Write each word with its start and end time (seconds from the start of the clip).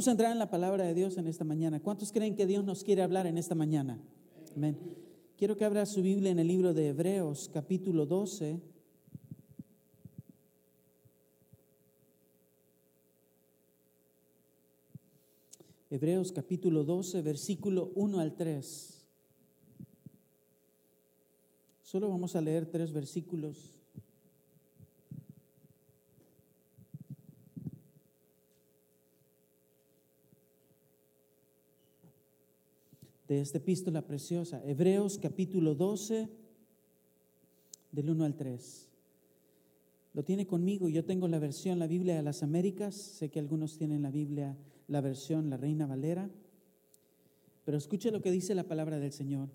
Vamos 0.00 0.08
a 0.08 0.12
entrar 0.12 0.32
en 0.32 0.38
la 0.38 0.48
palabra 0.48 0.84
de 0.84 0.94
Dios 0.94 1.18
en 1.18 1.26
esta 1.26 1.44
mañana. 1.44 1.78
¿Cuántos 1.78 2.10
creen 2.10 2.34
que 2.34 2.46
Dios 2.46 2.64
nos 2.64 2.84
quiere 2.84 3.02
hablar 3.02 3.26
en 3.26 3.36
esta 3.36 3.54
mañana? 3.54 4.00
Amén. 4.56 4.78
Quiero 5.36 5.58
que 5.58 5.66
abra 5.66 5.84
su 5.84 6.00
Biblia 6.00 6.30
en 6.30 6.38
el 6.38 6.48
libro 6.48 6.72
de 6.72 6.88
Hebreos, 6.88 7.50
capítulo 7.52 8.06
12. 8.06 8.62
Hebreos 15.90 16.32
capítulo 16.32 16.82
12, 16.82 17.20
versículo 17.20 17.92
1 17.94 18.20
al 18.20 18.36
3. 18.36 19.06
Solo 21.82 22.08
vamos 22.08 22.34
a 22.36 22.40
leer 22.40 22.64
tres 22.64 22.90
versículos. 22.90 23.79
De 33.30 33.40
esta 33.40 33.58
epístola 33.58 34.02
preciosa. 34.02 34.60
Hebreos 34.66 35.16
capítulo 35.16 35.76
12, 35.76 36.28
del 37.92 38.10
1 38.10 38.24
al 38.24 38.34
3. 38.34 38.88
Lo 40.14 40.24
tiene 40.24 40.48
conmigo, 40.48 40.88
yo 40.88 41.04
tengo 41.04 41.28
la 41.28 41.38
versión, 41.38 41.78
la 41.78 41.86
Biblia 41.86 42.16
de 42.16 42.24
las 42.24 42.42
Américas, 42.42 42.96
sé 42.96 43.28
que 43.30 43.38
algunos 43.38 43.78
tienen 43.78 44.02
la 44.02 44.10
Biblia, 44.10 44.56
la 44.88 45.00
versión, 45.00 45.48
la 45.48 45.56
Reina 45.56 45.86
Valera, 45.86 46.28
pero 47.64 47.78
escuche 47.78 48.10
lo 48.10 48.20
que 48.20 48.32
dice 48.32 48.52
la 48.56 48.64
palabra 48.64 48.98
del 48.98 49.12
Señor. 49.12 49.48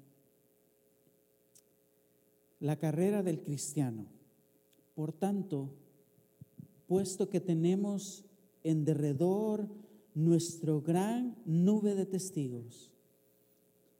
La 2.61 2.77
carrera 2.77 3.23
del 3.23 3.41
cristiano. 3.41 4.05
Por 4.93 5.11
tanto, 5.11 5.69
puesto 6.87 7.29
que 7.29 7.41
tenemos 7.41 8.23
en 8.63 8.85
derredor 8.85 9.67
nuestro 10.13 10.79
gran 10.81 11.35
nube 11.43 11.93
de 11.93 12.05
testigos, 12.05 12.94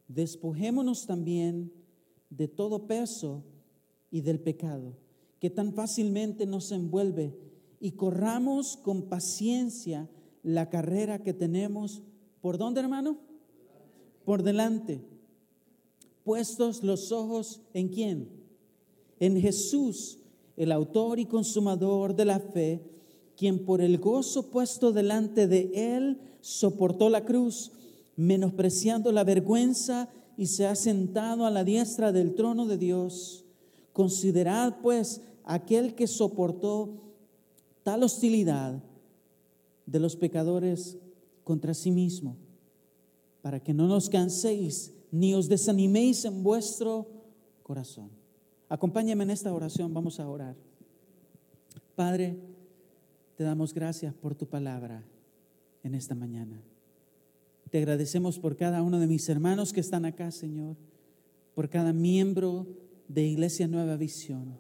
despojémonos 0.08 1.06
también 1.06 1.72
de 2.30 2.48
todo 2.48 2.88
peso 2.88 3.44
y 4.12 4.22
del 4.22 4.40
pecado 4.40 4.96
que 5.40 5.50
tan 5.50 5.74
fácilmente 5.74 6.46
nos 6.46 6.72
envuelve 6.72 7.38
y 7.80 7.92
corramos 7.92 8.78
con 8.78 9.04
paciencia 9.04 10.10
la 10.44 10.70
carrera 10.70 11.22
que 11.22 11.34
tenemos. 11.34 12.02
¿Por 12.42 12.58
dónde, 12.58 12.80
hermano? 12.80 13.18
Por 14.24 14.44
delante. 14.44 15.02
Puestos 16.24 16.84
los 16.84 17.12
ojos 17.12 17.62
en 17.74 17.90
quién? 17.90 18.30
En 19.20 19.40
Jesús, 19.40 20.20
el 20.58 20.72
autor 20.72 21.20
y 21.20 21.26
consumador 21.26 22.16
de 22.16 22.26
la 22.26 22.40
fe, 22.40 22.82
quien 23.38 23.66
por 23.66 23.82
el 23.82 24.00
gozo 24.00 24.50
puesto 24.50 24.92
delante 24.92 25.48
de 25.48 25.70
él 25.76 26.22
soportó 26.42 27.10
la 27.10 27.26
cruz 27.26 27.72
menospreciando 28.16 29.12
la 29.12 29.24
vergüenza 29.24 30.10
y 30.38 30.48
se 30.48 30.66
ha 30.66 30.76
sentado 30.76 31.46
a 31.46 31.52
la 31.52 31.64
diestra 31.64 32.12
del 32.12 32.36
trono 32.36 32.66
de 32.66 32.78
Dios. 32.78 33.46
Considerad 33.94 34.78
pues 34.82 35.22
aquel 35.44 35.96
que 35.96 36.08
soportó 36.08 37.14
tal 37.84 38.04
hostilidad 38.04 38.82
de 39.86 40.00
los 40.00 40.16
pecadores 40.16 40.98
contra 41.44 41.74
sí 41.74 41.92
mismo, 41.92 42.38
para 43.42 43.62
que 43.62 43.74
no 43.74 43.88
nos 43.88 44.10
canséis 44.10 44.92
ni 45.12 45.36
os 45.36 45.48
desaniméis 45.48 46.26
en 46.26 46.44
vuestro 46.44 47.08
corazón. 47.62 48.10
Acompáñame 48.68 49.24
en 49.24 49.30
esta 49.30 49.54
oración, 49.54 49.94
vamos 49.94 50.20
a 50.20 50.28
orar. 50.28 50.56
Padre, 51.96 52.36
te 53.38 53.44
damos 53.44 53.74
gracias 53.74 54.14
por 54.14 54.34
tu 54.34 54.48
palabra 54.48 55.04
en 55.84 55.94
esta 55.94 56.16
mañana. 56.16 56.62
Te 57.70 57.80
agradecemos 57.80 58.40
por 58.40 58.56
cada 58.56 58.84
uno 58.84 59.00
de 59.00 59.08
mis 59.08 59.28
hermanos 59.28 59.74
que 59.74 59.80
están 59.80 60.06
acá, 60.06 60.32
Señor, 60.32 60.78
por 61.54 61.70
cada 61.70 61.94
miembro 61.94 62.68
de 63.08 63.26
Iglesia 63.26 63.68
Nueva 63.68 63.98
Visión. 63.98 64.58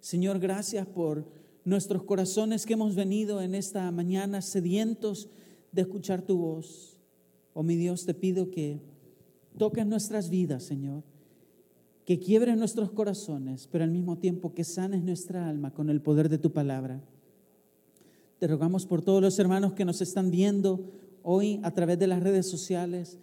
Señor, 0.00 0.38
gracias 0.38 0.86
por 0.86 1.26
nuestros 1.64 2.04
corazones 2.04 2.64
que 2.64 2.74
hemos 2.74 2.94
venido 2.94 3.42
en 3.42 3.54
esta 3.54 3.90
mañana 3.90 4.40
sedientos 4.40 5.28
de 5.72 5.82
escuchar 5.82 6.22
tu 6.22 6.38
voz. 6.38 6.98
Oh 7.52 7.62
mi 7.62 7.76
Dios, 7.76 8.06
te 8.06 8.14
pido 8.14 8.50
que 8.50 8.80
toques 9.58 9.84
nuestras 9.84 10.30
vidas, 10.30 10.62
Señor, 10.62 11.02
que 12.04 12.18
quiebres 12.18 12.56
nuestros 12.56 12.90
corazones, 12.92 13.68
pero 13.70 13.84
al 13.84 13.90
mismo 13.90 14.16
tiempo 14.16 14.54
que 14.54 14.64
sanes 14.64 15.02
nuestra 15.02 15.48
alma 15.48 15.74
con 15.74 15.90
el 15.90 16.00
poder 16.00 16.28
de 16.28 16.38
tu 16.38 16.52
palabra. 16.52 17.02
Te 18.38 18.46
rogamos 18.46 18.86
por 18.86 19.02
todos 19.02 19.20
los 19.20 19.38
hermanos 19.38 19.72
que 19.72 19.84
nos 19.84 20.00
están 20.00 20.30
viendo 20.30 20.92
hoy 21.22 21.60
a 21.62 21.72
través 21.72 21.98
de 21.98 22.06
las 22.06 22.22
redes 22.22 22.46
sociales. 22.46 23.18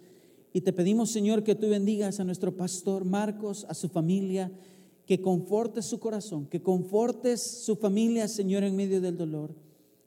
Y 0.52 0.62
te 0.62 0.72
pedimos, 0.72 1.10
Señor, 1.10 1.42
que 1.42 1.54
tú 1.54 1.68
bendigas 1.68 2.20
a 2.20 2.24
nuestro 2.24 2.56
pastor 2.56 3.04
Marcos, 3.04 3.66
a 3.68 3.74
su 3.74 3.88
familia, 3.88 4.50
que 5.06 5.20
confortes 5.20 5.84
su 5.86 6.00
corazón, 6.00 6.46
que 6.46 6.62
confortes 6.62 7.40
su 7.40 7.76
familia, 7.76 8.26
Señor, 8.28 8.64
en 8.64 8.76
medio 8.76 9.00
del 9.00 9.16
dolor 9.16 9.54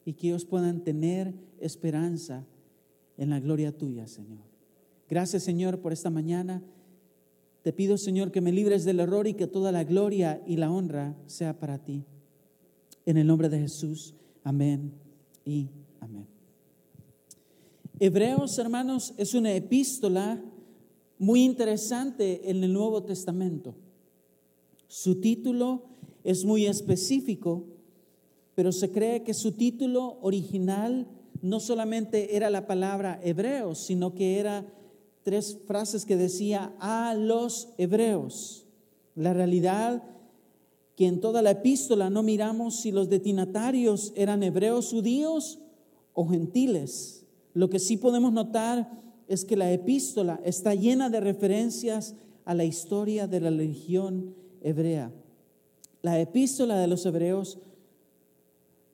y 0.06 0.14
que 0.14 0.28
ellos 0.28 0.46
puedan 0.46 0.84
tener 0.84 1.34
esperanza 1.60 2.46
en 3.18 3.30
la 3.30 3.40
gloria 3.40 3.72
tuya, 3.72 4.08
Señor. 4.08 4.44
Gracias, 5.10 5.44
Señor, 5.44 5.80
por 5.80 5.94
esta 5.94 6.10
mañana. 6.10 6.62
Te 7.62 7.74
pido, 7.74 7.98
Señor, 7.98 8.32
que 8.32 8.42
me 8.42 8.52
libres 8.52 8.86
del 8.86 9.00
error 9.00 9.28
y 9.28 9.34
que 9.34 9.48
toda 9.48 9.72
la 9.72 9.84
gloria 9.84 10.42
y 10.46 10.58
la 10.58 10.72
honra 10.72 11.16
sea 11.28 11.60
para 11.60 11.78
ti. 11.80 12.06
En 13.06 13.18
el 13.18 13.28
nombre 13.28 13.50
de 13.50 13.60
Jesús, 13.60 14.16
amén 14.44 14.94
y 15.46 15.70
amén. 16.00 16.39
Hebreos, 18.02 18.58
hermanos, 18.58 19.14
es 19.18 19.34
una 19.34 19.52
epístola 19.54 20.42
muy 21.18 21.44
interesante 21.44 22.50
en 22.50 22.64
el 22.64 22.72
Nuevo 22.72 23.04
Testamento. 23.04 23.76
Su 24.88 25.20
título 25.20 25.84
es 26.24 26.46
muy 26.46 26.66
específico, 26.66 27.66
pero 28.56 28.72
se 28.72 28.90
cree 28.92 29.24
que 29.24 29.34
su 29.34 29.52
título 29.52 30.18
original 30.22 31.10
no 31.42 31.60
solamente 31.60 32.38
era 32.38 32.50
la 32.50 32.68
palabra 32.68 33.20
hebreos, 33.22 33.80
sino 33.80 34.16
que 34.16 34.40
era 34.40 34.66
tres 35.24 35.58
frases 35.68 36.06
que 36.06 36.16
decía 36.16 36.74
a 36.80 37.14
los 37.16 37.74
hebreos. 37.78 38.66
La 39.14 39.34
realidad 39.34 40.04
que 40.96 41.06
en 41.06 41.20
toda 41.20 41.42
la 41.42 41.52
epístola 41.52 42.10
no 42.10 42.24
miramos 42.24 42.78
si 42.78 42.94
los 42.94 43.10
destinatarios 43.10 44.14
eran 44.16 44.42
hebreos 44.42 44.90
judíos 44.90 45.60
o 46.14 46.26
gentiles. 46.30 47.19
Lo 47.60 47.70
que 47.70 47.80
sí 47.80 47.98
podemos 47.98 48.32
notar 48.32 48.90
es 49.28 49.44
que 49.44 49.58
la 49.58 49.70
epístola 49.70 50.40
está 50.46 50.76
llena 50.76 51.10
de 51.10 51.20
referencias 51.20 52.16
a 52.46 52.54
la 52.54 52.64
historia 52.64 53.28
de 53.28 53.42
la 53.42 53.50
religión 53.50 54.34
hebrea. 54.62 55.12
La 56.02 56.22
epístola 56.22 56.80
de 56.80 56.88
los 56.88 57.06
hebreos 57.06 57.60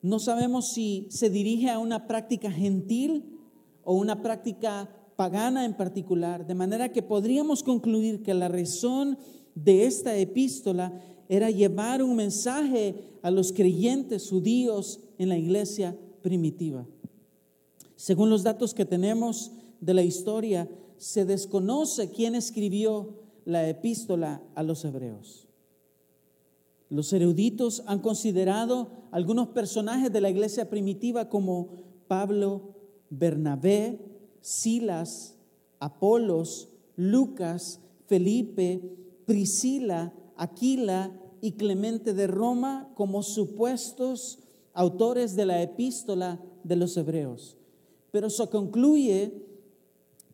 no 0.02 0.18
sabemos 0.18 0.72
si 0.72 1.06
se 1.10 1.30
dirige 1.30 1.70
a 1.70 1.78
una 1.78 2.08
práctica 2.08 2.50
gentil 2.50 3.38
o 3.84 3.94
una 3.94 4.20
práctica 4.20 4.90
pagana 5.14 5.64
en 5.64 5.74
particular, 5.74 6.44
de 6.44 6.56
manera 6.56 6.90
que 6.90 7.02
podríamos 7.04 7.62
concluir 7.62 8.24
que 8.24 8.34
la 8.34 8.48
razón 8.48 9.16
de 9.54 9.86
esta 9.86 10.16
epístola 10.16 10.92
era 11.28 11.52
llevar 11.52 12.02
un 12.02 12.16
mensaje 12.16 12.96
a 13.22 13.30
los 13.30 13.52
creyentes 13.52 14.28
judíos 14.28 14.98
en 15.18 15.28
la 15.28 15.38
iglesia 15.38 15.96
primitiva. 16.20 16.84
Según 17.96 18.28
los 18.28 18.42
datos 18.42 18.74
que 18.74 18.84
tenemos 18.84 19.52
de 19.80 19.94
la 19.94 20.02
historia, 20.02 20.68
se 20.98 21.24
desconoce 21.24 22.10
quién 22.10 22.34
escribió 22.34 23.14
la 23.44 23.68
epístola 23.68 24.42
a 24.54 24.62
los 24.62 24.84
hebreos. 24.84 25.48
Los 26.88 27.12
eruditos 27.12 27.82
han 27.86 28.00
considerado 28.00 28.90
algunos 29.10 29.48
personajes 29.48 30.12
de 30.12 30.20
la 30.20 30.30
iglesia 30.30 30.70
primitiva 30.70 31.28
como 31.28 31.70
Pablo, 32.06 32.74
Bernabé, 33.10 33.98
Silas, 34.40 35.36
Apolos, 35.80 36.68
Lucas, 36.96 37.80
Felipe, 38.06 38.82
Priscila, 39.24 40.12
Aquila 40.36 41.18
y 41.40 41.52
Clemente 41.52 42.14
de 42.14 42.26
Roma 42.26 42.92
como 42.94 43.22
supuestos 43.22 44.38
autores 44.74 45.34
de 45.34 45.46
la 45.46 45.62
epístola 45.62 46.40
de 46.62 46.76
los 46.76 46.96
hebreos 46.96 47.56
pero 48.10 48.30
se 48.30 48.46
concluye 48.48 49.32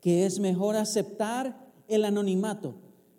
que 0.01 0.27
es 0.27 0.41
mejor 0.41 0.77
aceptar 0.77 1.73
el 1.89 2.05
anonimato. 2.05 2.75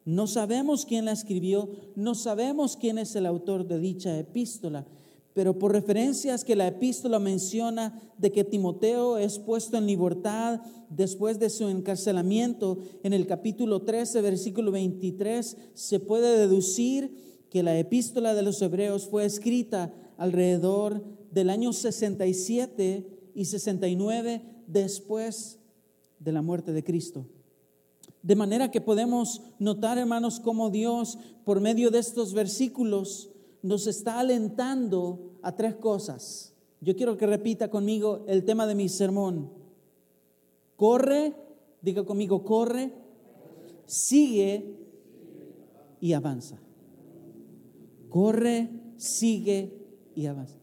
No 0.05 0.27
sabemos 0.27 0.85
quién 0.85 1.05
la 1.05 1.13
escribió, 1.13 1.69
no 1.95 2.13
sabemos 2.13 2.75
quién 2.75 2.97
es 2.97 3.15
el 3.15 3.25
autor 3.25 3.65
de 3.67 3.79
dicha 3.79 4.17
epístola, 4.17 4.85
pero 5.33 5.57
por 5.57 5.71
referencias 5.71 6.43
que 6.43 6.55
la 6.55 6.67
epístola 6.67 7.19
menciona 7.19 7.99
de 8.17 8.31
que 8.31 8.43
Timoteo 8.43 9.17
es 9.17 9.39
puesto 9.39 9.77
en 9.77 9.87
libertad 9.87 10.61
después 10.89 11.39
de 11.39 11.49
su 11.49 11.69
encarcelamiento, 11.69 12.77
en 13.01 13.13
el 13.13 13.25
capítulo 13.25 13.81
13, 13.81 14.21
versículo 14.21 14.71
23, 14.71 15.57
se 15.73 15.99
puede 15.99 16.37
deducir 16.37 17.45
que 17.49 17.63
la 17.63 17.77
epístola 17.77 18.33
de 18.33 18.43
los 18.43 18.61
hebreos 18.61 19.07
fue 19.07 19.25
escrita 19.25 19.93
alrededor 20.17 21.03
del 21.31 21.49
año 21.49 21.73
67 21.73 23.22
y 23.33 23.45
69 23.45 24.41
después 24.67 25.59
de 26.19 26.31
la 26.31 26.41
muerte 26.41 26.73
de 26.73 26.83
Cristo. 26.83 27.25
De 28.21 28.35
manera 28.35 28.71
que 28.71 28.81
podemos 28.81 29.41
notar, 29.59 29.97
hermanos, 29.97 30.39
cómo 30.39 30.69
Dios, 30.69 31.17
por 31.43 31.59
medio 31.59 31.91
de 31.91 31.99
estos 31.99 32.33
versículos, 32.33 33.29
nos 33.61 33.87
está 33.87 34.19
alentando 34.19 35.37
a 35.41 35.55
tres 35.55 35.75
cosas. 35.75 36.53
Yo 36.79 36.95
quiero 36.95 37.17
que 37.17 37.27
repita 37.27 37.69
conmigo 37.69 38.23
el 38.27 38.45
tema 38.45 38.65
de 38.67 38.75
mi 38.75 38.89
sermón. 38.89 39.51
Corre, 40.75 41.33
diga 41.81 42.05
conmigo, 42.05 42.43
corre, 42.43 42.93
sigue 43.85 44.77
y 45.99 46.13
avanza. 46.13 46.59
Corre, 48.09 48.69
sigue 48.97 49.85
y 50.15 50.25
avanza. 50.25 50.59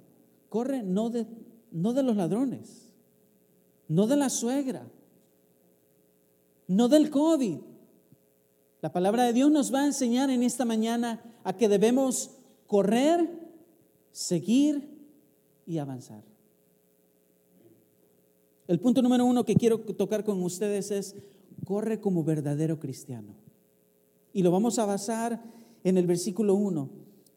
Corre 0.49 0.83
no 0.83 1.11
de, 1.11 1.27
no 1.73 1.93
de 1.93 2.03
los 2.03 2.17
ladrones, 2.17 2.93
no 3.89 4.07
de 4.07 4.17
la 4.17 4.31
suegra, 4.31 4.87
no 6.67 6.89
del 6.89 7.11
COVID. 7.11 7.59
La 8.81 8.93
palabra 8.93 9.25
de 9.25 9.33
Dios 9.33 9.51
nos 9.51 9.73
va 9.75 9.83
a 9.83 9.87
enseñar 9.87 10.31
en 10.31 10.43
esta 10.43 10.65
mañana 10.65 11.23
a 11.45 11.57
que 11.57 11.69
debemos 11.69 12.31
correr, 12.67 13.29
seguir 14.13 14.89
y 15.67 15.79
avanzar. 15.79 16.25
El 18.67 18.79
punto 18.79 19.03
número 19.03 19.27
uno 19.27 19.45
que 19.45 19.57
quiero 19.57 19.81
tocar 19.81 20.25
con 20.25 20.43
ustedes 20.43 20.93
es, 20.93 21.17
corre 21.65 22.01
como 22.01 22.23
verdadero 22.23 22.79
cristiano. 22.79 23.35
Y 24.33 24.43
lo 24.43 24.53
vamos 24.53 24.79
a 24.79 24.87
basar 24.87 25.43
en 25.83 25.99
el 25.99 26.07
versículo 26.07 26.55
1. 26.55 26.89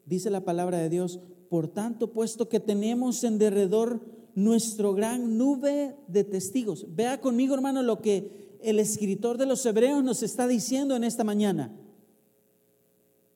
Dice 0.06 0.30
la 0.30 0.44
palabra 0.44 0.78
de 0.78 0.88
Dios, 0.88 1.18
por 1.48 1.68
tanto, 1.68 2.12
puesto 2.12 2.48
que 2.48 2.60
tenemos 2.60 3.24
en 3.24 3.38
derredor 3.38 4.00
nuestro 4.34 4.94
gran 4.94 5.38
nube 5.38 5.96
de 6.08 6.24
testigos. 6.24 6.86
Vea 6.94 7.20
conmigo, 7.20 7.54
hermano, 7.54 7.82
lo 7.82 8.00
que 8.00 8.58
el 8.62 8.78
escritor 8.78 9.38
de 9.38 9.46
los 9.46 9.64
Hebreos 9.66 10.02
nos 10.02 10.22
está 10.22 10.46
diciendo 10.48 10.96
en 10.96 11.04
esta 11.04 11.24
mañana. 11.24 11.72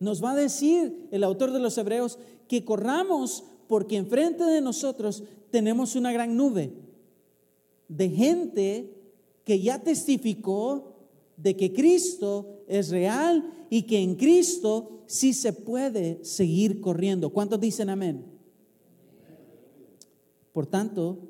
Nos 0.00 0.22
va 0.22 0.32
a 0.32 0.36
decir 0.36 1.08
el 1.10 1.24
autor 1.24 1.52
de 1.52 1.58
los 1.58 1.76
Hebreos 1.76 2.18
que 2.46 2.64
corramos 2.64 3.44
porque 3.66 3.96
enfrente 3.96 4.44
de 4.44 4.60
nosotros 4.60 5.22
tenemos 5.50 5.96
una 5.96 6.12
gran 6.12 6.36
nube 6.36 6.72
de 7.88 8.08
gente 8.10 8.94
que 9.44 9.60
ya 9.60 9.78
testificó 9.78 10.94
de 11.36 11.56
que 11.56 11.72
Cristo 11.72 12.64
es 12.66 12.90
real 12.90 13.44
y 13.70 13.82
que 13.82 14.00
en 14.00 14.14
Cristo 14.14 15.02
sí 15.06 15.32
se 15.32 15.52
puede 15.52 16.24
seguir 16.24 16.80
corriendo. 16.80 17.30
¿Cuántos 17.30 17.60
dicen 17.60 17.90
amén? 17.90 18.37
Por 20.58 20.66
tanto, 20.66 21.20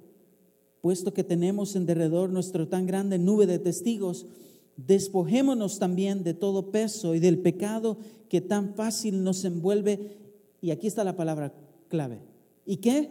puesto 0.81 1.13
que 1.13 1.23
tenemos 1.23 1.77
en 1.77 1.85
derredor 1.85 2.31
nuestra 2.31 2.67
tan 2.67 2.87
grande 2.87 3.19
nube 3.19 3.47
de 3.47 3.59
testigos, 3.59 4.25
despojémonos 4.79 5.79
también 5.79 6.25
de 6.25 6.33
todo 6.33 6.71
peso 6.71 7.15
y 7.15 7.21
del 7.21 7.39
pecado 7.39 7.99
que 8.31 8.41
tan 8.41 8.73
fácil 8.75 9.23
nos 9.23 9.45
envuelve. 9.45 10.17
Y 10.63 10.71
aquí 10.71 10.87
está 10.87 11.05
la 11.05 11.15
palabra 11.15 11.53
clave. 11.89 12.23
¿Y 12.65 12.79
qué? 12.79 13.11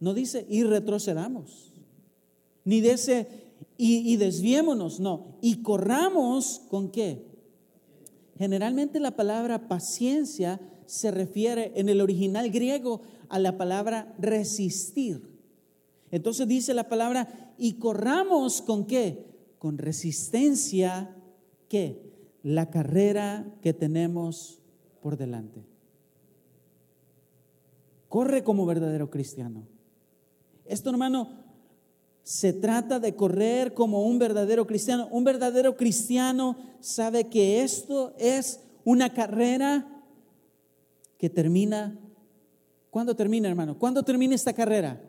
No 0.00 0.14
dice 0.14 0.46
y 0.48 0.64
retrocedamos, 0.64 1.72
ni 2.64 2.80
dice 2.80 3.28
y, 3.78 4.12
y 4.12 4.16
desviémonos, 4.16 4.98
no, 4.98 5.36
y 5.40 5.62
corramos 5.62 6.60
con 6.68 6.90
qué. 6.90 7.24
Generalmente 8.36 8.98
la 8.98 9.14
palabra 9.14 9.68
paciencia 9.68 10.60
se 10.86 11.12
refiere 11.12 11.72
en 11.76 11.88
el 11.88 12.00
original 12.00 12.50
griego 12.50 13.00
a 13.32 13.38
la 13.38 13.56
palabra 13.56 14.14
resistir. 14.18 15.26
Entonces 16.10 16.46
dice 16.46 16.74
la 16.74 16.90
palabra, 16.90 17.54
y 17.56 17.74
corramos 17.74 18.60
con 18.60 18.86
qué? 18.86 19.24
Con 19.58 19.78
resistencia, 19.78 21.16
¿qué? 21.68 22.12
La 22.42 22.68
carrera 22.68 23.46
que 23.62 23.72
tenemos 23.72 24.60
por 25.00 25.16
delante. 25.16 25.64
Corre 28.10 28.44
como 28.44 28.66
verdadero 28.66 29.08
cristiano. 29.08 29.66
Esto, 30.66 30.90
hermano, 30.90 31.30
se 32.22 32.52
trata 32.52 33.00
de 33.00 33.16
correr 33.16 33.72
como 33.72 34.04
un 34.04 34.18
verdadero 34.18 34.66
cristiano. 34.66 35.08
Un 35.10 35.24
verdadero 35.24 35.78
cristiano 35.78 36.58
sabe 36.80 37.28
que 37.28 37.62
esto 37.62 38.14
es 38.18 38.60
una 38.84 39.14
carrera 39.14 40.04
que 41.16 41.30
termina. 41.30 41.98
¿Cuándo 42.92 43.16
termina, 43.16 43.48
hermano? 43.48 43.78
¿Cuándo 43.78 44.02
termina 44.02 44.34
esta 44.34 44.52
carrera? 44.52 45.00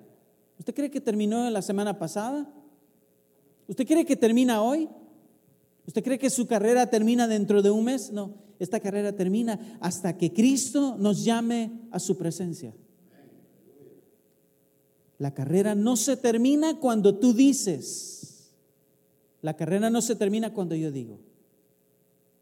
¿Usted 0.57 0.73
cree 0.73 0.89
que 0.89 1.01
terminó 1.01 1.49
la 1.49 1.61
semana 1.61 1.99
pasada? 1.99 2.49
¿Usted 3.67 3.85
cree 3.85 4.05
que 4.05 4.15
termina 4.15 4.63
hoy? 4.63 4.87
¿Usted 5.85 6.01
cree 6.01 6.17
que 6.17 6.29
su 6.29 6.47
carrera 6.47 6.89
termina 6.89 7.27
dentro 7.27 7.61
de 7.61 7.71
un 7.71 7.83
mes? 7.83 8.09
No, 8.13 8.35
esta 8.57 8.79
carrera 8.79 9.11
termina 9.11 9.77
hasta 9.81 10.17
que 10.17 10.31
Cristo 10.31 10.95
nos 10.97 11.25
llame 11.25 11.73
a 11.91 11.99
su 11.99 12.17
presencia. 12.17 12.73
La 15.17 15.33
carrera 15.33 15.75
no 15.75 15.97
se 15.97 16.15
termina 16.15 16.79
cuando 16.79 17.19
tú 17.19 17.33
dices. 17.33 18.53
La 19.41 19.57
carrera 19.57 19.89
no 19.89 20.01
se 20.01 20.15
termina 20.15 20.53
cuando 20.53 20.73
yo 20.75 20.89
digo. 20.89 21.19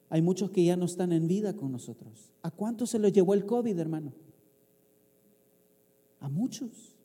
Hay 0.10 0.22
muchos 0.22 0.52
que 0.52 0.64
ya 0.64 0.76
no 0.76 0.86
están 0.86 1.12
en 1.12 1.28
vida 1.28 1.56
con 1.56 1.72
nosotros. 1.72 2.32
¿A 2.44 2.52
cuántos 2.52 2.92
se 2.92 3.00
los 3.00 3.12
llevó 3.12 3.34
el 3.34 3.48
COVID, 3.48 3.80
hermano? 3.80 4.14
A 6.22 6.30
muchos. 6.30 6.96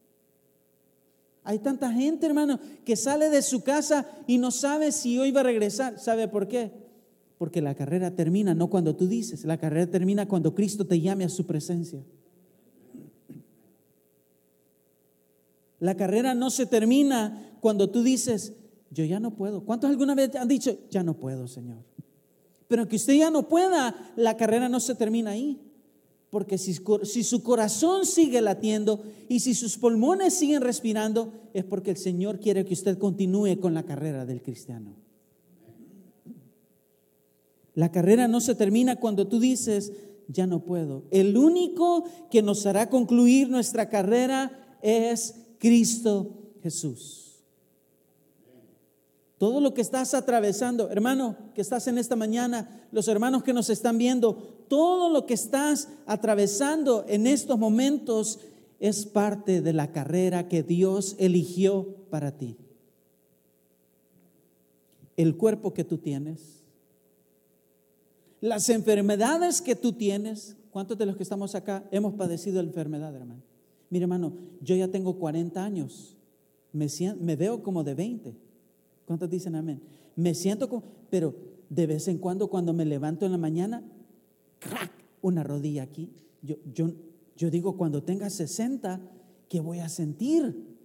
Hay 1.42 1.58
tanta 1.58 1.92
gente, 1.92 2.26
hermano, 2.26 2.60
que 2.84 2.96
sale 2.96 3.30
de 3.30 3.42
su 3.42 3.62
casa 3.62 4.06
y 4.26 4.38
no 4.38 4.50
sabe 4.50 4.92
si 4.92 5.18
hoy 5.18 5.32
va 5.32 5.40
a 5.40 5.44
regresar. 5.44 5.98
¿Sabe 5.98 6.28
por 6.28 6.48
qué? 6.48 6.72
Porque 7.38 7.60
la 7.60 7.74
carrera 7.74 8.14
termina 8.14 8.54
no 8.54 8.68
cuando 8.68 8.96
tú 8.96 9.06
dices, 9.06 9.44
la 9.44 9.58
carrera 9.58 9.90
termina 9.90 10.26
cuando 10.26 10.54
Cristo 10.54 10.86
te 10.86 11.00
llame 11.00 11.24
a 11.24 11.28
su 11.28 11.46
presencia. 11.46 12.02
La 15.78 15.96
carrera 15.96 16.34
no 16.34 16.50
se 16.50 16.66
termina 16.66 17.58
cuando 17.60 17.90
tú 17.90 18.02
dices, 18.02 18.54
yo 18.90 19.04
ya 19.04 19.20
no 19.20 19.34
puedo. 19.34 19.64
¿Cuántos 19.64 19.90
alguna 19.90 20.14
vez 20.14 20.34
han 20.36 20.48
dicho, 20.48 20.78
ya 20.90 21.02
no 21.02 21.14
puedo, 21.14 21.46
Señor? 21.48 21.78
Pero 22.68 22.88
que 22.88 22.96
usted 22.96 23.14
ya 23.14 23.30
no 23.30 23.48
pueda, 23.48 23.94
la 24.16 24.36
carrera 24.36 24.68
no 24.68 24.80
se 24.80 24.94
termina 24.94 25.30
ahí. 25.30 25.60
Porque 26.36 26.58
si, 26.58 26.74
su 27.24 27.42
corazón 27.42 28.04
sigue 28.04 28.42
latiendo 28.42 29.02
y 29.26 29.40
si 29.40 29.54
sus 29.54 29.78
pulmones 29.78 30.34
siguen 30.34 30.60
respirando, 30.60 31.32
es 31.54 31.64
porque 31.64 31.92
el 31.92 31.96
Señor 31.96 32.40
quiere 32.40 32.66
que 32.66 32.74
usted 32.74 32.98
continúe 32.98 33.58
con 33.58 33.72
la 33.72 33.84
carrera 33.84 34.26
del 34.26 34.42
cristiano. 34.42 34.96
La 37.72 37.90
carrera 37.90 38.28
no 38.28 38.42
se 38.42 38.54
termina 38.54 38.96
cuando 38.96 39.26
tú 39.28 39.40
dices, 39.40 39.94
ya 40.28 40.46
no 40.46 40.62
puedo. 40.62 41.04
El 41.10 41.38
único 41.38 42.04
que 42.30 42.42
nos 42.42 42.66
hará 42.66 42.90
concluir 42.90 43.48
nuestra 43.48 43.88
carrera 43.88 44.78
es 44.82 45.36
Cristo 45.58 46.52
Jesús. 46.62 47.25
Todo 49.38 49.60
lo 49.60 49.74
que 49.74 49.82
estás 49.82 50.14
atravesando, 50.14 50.88
hermano, 50.88 51.36
que 51.54 51.60
estás 51.60 51.86
en 51.88 51.98
esta 51.98 52.16
mañana, 52.16 52.88
los 52.90 53.06
hermanos 53.06 53.42
que 53.42 53.52
nos 53.52 53.68
están 53.68 53.98
viendo, 53.98 54.34
todo 54.68 55.10
lo 55.10 55.26
que 55.26 55.34
estás 55.34 55.88
atravesando 56.06 57.04
en 57.06 57.26
estos 57.26 57.58
momentos 57.58 58.40
es 58.80 59.04
parte 59.04 59.60
de 59.60 59.74
la 59.74 59.92
carrera 59.92 60.48
que 60.48 60.62
Dios 60.62 61.16
eligió 61.18 61.96
para 62.08 62.38
ti. 62.38 62.56
El 65.18 65.36
cuerpo 65.36 65.74
que 65.74 65.84
tú 65.84 65.98
tienes, 65.98 66.62
las 68.40 68.68
enfermedades 68.70 69.60
que 69.60 69.76
tú 69.76 69.92
tienes, 69.92 70.56
¿cuántos 70.70 70.96
de 70.96 71.06
los 71.06 71.16
que 71.16 71.22
estamos 71.22 71.54
acá 71.54 71.86
hemos 71.90 72.14
padecido 72.14 72.60
enfermedad, 72.60 73.14
hermano? 73.14 73.42
Mire, 73.90 74.04
hermano, 74.04 74.32
yo 74.62 74.76
ya 74.76 74.88
tengo 74.88 75.18
40 75.18 75.62
años, 75.62 76.16
me, 76.72 76.86
me 77.20 77.36
veo 77.36 77.62
como 77.62 77.84
de 77.84 77.94
20. 77.94 78.45
¿Cuántos 79.06 79.30
dicen 79.30 79.54
amén? 79.54 79.80
Me 80.16 80.34
siento 80.34 80.68
como, 80.68 80.82
pero 81.08 81.34
de 81.70 81.86
vez 81.86 82.08
en 82.08 82.18
cuando 82.18 82.48
cuando 82.48 82.72
me 82.72 82.84
levanto 82.84 83.24
en 83.24 83.32
la 83.32 83.38
mañana, 83.38 83.82
crack, 84.58 84.92
una 85.22 85.42
rodilla 85.42 85.84
aquí. 85.84 86.10
Yo, 86.42 86.56
yo, 86.74 86.92
yo 87.36 87.50
digo, 87.50 87.76
cuando 87.76 88.02
tenga 88.02 88.28
60, 88.28 89.00
¿qué 89.48 89.60
voy 89.60 89.78
a 89.78 89.88
sentir? 89.88 90.76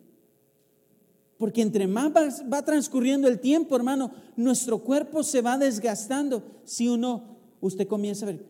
Porque 1.38 1.64
entre 1.64 1.88
más 1.88 2.12
va, 2.14 2.64
transcurriendo 2.64 3.28
el 3.28 3.40
tiempo, 3.40 3.76
hermano, 3.76 4.12
nuestro 4.36 4.84
cuerpo 4.84 5.24
se 5.24 5.42
va 5.42 5.58
desgastando. 5.58 6.44
Si 6.64 6.88
uno, 6.88 7.38
usted 7.62 7.88
comienza 7.88 8.28
a 8.28 8.34
ver, 8.34 8.46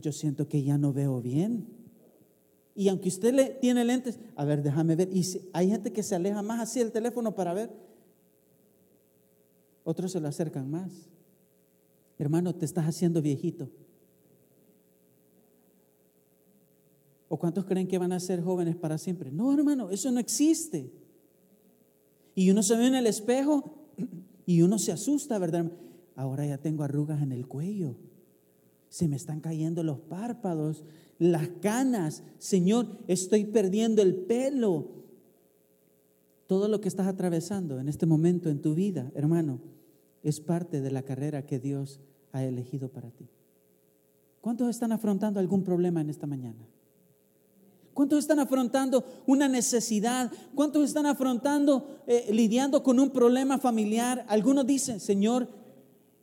yo 0.00 0.12
siento 0.12 0.46
que 0.48 0.62
ya 0.62 0.78
no 0.78 0.92
veo 0.92 1.20
bien. 1.20 1.66
Y 2.76 2.88
aunque 2.88 3.08
usted 3.08 3.34
le, 3.34 3.46
tiene 3.46 3.84
lentes, 3.84 4.20
a 4.36 4.44
ver, 4.44 4.62
déjame 4.62 4.94
ver. 4.94 5.08
Y 5.12 5.26
hay 5.52 5.68
gente 5.68 5.92
que 5.92 6.04
se 6.04 6.14
aleja 6.14 6.40
más 6.40 6.60
así 6.60 6.78
del 6.78 6.92
teléfono 6.92 7.34
para 7.34 7.52
ver 7.52 7.89
otros 9.84 10.12
se 10.12 10.20
lo 10.20 10.28
acercan 10.28 10.70
más. 10.70 10.90
Hermano, 12.18 12.54
te 12.54 12.64
estás 12.64 12.86
haciendo 12.86 13.22
viejito. 13.22 13.70
¿O 17.28 17.38
cuántos 17.38 17.64
creen 17.64 17.86
que 17.86 17.96
van 17.96 18.12
a 18.12 18.20
ser 18.20 18.42
jóvenes 18.42 18.76
para 18.76 18.98
siempre? 18.98 19.30
No, 19.30 19.54
hermano, 19.54 19.90
eso 19.90 20.10
no 20.10 20.18
existe. 20.18 20.92
Y 22.34 22.50
uno 22.50 22.62
se 22.62 22.76
ve 22.76 22.88
en 22.88 22.96
el 22.96 23.06
espejo 23.06 23.86
y 24.46 24.62
uno 24.62 24.78
se 24.78 24.92
asusta, 24.92 25.38
¿verdad? 25.38 25.70
Ahora 26.16 26.44
ya 26.44 26.58
tengo 26.58 26.82
arrugas 26.82 27.22
en 27.22 27.32
el 27.32 27.46
cuello. 27.46 27.96
Se 28.88 29.06
me 29.06 29.16
están 29.16 29.40
cayendo 29.40 29.82
los 29.84 30.00
párpados, 30.00 30.84
las 31.18 31.48
canas. 31.60 32.24
Señor, 32.38 32.98
estoy 33.06 33.44
perdiendo 33.44 34.02
el 34.02 34.16
pelo. 34.16 34.88
Todo 36.50 36.66
lo 36.66 36.80
que 36.80 36.88
estás 36.88 37.06
atravesando 37.06 37.78
en 37.78 37.88
este 37.88 38.06
momento 38.06 38.48
en 38.50 38.60
tu 38.60 38.74
vida, 38.74 39.12
hermano, 39.14 39.60
es 40.24 40.40
parte 40.40 40.80
de 40.80 40.90
la 40.90 41.04
carrera 41.04 41.46
que 41.46 41.60
Dios 41.60 42.00
ha 42.32 42.42
elegido 42.42 42.88
para 42.88 43.12
ti. 43.12 43.28
¿Cuántos 44.40 44.68
están 44.68 44.90
afrontando 44.90 45.38
algún 45.38 45.62
problema 45.62 46.00
en 46.00 46.10
esta 46.10 46.26
mañana? 46.26 46.66
¿Cuántos 47.94 48.18
están 48.18 48.40
afrontando 48.40 49.04
una 49.28 49.46
necesidad? 49.46 50.32
¿Cuántos 50.56 50.86
están 50.86 51.06
afrontando, 51.06 52.02
eh, 52.08 52.30
lidiando 52.32 52.82
con 52.82 52.98
un 52.98 53.10
problema 53.10 53.58
familiar? 53.58 54.26
Algunos 54.26 54.66
dicen, 54.66 54.98
Señor, 54.98 55.46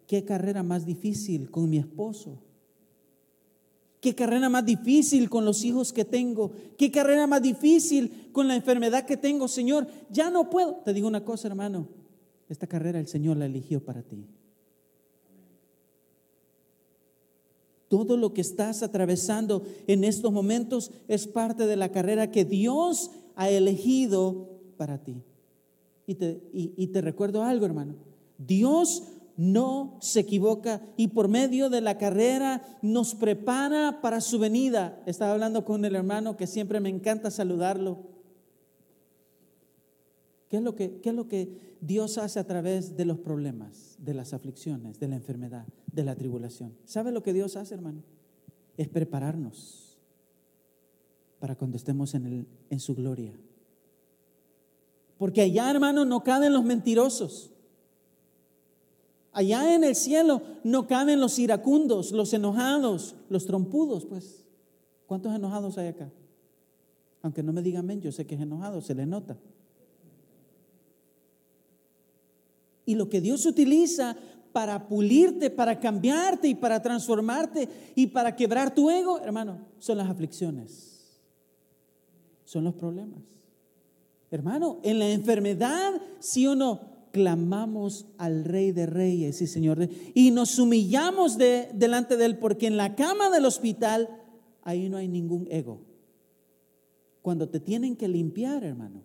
qué 0.08 0.26
carrera 0.26 0.62
más 0.62 0.86
difícil 0.86 1.50
con 1.50 1.70
mi 1.70 1.78
esposo. 1.78 2.38
Qué 4.00 4.14
carrera 4.14 4.48
más 4.50 4.66
difícil 4.66 5.30
con 5.30 5.44
los 5.44 5.64
hijos 5.64 5.92
que 5.92 6.06
tengo. 6.06 6.52
Qué 6.78 6.92
carrera 6.92 7.26
más 7.26 7.42
difícil 7.42 8.30
con 8.32 8.48
la 8.48 8.56
enfermedad 8.56 9.06
que 9.06 9.18
tengo, 9.18 9.48
Señor. 9.48 9.88
Ya 10.12 10.30
no 10.30 10.50
puedo. 10.50 10.76
Te 10.86 10.94
digo 10.94 11.08
una 11.08 11.26
cosa, 11.26 11.48
hermano. 11.48 11.88
Esta 12.48 12.68
carrera 12.68 13.00
el 13.00 13.08
Señor 13.08 13.38
la 13.38 13.46
eligió 13.46 13.84
para 13.84 14.04
ti. 14.04 14.26
Todo 17.88 18.18
lo 18.18 18.34
que 18.34 18.42
estás 18.42 18.84
atravesando 18.84 19.64
en 19.88 20.04
estos 20.04 20.32
momentos 20.32 20.92
es 21.08 21.26
parte 21.26 21.66
de 21.66 21.78
la 21.78 21.90
carrera 21.90 22.32
que 22.32 22.46
Dios 22.46 23.12
ha 23.36 23.50
elegido 23.50 24.50
para 24.78 25.04
ti. 25.04 25.24
Y 26.06 26.16
te, 26.16 26.42
y, 26.54 26.88
te 26.88 27.02
recuerdo 27.02 27.44
algo, 27.44 27.66
hermano. 27.66 27.96
Dios 28.38 29.04
no 29.38 29.98
se 30.02 30.22
equivoca 30.22 30.82
y 30.98 31.10
por 31.10 31.28
medio 31.28 31.70
de 31.70 31.80
la 31.80 32.00
carrera 32.00 32.64
nos 32.82 33.14
prepara 33.14 34.02
para 34.02 34.20
su 34.20 34.40
venida. 34.40 35.02
Estaba 35.06 35.32
hablando 35.34 35.64
con 35.64 35.86
el 35.86 35.96
hermano 35.96 36.36
que 36.36 36.48
siempre 36.48 36.80
me 36.80 36.90
encanta 36.90 37.30
saludarlo. 37.30 38.00
¿Qué 40.50 40.58
es 40.58 40.64
lo 40.64 40.76
que, 40.76 41.00
qué 41.02 41.10
es 41.10 41.16
lo 41.16 41.28
que 41.28 41.78
Dios 41.82 42.18
hace 42.18 42.40
a 42.40 42.48
través 42.48 42.98
de 42.98 43.06
los 43.06 43.20
problemas, 43.20 43.96
de 44.00 44.16
las 44.16 44.34
aflicciones, 44.34 45.00
de 45.00 45.08
la 45.08 45.16
enfermedad, 45.16 45.68
de 45.92 46.04
la 46.04 46.16
tribulación? 46.16 46.74
¿Sabe 46.86 47.12
lo 47.12 47.22
que 47.22 47.34
Dios 47.34 47.58
hace, 47.58 47.76
hermano? 47.76 48.02
Es 48.76 48.90
prepararnos 48.90 50.00
para 51.40 51.56
cuando 51.56 51.78
estemos 51.78 52.16
en, 52.16 52.26
el, 52.26 52.48
en 52.72 52.80
su 52.80 52.96
gloria. 52.96 53.34
Porque 55.20 55.42
allá, 55.42 55.70
hermano, 55.70 56.06
no 56.06 56.24
caben 56.24 56.54
los 56.54 56.64
mentirosos. 56.64 57.52
Allá 59.38 59.76
en 59.76 59.84
el 59.84 59.96
cielo 59.96 60.42
no 60.64 60.88
caben 60.88 61.20
los 61.20 61.38
iracundos, 61.38 62.12
los 62.12 62.34
enojados, 62.34 63.14
los 63.30 63.46
trompudos, 63.46 64.04
pues. 64.04 64.44
¿Cuántos 65.06 65.36
enojados 65.36 65.78
hay 65.78 65.90
acá? 65.90 66.12
Aunque 67.22 67.44
no 67.44 67.54
me 67.54 67.62
digan 67.62 67.86
men, 67.86 68.02
yo 68.02 68.12
sé 68.12 68.26
que 68.26 68.34
es 68.34 68.42
enojado, 68.42 68.82
se 68.82 68.96
le 68.96 69.06
nota. 69.06 69.38
Y 72.84 72.96
lo 72.96 73.10
que 73.10 73.22
Dios 73.22 73.46
utiliza 73.46 74.18
para 74.54 74.88
pulirte, 74.88 75.52
para 75.52 75.80
cambiarte 75.80 76.48
y 76.48 76.56
para 76.56 76.82
transformarte 76.82 77.70
y 77.94 78.08
para 78.08 78.36
quebrar 78.36 78.74
tu 78.74 78.90
ego, 78.90 79.20
hermano, 79.20 79.60
son 79.78 80.00
las 80.00 80.10
aflicciones, 80.10 81.22
son 82.44 82.64
los 82.64 82.74
problemas. 82.74 83.22
Hermano, 84.32 84.80
en 84.82 84.98
la 84.98 85.08
enfermedad, 85.12 86.02
sí 86.22 86.48
o 86.48 86.56
no, 86.56 86.97
clamamos 87.12 88.08
al 88.18 88.44
Rey 88.44 88.72
de 88.72 88.86
Reyes 88.86 89.42
y 89.42 89.48
Señor 89.48 89.90
y 90.14 90.32
nos 90.32 90.60
humillamos 90.60 91.38
de, 91.38 91.70
delante 91.74 92.18
de 92.18 92.26
Él 92.26 92.38
porque 92.38 92.68
en 92.68 92.78
la 92.78 92.96
cama 92.96 93.30
del 93.30 93.46
hospital 93.46 94.10
ahí 94.64 94.90
no 94.90 94.98
hay 94.98 95.08
ningún 95.08 95.48
ego. 95.50 95.82
Cuando 97.22 97.50
te 97.50 97.60
tienen 97.60 97.96
que 97.96 98.08
limpiar, 98.08 98.64
hermano, 98.64 99.04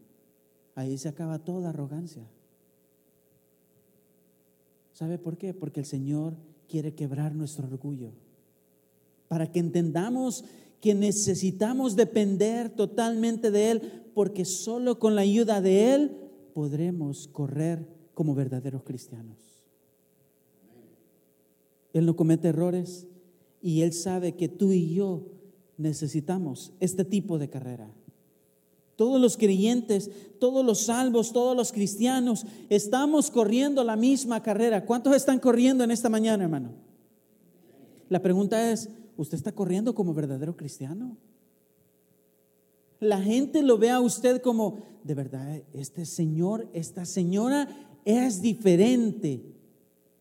ahí 0.75 0.97
se 0.99 1.09
acaba 1.09 1.39
toda 1.39 1.71
arrogancia. 1.71 2.25
¿Sabe 4.93 5.19
por 5.19 5.39
qué? 5.39 5.55
Porque 5.55 5.81
el 5.81 5.87
Señor 5.87 6.37
quiere 6.69 6.95
quebrar 6.95 7.35
nuestro 7.35 7.67
orgullo. 7.67 8.13
Para 9.29 9.51
que 9.51 9.59
entendamos 9.59 10.45
que 10.81 10.95
necesitamos 10.95 11.97
depender 11.97 12.69
totalmente 12.69 13.51
de 13.51 13.71
Él, 13.71 14.11
porque 14.15 14.45
solo 14.45 14.99
con 14.99 15.15
la 15.15 15.23
ayuda 15.23 15.61
de 15.61 15.95
Él 15.95 16.22
podremos 16.53 17.29
correr 17.29 17.87
como 18.15 18.35
verdaderos 18.35 18.83
cristianos. 18.83 19.39
Él 21.93 22.07
no 22.07 22.17
comete 22.17 22.49
errores 22.49 23.07
y 23.61 23.83
Él 23.83 23.93
sabe 23.93 24.35
que 24.35 24.49
tú 24.49 24.73
y 24.73 24.95
yo 24.95 25.27
necesitamos 25.77 26.73
este 26.81 27.05
tipo 27.05 27.39
de 27.39 27.49
carrera. 27.49 27.91
Todos 28.97 29.21
los 29.21 29.37
creyentes, 29.37 30.11
todos 30.39 30.65
los 30.65 30.85
salvos, 30.85 31.33
todos 31.33 31.57
los 31.57 31.73
cristianos, 31.73 32.47
estamos 32.69 33.31
corriendo 33.31 33.83
la 33.85 33.97
misma 33.97 34.43
carrera. 34.43 34.85
¿Cuántos 34.85 35.17
están 35.17 35.39
corriendo 35.39 35.83
en 35.83 35.91
esta 35.91 36.09
mañana, 36.09 36.45
hermano? 36.45 36.73
La 38.09 38.21
pregunta 38.21 38.71
es, 38.71 38.91
¿usted 39.17 39.37
está 39.37 39.53
corriendo 39.53 39.95
como 39.95 40.15
verdadero 40.15 40.57
cristiano? 40.57 41.17
La 43.03 43.21
gente 43.21 43.65
lo 43.65 43.79
ve 43.79 43.91
a 43.91 44.01
usted 44.01 44.41
como, 44.41 44.79
de 45.03 45.17
verdad, 45.17 45.61
este 45.73 46.07
señor, 46.07 46.69
esta 46.73 47.05
señora 47.05 47.69
es 48.05 48.41
diferente, 48.41 49.43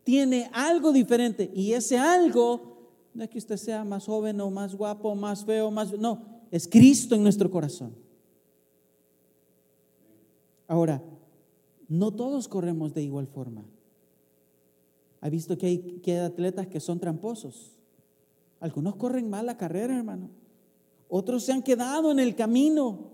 tiene 0.03 0.49
algo 0.51 0.91
diferente. 0.91 1.51
Y 1.53 1.73
ese 1.73 1.99
algo, 1.99 2.89
no 3.13 3.23
es 3.23 3.29
que 3.29 3.37
usted 3.37 3.57
sea 3.57 3.83
más 3.83 4.07
joven 4.07 4.41
o 4.41 4.49
más 4.49 4.73
guapo, 4.73 5.13
más 5.13 5.45
feo, 5.45 5.69
más... 5.69 5.95
No, 5.95 6.25
es 6.49 6.67
Cristo 6.67 7.13
en 7.13 7.21
nuestro 7.21 7.51
corazón. 7.51 7.95
Ahora, 10.67 11.03
no 11.87 12.09
todos 12.09 12.47
corremos 12.47 12.95
de 12.95 13.03
igual 13.03 13.27
forma. 13.27 13.63
Ha 15.19 15.29
visto 15.29 15.55
que 15.55 15.67
hay, 15.67 15.77
que 16.01 16.17
atletas 16.17 16.65
que 16.65 16.79
son 16.79 16.99
tramposos. 16.99 17.77
Algunos 18.59 18.95
corren 18.95 19.29
mal 19.29 19.45
la 19.45 19.57
carrera, 19.57 19.95
hermano. 19.95 20.40
Otros 21.13 21.43
se 21.43 21.51
han 21.51 21.61
quedado 21.61 22.09
en 22.09 22.19
el 22.19 22.35
camino. 22.35 23.11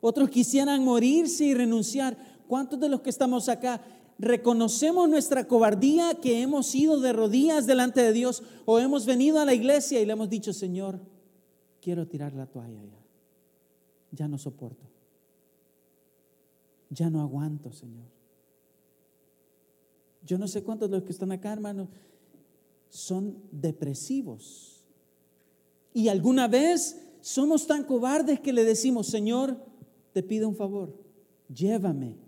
Otros 0.00 0.28
quisieran 0.28 0.84
morirse 0.84 1.44
y 1.44 1.54
renunciar. 1.54 2.16
¿Cuántos 2.48 2.80
de 2.80 2.88
los 2.88 3.00
que 3.00 3.10
estamos 3.10 3.48
acá 3.48 3.80
reconocemos 4.18 5.08
nuestra 5.08 5.46
cobardía 5.46 6.14
que 6.20 6.42
hemos 6.42 6.74
ido 6.74 6.98
de 6.98 7.12
rodillas 7.12 7.66
delante 7.66 8.02
de 8.02 8.12
Dios 8.12 8.42
o 8.64 8.80
hemos 8.80 9.06
venido 9.06 9.38
a 9.38 9.44
la 9.44 9.54
iglesia 9.54 10.00
y 10.00 10.04
le 10.04 10.14
hemos 10.14 10.28
dicho, 10.28 10.52
Señor, 10.52 10.98
quiero 11.80 12.08
tirar 12.08 12.34
la 12.34 12.46
toalla 12.46 12.82
ya. 12.82 12.98
Ya 14.10 14.26
no 14.26 14.36
soporto. 14.36 14.84
Ya 16.90 17.08
no 17.08 17.20
aguanto, 17.20 17.72
Señor. 17.72 18.06
Yo 20.26 20.38
no 20.38 20.48
sé 20.48 20.64
cuántos 20.64 20.90
de 20.90 20.96
los 20.96 21.04
que 21.04 21.12
están 21.12 21.30
acá, 21.30 21.52
hermano, 21.52 21.88
son 22.88 23.36
depresivos. 23.52 24.73
Y 25.94 26.08
alguna 26.08 26.48
vez 26.48 27.00
somos 27.20 27.66
tan 27.66 27.84
cobardes 27.84 28.40
que 28.40 28.52
le 28.52 28.64
decimos, 28.64 29.06
Señor, 29.06 29.56
te 30.12 30.22
pido 30.22 30.48
un 30.48 30.56
favor, 30.56 30.92
llévame. 31.48 32.18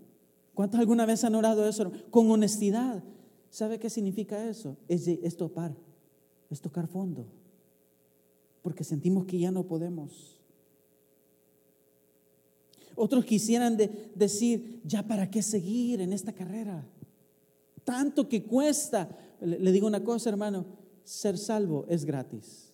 ¿Cuántos 0.55 0.79
alguna 0.79 1.05
vez 1.05 1.23
han 1.23 1.35
orado 1.35 1.67
eso? 1.67 1.91
Con 2.09 2.31
honestidad. 2.31 3.03
¿Sabe 3.51 3.77
qué 3.77 3.89
significa 3.89 4.47
eso? 4.49 4.77
Es, 4.87 5.07
es 5.07 5.37
topar, 5.37 5.75
es 6.49 6.61
tocar 6.61 6.87
fondo. 6.87 7.27
Porque 8.63 8.83
sentimos 8.83 9.25
que 9.25 9.37
ya 9.37 9.51
no 9.51 9.67
podemos. 9.67 10.39
Otros 12.95 13.25
quisieran 13.25 13.77
decir, 14.15 14.81
ya 14.83 15.03
para 15.03 15.29
qué 15.29 15.43
seguir 15.43 16.01
en 16.01 16.13
esta 16.13 16.33
carrera. 16.33 16.83
Tanto 17.83 18.27
que 18.27 18.43
cuesta. 18.43 19.09
Le, 19.39 19.59
le 19.59 19.71
digo 19.71 19.85
una 19.85 20.03
cosa, 20.03 20.29
hermano, 20.29 20.65
ser 21.03 21.37
salvo 21.37 21.85
es 21.87 22.03
gratis. 22.03 22.66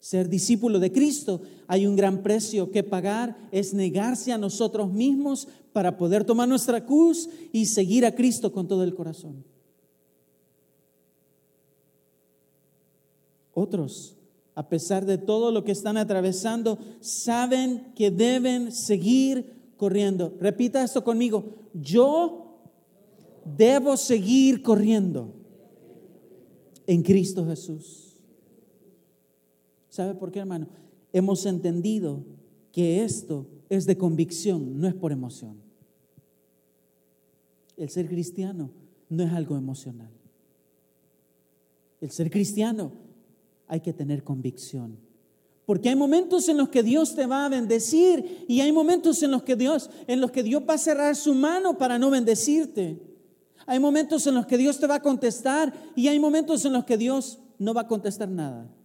Ser 0.00 0.28
discípulo 0.28 0.78
de 0.78 0.92
Cristo 0.92 1.42
hay 1.66 1.86
un 1.86 1.96
gran 1.96 2.22
precio 2.22 2.70
que 2.70 2.84
pagar, 2.84 3.36
es 3.50 3.74
negarse 3.74 4.32
a 4.32 4.38
nosotros 4.38 4.92
mismos 4.92 5.48
para 5.72 5.96
poder 5.96 6.24
tomar 6.24 6.48
nuestra 6.48 6.84
cruz 6.86 7.28
y 7.52 7.66
seguir 7.66 8.06
a 8.06 8.14
Cristo 8.14 8.52
con 8.52 8.68
todo 8.68 8.84
el 8.84 8.94
corazón. 8.94 9.44
Otros, 13.52 14.16
a 14.54 14.68
pesar 14.68 15.04
de 15.04 15.18
todo 15.18 15.50
lo 15.50 15.64
que 15.64 15.72
están 15.72 15.96
atravesando, 15.96 16.78
saben 17.00 17.92
que 17.96 18.12
deben 18.12 18.70
seguir 18.70 19.72
corriendo. 19.76 20.36
Repita 20.40 20.84
esto 20.84 21.02
conmigo. 21.02 21.44
Yo 21.74 22.60
debo 23.44 23.96
seguir 23.96 24.62
corriendo 24.62 25.34
en 26.86 27.02
Cristo 27.02 27.44
Jesús. 27.46 28.07
¿Sabe 29.98 30.14
por 30.14 30.30
qué, 30.30 30.38
hermano? 30.38 30.68
hemos 31.12 31.44
entendido 31.44 32.24
que 32.70 33.02
esto 33.02 33.48
es 33.68 33.84
de 33.84 33.98
convicción, 33.98 34.80
no 34.80 34.86
es 34.86 34.94
por 34.94 35.10
emoción. 35.10 35.56
El 37.76 37.90
ser 37.90 38.06
cristiano 38.06 38.70
no 39.08 39.24
es 39.24 39.32
algo 39.32 39.56
emocional. 39.56 40.12
El 42.00 42.12
ser 42.12 42.30
cristiano 42.30 42.92
hay 43.66 43.80
que 43.80 43.92
tener 43.92 44.22
convicción. 44.22 44.96
Porque 45.66 45.88
hay 45.88 45.96
momentos 45.96 46.48
en 46.48 46.58
los 46.58 46.68
que 46.68 46.84
Dios 46.84 47.16
te 47.16 47.26
va 47.26 47.46
a 47.46 47.48
bendecir 47.48 48.44
y 48.46 48.60
hay 48.60 48.70
momentos 48.70 49.20
en 49.24 49.32
los 49.32 49.42
que 49.42 49.56
Dios 49.56 49.90
en 50.06 50.20
los 50.20 50.30
que 50.30 50.44
Dios 50.44 50.62
va 50.62 50.74
a 50.74 50.78
cerrar 50.78 51.16
su 51.16 51.34
mano 51.34 51.76
para 51.76 51.98
no 51.98 52.08
bendecirte. 52.10 53.02
Hay 53.66 53.80
momentos 53.80 54.24
en 54.28 54.36
los 54.36 54.46
que 54.46 54.58
Dios 54.58 54.78
te 54.78 54.86
va 54.86 54.94
a 54.94 55.02
contestar 55.02 55.74
y 55.96 56.06
hay 56.06 56.20
momentos 56.20 56.64
en 56.64 56.74
los 56.74 56.84
que 56.84 56.96
Dios 56.96 57.40
no 57.58 57.74
va 57.74 57.80
a 57.80 57.88
contestar 57.88 58.28
nada. 58.28 58.77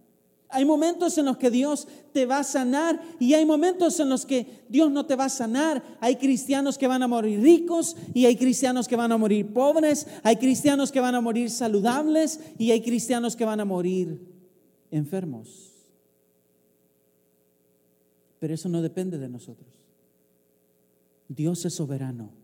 Hay 0.54 0.64
momentos 0.64 1.18
en 1.18 1.24
los 1.24 1.36
que 1.36 1.50
Dios 1.50 1.88
te 2.12 2.26
va 2.26 2.38
a 2.38 2.44
sanar 2.44 3.02
y 3.18 3.34
hay 3.34 3.44
momentos 3.44 3.98
en 3.98 4.08
los 4.08 4.24
que 4.24 4.62
Dios 4.68 4.88
no 4.88 5.04
te 5.04 5.16
va 5.16 5.24
a 5.24 5.28
sanar. 5.28 5.82
Hay 5.98 6.14
cristianos 6.14 6.78
que 6.78 6.86
van 6.86 7.02
a 7.02 7.08
morir 7.08 7.40
ricos 7.40 7.96
y 8.14 8.26
hay 8.26 8.36
cristianos 8.36 8.86
que 8.86 8.94
van 8.94 9.10
a 9.10 9.18
morir 9.18 9.52
pobres. 9.52 10.06
Hay 10.22 10.36
cristianos 10.36 10.92
que 10.92 11.00
van 11.00 11.16
a 11.16 11.20
morir 11.20 11.50
saludables 11.50 12.38
y 12.56 12.70
hay 12.70 12.82
cristianos 12.82 13.34
que 13.34 13.44
van 13.44 13.58
a 13.58 13.64
morir 13.64 14.20
enfermos. 14.92 15.72
Pero 18.38 18.54
eso 18.54 18.68
no 18.68 18.80
depende 18.80 19.18
de 19.18 19.28
nosotros. 19.28 19.68
Dios 21.26 21.64
es 21.64 21.74
soberano. 21.74 22.43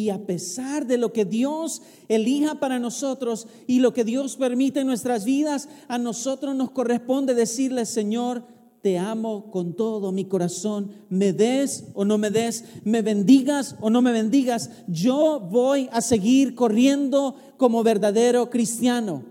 Y 0.00 0.08
a 0.08 0.24
pesar 0.24 0.86
de 0.86 0.96
lo 0.96 1.12
que 1.12 1.26
Dios 1.26 1.82
elija 2.08 2.54
para 2.54 2.78
nosotros 2.78 3.46
y 3.66 3.80
lo 3.80 3.92
que 3.92 4.02
Dios 4.02 4.36
permite 4.36 4.80
en 4.80 4.86
nuestras 4.86 5.26
vidas, 5.26 5.68
a 5.88 5.98
nosotros 5.98 6.56
nos 6.56 6.70
corresponde 6.70 7.34
decirle, 7.34 7.84
Señor, 7.84 8.42
te 8.80 8.96
amo 8.96 9.50
con 9.50 9.74
todo 9.74 10.10
mi 10.10 10.24
corazón, 10.24 10.90
me 11.10 11.34
des 11.34 11.84
o 11.92 12.06
no 12.06 12.16
me 12.16 12.30
des, 12.30 12.64
me 12.82 13.02
bendigas 13.02 13.76
o 13.82 13.90
no 13.90 14.00
me 14.00 14.10
bendigas, 14.10 14.70
yo 14.88 15.38
voy 15.38 15.90
a 15.92 16.00
seguir 16.00 16.54
corriendo 16.54 17.34
como 17.58 17.82
verdadero 17.82 18.48
cristiano. 18.48 19.22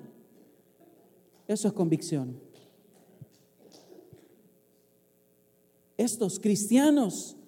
Eso 1.47 1.67
es 1.67 1.73
convicción. 1.73 2.39
Estos 5.97 6.39
cristianos 6.39 7.38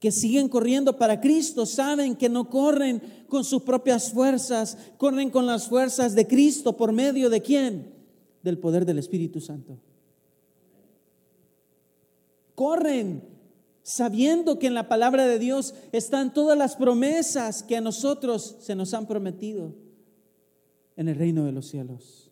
que 0.00 0.12
siguen 0.12 0.48
corriendo 0.48 0.96
para 0.96 1.20
Cristo 1.20 1.64
saben 1.64 2.16
que 2.16 2.28
no 2.28 2.50
corren 2.50 3.00
con 3.28 3.44
sus 3.44 3.62
propias 3.62 4.12
fuerzas, 4.12 4.76
corren 4.98 5.30
con 5.30 5.46
las 5.46 5.68
fuerzas 5.68 6.14
de 6.14 6.26
Cristo 6.26 6.76
por 6.76 6.92
medio 6.92 7.30
de 7.30 7.40
quién? 7.40 7.94
Del 8.42 8.58
poder 8.58 8.84
del 8.84 8.98
Espíritu 8.98 9.40
Santo. 9.40 9.78
Corren 12.54 13.22
sabiendo 13.82 14.58
que 14.58 14.66
en 14.66 14.74
la 14.74 14.88
palabra 14.88 15.26
de 15.26 15.38
Dios 15.38 15.74
están 15.92 16.34
todas 16.34 16.58
las 16.58 16.76
promesas 16.76 17.62
que 17.62 17.76
a 17.76 17.80
nosotros 17.80 18.56
se 18.60 18.74
nos 18.74 18.92
han 18.94 19.06
prometido 19.06 19.74
en 20.96 21.08
el 21.08 21.16
reino 21.16 21.44
de 21.44 21.52
los 21.52 21.68
cielos. 21.68 22.30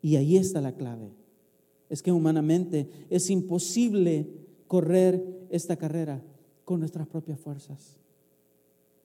Y 0.00 0.16
ahí 0.16 0.36
está 0.36 0.60
la 0.60 0.72
clave. 0.72 1.12
Es 1.88 2.02
que 2.02 2.12
humanamente 2.12 2.88
es 3.10 3.30
imposible 3.30 4.28
correr 4.66 5.46
esta 5.50 5.76
carrera 5.76 6.22
con 6.70 6.78
nuestras 6.78 7.08
propias 7.08 7.40
fuerzas. 7.40 7.96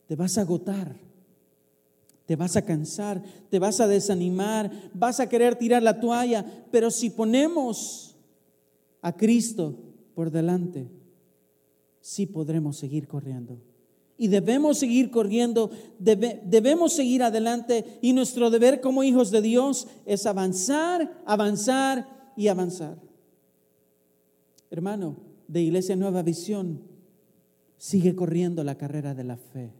Te 0.05 0.15
vas 0.15 0.37
a 0.37 0.41
agotar, 0.41 0.95
te 2.27 2.35
vas 2.35 2.55
a 2.55 2.61
cansar, 2.61 3.23
te 3.49 3.57
vas 3.57 3.79
a 3.79 3.87
desanimar, 3.87 4.71
vas 4.93 5.19
a 5.19 5.27
querer 5.27 5.55
tirar 5.55 5.81
la 5.81 5.99
toalla, 5.99 6.45
pero 6.69 6.91
si 6.91 7.09
ponemos 7.09 8.15
a 9.01 9.11
Cristo 9.13 9.79
por 10.13 10.29
delante, 10.29 10.91
sí 12.01 12.27
podremos 12.27 12.77
seguir 12.77 13.07
corriendo. 13.07 13.57
Y 14.15 14.27
debemos 14.27 14.77
seguir 14.77 15.09
corriendo, 15.09 15.71
debemos 15.97 16.93
seguir 16.93 17.23
adelante 17.23 17.97
y 17.99 18.13
nuestro 18.13 18.51
deber 18.51 18.79
como 18.79 19.03
hijos 19.03 19.31
de 19.31 19.41
Dios 19.41 19.87
es 20.05 20.27
avanzar, 20.27 21.19
avanzar 21.25 22.31
y 22.37 22.47
avanzar. 22.47 23.01
Hermano 24.69 25.15
de 25.47 25.63
Iglesia 25.63 25.95
Nueva 25.95 26.21
Visión, 26.21 26.93
sigue 27.77 28.15
corriendo 28.15 28.63
la 28.63 28.75
carrera 28.75 29.13
de 29.13 29.23
la 29.23 29.37
fe. 29.37 29.71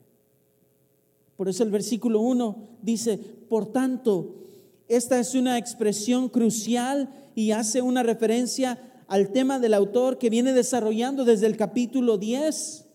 Por 1.36 1.50
eso 1.50 1.64
el 1.64 1.72
versículo 1.72 2.22
1 2.22 2.78
dice, 2.82 3.18
por 3.18 3.66
tanto, 3.72 4.36
esta 4.88 5.20
es 5.20 5.36
una 5.36 5.58
expresión 5.58 6.30
crucial 6.30 7.10
y 7.36 7.52
hace 7.52 7.82
una 7.82 8.04
referencia 8.04 8.80
al 9.08 9.32
tema 9.32 9.60
del 9.60 9.74
autor 9.74 10.18
que 10.18 10.30
viene 10.30 10.54
desarrollando 10.54 11.26
desde 11.26 11.48
el 11.48 11.58
capítulo 11.58 12.18
10 12.18 12.86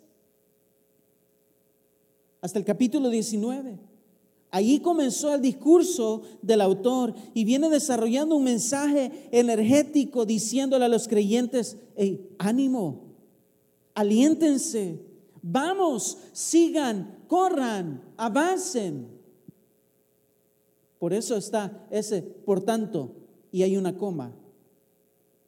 hasta 2.41 2.59
el 2.59 2.65
capítulo 2.65 3.11
19. 3.11 3.79
Allí 4.53 4.81
comenzó 4.81 5.35
el 5.35 5.43
discurso 5.43 6.23
del 6.43 6.61
autor 6.61 7.15
y 7.35 7.45
viene 7.45 7.69
desarrollando 7.69 8.35
un 8.35 8.45
mensaje 8.45 9.29
energético 9.31 10.27
diciéndole 10.27 10.87
a 10.87 10.89
los 10.89 11.07
creyentes, 11.07 11.77
ánimo, 12.39 13.10
aliéntense, 13.95 15.01
vamos, 15.43 16.19
sigan, 16.33 17.19
corran, 17.27 18.03
avancen. 18.17 19.09
Por 20.99 21.13
eso 21.13 21.37
está 21.37 21.87
ese, 21.91 22.23
por 22.23 22.61
tanto, 22.61 23.13
y 23.51 23.63
hay 23.63 23.77
una 23.77 23.97
coma. 23.97 24.33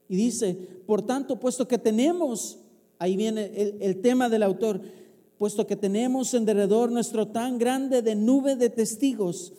Y 0.09 0.16
dice, 0.16 0.55
por 0.87 1.02
tanto, 1.02 1.38
puesto 1.38 1.68
que 1.68 1.78
tenemos, 1.78 2.59
ahí 2.98 3.16
viene 3.16 3.52
el, 3.55 3.76
el 3.81 4.00
tema 4.00 4.28
del 4.28 4.42
autor, 4.42 4.81
puesto 5.38 5.66
que 5.66 5.76
tenemos 5.76 6.35
en 6.35 6.44
derredor 6.44 6.90
nuestro 6.90 7.28
tan 7.28 7.59
grande 7.59 8.02
de 8.02 8.14
nube 8.14 8.57
de 8.57 8.70
testigos, 8.70 9.52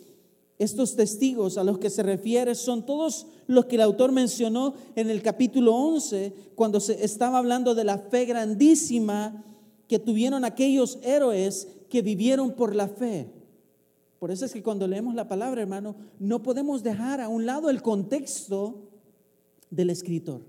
estos 0.58 0.94
testigos 0.94 1.58
a 1.58 1.64
los 1.64 1.78
que 1.78 1.90
se 1.90 2.02
refiere 2.02 2.54
son 2.54 2.86
todos 2.86 3.26
los 3.46 3.66
que 3.66 3.76
el 3.76 3.82
autor 3.82 4.12
mencionó 4.12 4.74
en 4.94 5.10
el 5.10 5.20
capítulo 5.20 5.74
11, 5.74 6.32
cuando 6.54 6.80
se 6.80 7.04
estaba 7.04 7.38
hablando 7.38 7.74
de 7.74 7.84
la 7.84 7.98
fe 7.98 8.24
grandísima 8.24 9.44
que 9.88 9.98
tuvieron 9.98 10.44
aquellos 10.44 10.98
héroes 11.02 11.68
que 11.90 12.02
vivieron 12.02 12.52
por 12.52 12.74
la 12.74 12.88
fe. 12.88 13.30
Por 14.18 14.30
eso 14.30 14.44
es 14.44 14.52
que 14.52 14.62
cuando 14.62 14.86
leemos 14.86 15.14
la 15.14 15.28
palabra, 15.28 15.60
hermano, 15.60 15.96
no 16.18 16.42
podemos 16.42 16.82
dejar 16.82 17.20
a 17.20 17.28
un 17.28 17.46
lado 17.46 17.68
el 17.68 17.82
contexto 17.82 18.88
del 19.70 19.90
escritor. 19.90 20.42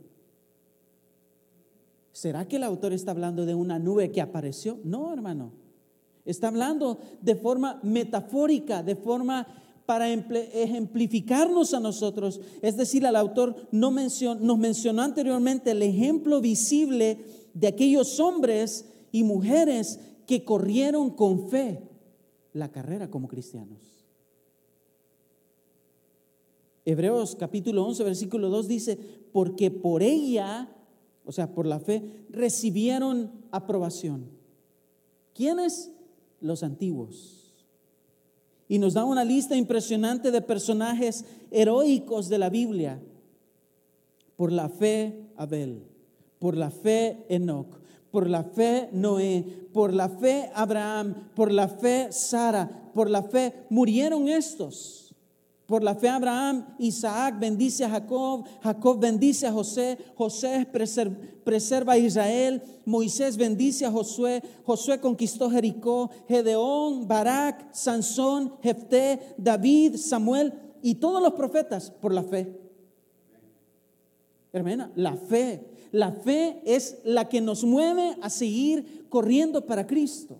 ¿Será 2.13 2.47
que 2.47 2.55
el 2.55 2.63
autor 2.63 2.93
está 2.93 3.11
hablando 3.11 3.45
de 3.45 3.55
una 3.55 3.77
nube 3.77 4.11
que 4.11 4.21
apareció? 4.21 4.79
No, 4.85 5.11
hermano. 5.11 5.51
Está 6.23 6.47
hablando 6.47 6.97
de 7.21 7.35
forma 7.35 7.79
metafórica, 7.83 8.81
de 8.81 8.95
forma 8.95 9.45
para 9.85 10.11
ejemplificarnos 10.11 11.73
a 11.73 11.79
nosotros. 11.79 12.41
Es 12.61 12.75
decir, 12.75 13.05
el 13.05 13.15
autor 13.15 13.55
no 13.71 13.91
nos 13.91 14.57
mencionó 14.57 15.01
anteriormente 15.01 15.71
el 15.71 15.83
ejemplo 15.83 16.41
visible 16.41 17.19
de 17.53 17.67
aquellos 17.67 18.19
hombres 18.19 18.85
y 19.11 19.23
mujeres 19.23 19.99
que 20.25 20.43
corrieron 20.43 21.11
con 21.11 21.49
fe 21.49 21.83
la 22.53 22.71
carrera 22.71 23.09
como 23.09 23.27
cristianos. 23.27 23.79
Hebreos 26.83 27.35
capítulo 27.35 27.85
11, 27.85 28.03
versículo 28.03 28.49
2 28.49 28.67
dice, 28.67 28.99
porque 29.31 29.71
por 29.71 30.03
ella, 30.03 30.69
o 31.25 31.31
sea, 31.31 31.53
por 31.53 31.65
la 31.65 31.79
fe, 31.79 32.25
recibieron 32.29 33.31
aprobación. 33.51 34.29
¿Quiénes? 35.33 35.91
Los 36.41 36.63
antiguos 36.63 37.44
y 38.67 38.79
nos 38.79 38.93
da 38.93 39.05
una 39.05 39.23
lista 39.23 39.55
impresionante 39.55 40.31
de 40.31 40.41
personajes 40.41 41.25
heroicos 41.51 42.29
de 42.29 42.37
la 42.37 42.49
Biblia. 42.49 42.99
Por 44.35 44.51
la 44.51 44.69
fe 44.69 45.29
Abel, 45.37 45.83
por 46.39 46.57
la 46.57 46.71
fe 46.71 47.25
Enoch, 47.29 47.79
por 48.11 48.29
la 48.29 48.43
fe 48.43 48.89
Noé, 48.91 49.43
por 49.73 49.93
la 49.93 50.09
fe 50.09 50.49
Abraham, 50.53 51.29
por 51.35 51.51
la 51.51 51.67
fe 51.67 52.11
Sara, 52.11 52.91
por 52.93 53.09
la 53.09 53.23
fe 53.23 53.53
murieron 53.69 54.27
estos. 54.27 55.04
Por 55.65 55.83
la 55.83 55.95
fe 55.95 56.09
Abraham, 56.09 56.63
Isaac 56.77 57.39
bendice 57.39 57.83
a 57.83 57.89
Jacob, 57.89 58.45
Jacob 58.61 58.99
bendice 58.99 59.47
a 59.47 59.51
José, 59.51 59.97
José 60.15 60.67
preserva 61.43 61.93
a 61.93 61.97
Israel, 61.97 62.61
Moisés 62.85 63.35
bendice 63.35 63.83
a 63.83 63.91
Josué, 63.91 64.43
Josué 64.63 64.99
conquistó 64.99 65.49
Jericó, 65.49 66.11
Gedeón, 66.27 67.07
Barak, 67.07 67.73
Sansón, 67.73 68.53
Jefté, 68.61 69.19
David, 69.37 69.97
Samuel 69.97 70.53
y 70.83 70.95
todos 70.95 71.19
los 71.19 71.33
profetas 71.33 71.89
por 71.89 72.13
la 72.13 72.21
fe. 72.21 72.59
Hermana, 74.53 74.91
la 74.95 75.17
fe, 75.17 75.65
la 75.91 76.11
fe 76.11 76.61
es 76.63 76.99
la 77.03 77.27
que 77.27 77.41
nos 77.41 77.63
mueve 77.63 78.17
a 78.21 78.29
seguir 78.29 79.07
corriendo 79.09 79.65
para 79.65 79.87
Cristo. 79.87 80.37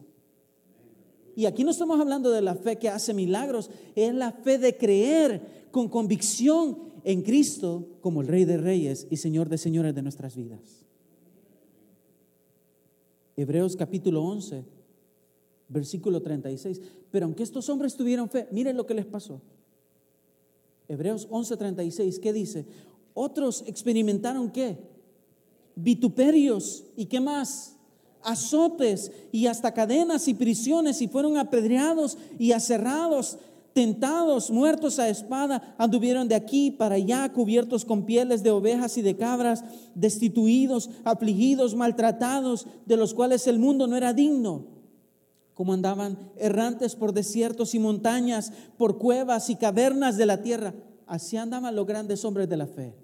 Y 1.36 1.46
aquí 1.46 1.64
no 1.64 1.72
estamos 1.72 2.00
hablando 2.00 2.32
de 2.32 2.42
la 2.42 2.56
fe 2.56 2.78
que 2.78 2.90
hace 2.90 3.14
milagros, 3.14 3.70
es 3.96 4.14
la 4.14 4.32
fe 4.32 4.58
de 4.58 4.78
creer 4.78 5.68
con 5.72 5.90
convicción 5.90 6.78
en 7.04 7.22
Cristo 7.22 7.88
como 8.02 8.22
el 8.22 8.28
Rey 8.28 8.46
de 8.46 8.58
Reyes 8.58 9.08
y 9.10 9.18
Señor 9.18 9.50
de 9.50 9.58
Señores 9.58 9.94
de 9.94 10.02
nuestras 10.02 10.36
vidas. 10.36 10.86
Hebreos 13.36 13.76
capítulo 13.76 14.24
11, 14.24 14.64
versículo 15.68 16.22
36. 16.22 16.82
Pero 17.12 17.26
aunque 17.26 17.44
estos 17.44 17.68
hombres 17.70 17.96
tuvieron 17.96 18.30
fe, 18.30 18.48
miren 18.52 18.78
lo 18.78 18.86
que 18.86 18.94
les 18.94 19.06
pasó. 19.06 19.42
Hebreos 20.88 21.28
11, 21.30 21.58
36, 21.58 22.20
¿qué 22.20 22.32
dice? 22.32 22.66
Otros 23.14 23.64
experimentaron 23.68 24.52
qué? 24.52 24.78
Vituperios 25.76 26.86
y 26.96 27.08
qué 27.08 27.20
más? 27.20 27.75
Azotes 28.26 29.12
y 29.32 29.48
hasta 29.48 29.74
cadenas 29.74 30.28
y 30.28 30.34
prisiones 30.34 31.02
y 31.02 31.08
fueron 31.08 31.38
apedreados 31.38 32.18
y 32.38 32.52
aserrados 32.52 33.38
tentados, 33.76 34.52
muertos 34.52 35.00
a 35.00 35.10
espada, 35.10 35.76
anduvieron 35.78 36.30
de 36.30 36.36
aquí 36.36 36.72
para 36.72 36.96
allá, 36.96 37.28
cubiertos 37.34 37.84
con 37.84 38.06
pieles 38.06 38.42
de 38.42 38.50
ovejas 38.50 38.98
y 38.98 39.02
de 39.02 39.18
cabras, 39.18 39.66
destituidos, 39.94 40.90
afligidos, 41.04 41.76
maltratados, 41.76 42.68
de 42.86 42.96
los 42.96 43.14
cuales 43.14 43.48
el 43.48 43.60
mundo 43.60 43.86
no 43.86 43.98
era 43.98 44.14
digno. 44.14 44.66
Como 45.54 45.74
andaban 45.74 46.18
errantes 46.38 46.96
por 46.96 47.12
desiertos 47.12 47.76
y 47.76 47.80
montañas, 47.80 48.54
por 48.78 48.98
cuevas 48.98 49.50
y 49.50 49.58
cavernas 49.58 50.16
de 50.16 50.26
la 50.26 50.42
tierra. 50.42 50.74
Así 51.06 51.36
andaban 51.36 51.76
los 51.76 51.86
grandes 51.86 52.24
hombres 52.24 52.48
de 52.48 52.56
la 52.56 52.68
fe. 52.68 52.96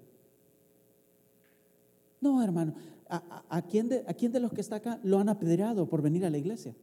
No, 2.18 2.42
hermano, 2.42 2.72
¿a, 3.12 3.62
quién, 3.62 3.88
de, 3.88 4.04
¿a 4.06 4.14
quién 4.14 4.32
de 4.32 4.40
los 4.40 4.52
que 4.52 4.62
está 4.62 4.76
acá 4.76 4.98
lo 5.02 5.18
han 5.18 5.28
apedreado 5.28 5.86
por 5.86 6.00
venir 6.00 6.24
a 6.24 6.30
la 6.30 6.38
iglesia? 6.38 6.74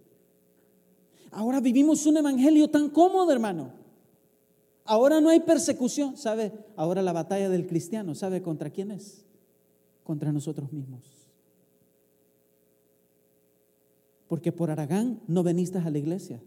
Ahora 1.31 1.59
vivimos 1.59 2.05
un 2.05 2.17
evangelio 2.17 2.69
tan 2.69 2.89
cómodo, 2.89 3.31
hermano. 3.31 3.71
Ahora 4.85 5.21
no 5.21 5.29
hay 5.29 5.39
persecución, 5.39 6.17
¿sabe? 6.17 6.51
Ahora 6.75 7.01
la 7.01 7.13
batalla 7.13 7.49
del 7.49 7.67
cristiano, 7.67 8.15
¿sabe 8.15 8.41
contra 8.41 8.69
quién 8.69 8.91
es? 8.91 9.23
Contra 10.03 10.31
nosotros 10.31 10.71
mismos. 10.71 11.03
Porque 14.27 14.51
por 14.51 14.71
Aragán 14.71 15.19
no 15.27 15.43
veniste 15.43 15.79
a 15.79 15.89
la 15.89 15.97
iglesia. 15.97 16.41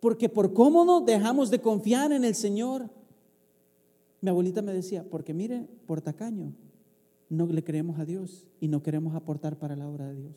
Porque 0.00 0.28
por 0.28 0.52
cómodo 0.52 1.00
dejamos 1.00 1.50
de 1.50 1.60
confiar 1.60 2.12
en 2.12 2.24
el 2.24 2.34
Señor. 2.34 2.88
Mi 4.20 4.30
abuelita 4.30 4.62
me 4.62 4.72
decía, 4.72 5.04
porque 5.08 5.34
mire, 5.34 5.66
por 5.86 6.00
tacaño, 6.00 6.52
no 7.32 7.46
le 7.46 7.64
creemos 7.64 7.98
a 7.98 8.04
Dios 8.04 8.46
y 8.60 8.68
no 8.68 8.82
queremos 8.82 9.14
aportar 9.14 9.58
para 9.58 9.74
la 9.74 9.88
obra 9.88 10.06
de 10.08 10.16
Dios. 10.16 10.34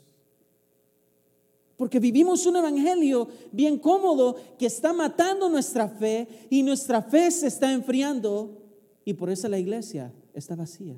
Porque 1.75 1.99
vivimos 1.99 2.45
un 2.45 2.55
evangelio 2.55 3.27
bien 3.51 3.77
cómodo 3.77 4.38
que 4.58 4.65
está 4.65 4.93
matando 4.93 5.49
nuestra 5.49 5.89
fe 5.89 6.47
y 6.49 6.63
nuestra 6.63 7.01
fe 7.01 7.29
se 7.31 7.47
está 7.47 7.73
enfriando 7.73 8.62
y 9.03 9.13
por 9.13 9.29
eso 9.29 9.49
la 9.49 9.60
iglesia 9.60 10.13
está 10.34 10.55
vacía. 10.55 10.97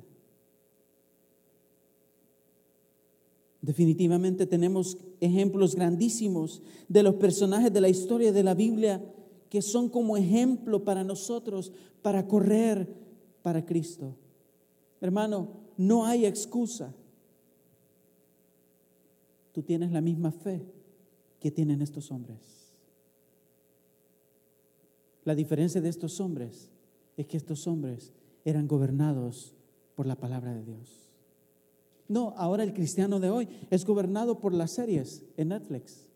Definitivamente 3.60 4.46
tenemos 4.46 4.98
ejemplos 5.20 5.74
grandísimos 5.74 6.62
de 6.86 7.02
los 7.02 7.16
personajes 7.16 7.72
de 7.72 7.80
la 7.80 7.88
historia 7.88 8.30
de 8.30 8.44
la 8.44 8.54
Biblia 8.54 9.02
que 9.50 9.62
son 9.62 9.88
como 9.88 10.16
ejemplo 10.16 10.84
para 10.84 11.02
nosotros 11.02 11.72
para 12.02 12.28
correr 12.28 12.88
para 13.42 13.66
Cristo. 13.66 14.14
Hermano, 15.00 15.67
no 15.78 16.04
hay 16.04 16.26
excusa 16.26 16.92
tú 19.58 19.62
tienes 19.64 19.90
la 19.90 20.00
misma 20.00 20.30
fe 20.30 20.62
que 21.40 21.50
tienen 21.50 21.82
estos 21.82 22.12
hombres. 22.12 22.38
La 25.24 25.34
diferencia 25.34 25.80
de 25.80 25.88
estos 25.88 26.20
hombres 26.20 26.70
es 27.16 27.26
que 27.26 27.36
estos 27.36 27.66
hombres 27.66 28.12
eran 28.44 28.68
gobernados 28.68 29.56
por 29.96 30.06
la 30.06 30.14
palabra 30.14 30.54
de 30.54 30.64
Dios. 30.64 31.10
No, 32.06 32.34
ahora 32.36 32.62
el 32.62 32.72
cristiano 32.72 33.18
de 33.18 33.30
hoy 33.30 33.48
es 33.68 33.84
gobernado 33.84 34.38
por 34.38 34.54
las 34.54 34.70
series 34.70 35.24
en 35.36 35.48
Netflix. 35.48 36.06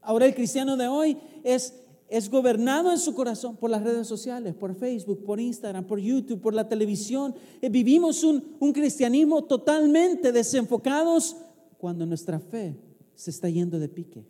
Ahora 0.00 0.24
el 0.24 0.34
cristiano 0.34 0.78
de 0.78 0.88
hoy 0.88 1.18
es, 1.44 1.74
es 2.16 2.30
gobernado 2.30 2.92
en 2.92 2.98
su 2.98 3.12
corazón 3.12 3.56
por 3.56 3.70
las 3.70 3.82
redes 3.82 4.06
sociales, 4.06 4.54
por 4.54 4.74
Facebook, 4.76 5.24
por 5.24 5.40
Instagram, 5.40 5.84
por 5.84 5.98
YouTube, 5.98 6.40
por 6.40 6.54
la 6.54 6.68
televisión. 6.68 7.34
Eh, 7.60 7.68
vivimos 7.68 8.22
un, 8.22 8.56
un 8.60 8.72
cristianismo 8.72 9.42
totalmente 9.42 10.30
desenfocados 10.30 11.36
cuando 11.76 12.06
nuestra 12.06 12.38
fe 12.38 12.76
se 13.16 13.30
está 13.30 13.50
yendo 13.50 13.80
de 13.80 13.88
pique. 13.88 14.24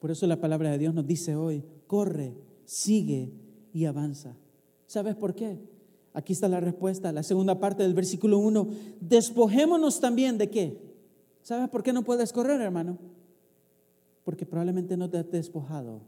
Por 0.00 0.10
eso 0.10 0.26
la 0.26 0.40
palabra 0.40 0.72
de 0.72 0.78
Dios 0.78 0.92
nos 0.92 1.06
dice 1.06 1.36
hoy, 1.36 1.62
corre, 1.86 2.34
sigue 2.64 3.32
y 3.72 3.84
avanza. 3.84 4.36
¿Sabes 4.88 5.14
por 5.14 5.36
qué? 5.36 5.60
Aquí 6.14 6.32
está 6.32 6.48
la 6.48 6.58
respuesta, 6.58 7.12
la 7.12 7.22
segunda 7.22 7.60
parte 7.60 7.84
del 7.84 7.94
versículo 7.94 8.38
1. 8.38 8.68
Despojémonos 9.00 10.00
también 10.00 10.36
de 10.36 10.50
qué. 10.50 10.80
¿Sabes 11.42 11.68
por 11.68 11.84
qué 11.84 11.92
no 11.92 12.02
puedes 12.02 12.32
correr, 12.32 12.60
hermano? 12.60 12.98
Porque 14.26 14.44
probablemente 14.44 14.96
no 14.96 15.08
te 15.08 15.18
has 15.18 15.30
despojado. 15.30 16.00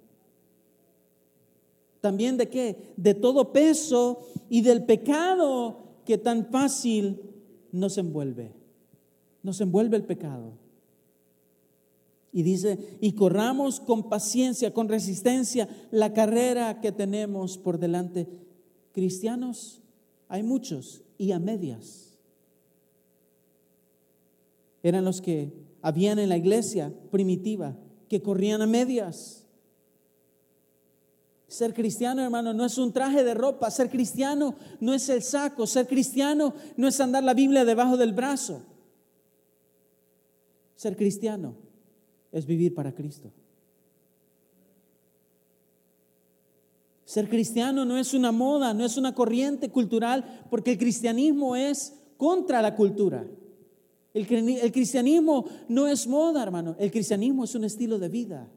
También 2.01 2.37
de 2.37 2.49
qué? 2.49 2.93
De 2.97 3.15
todo 3.15 3.53
peso 3.53 4.27
y 4.49 4.63
del 4.63 4.85
pecado 4.85 5.79
que 6.05 6.19
tan 6.19 6.47
fácil 6.47 7.21
nos 7.71 7.97
envuelve, 7.97 8.53
nos 9.45 9.61
envuelve 9.61 9.97
el 9.97 10.05
pecado. 10.05 10.53
Y 12.33 12.43
dice, 12.43 12.99
y 13.01 13.13
corramos 13.13 13.79
con 13.79 14.09
paciencia, 14.09 14.75
con 14.75 14.89
resistencia 14.89 15.69
la 15.93 16.13
carrera 16.13 16.81
que 16.81 16.91
tenemos 16.91 17.57
por 17.57 17.79
delante. 17.79 18.27
Cristianos, 18.93 19.81
hay 20.27 20.43
muchos 20.43 21.03
y 21.19 21.31
a 21.31 21.39
medias. 21.39 22.19
Eran 24.83 25.05
los 25.05 25.21
que 25.21 25.53
habían 25.83 26.19
en 26.19 26.31
la 26.31 26.37
iglesia 26.37 26.93
primitiva, 27.13 27.77
que 28.09 28.23
corrían 28.23 28.63
a 28.63 28.67
medias. 28.67 29.45
Ser 31.49 31.73
cristiano, 31.73 32.23
hermano, 32.23 32.53
no 32.53 32.65
es 32.65 32.77
un 32.77 32.93
traje 32.93 33.25
de 33.25 33.35
ropa. 33.35 33.71
Ser 33.71 33.89
cristiano 33.89 34.55
no 34.81 34.93
es 34.93 35.09
el 35.09 35.23
saco. 35.23 35.67
Ser 35.67 35.87
cristiano 35.87 36.55
no 36.77 36.89
es 36.89 37.01
andar 37.01 37.25
la 37.25 37.35
Biblia 37.35 37.65
debajo 37.65 37.97
del 37.97 38.13
brazo. 38.13 38.63
Ser 40.77 40.97
cristiano 40.97 41.57
es 42.31 42.47
vivir 42.47 42.75
para 42.75 42.95
Cristo. 42.95 43.33
Ser 47.05 47.31
cristiano 47.31 47.87
no 47.87 47.97
es 47.97 48.13
una 48.13 48.33
moda, 48.33 48.75
no 48.75 48.85
es 48.85 48.99
una 48.99 49.15
corriente 49.15 49.71
cultural, 49.71 50.45
porque 50.51 50.73
el 50.73 50.79
cristianismo 50.79 51.57
es 51.57 51.95
contra 52.19 52.61
la 52.61 52.77
cultura. 52.77 53.27
El, 54.15 54.27
el 54.49 54.73
cristianismo 54.73 55.45
no 55.69 55.87
es 55.87 56.07
moda, 56.07 56.43
hermano. 56.43 56.77
El 56.79 56.91
cristianismo 56.91 57.45
es 57.45 57.55
un 57.55 57.65
estilo 57.65 57.99
de 57.99 58.09
vida 58.09 58.49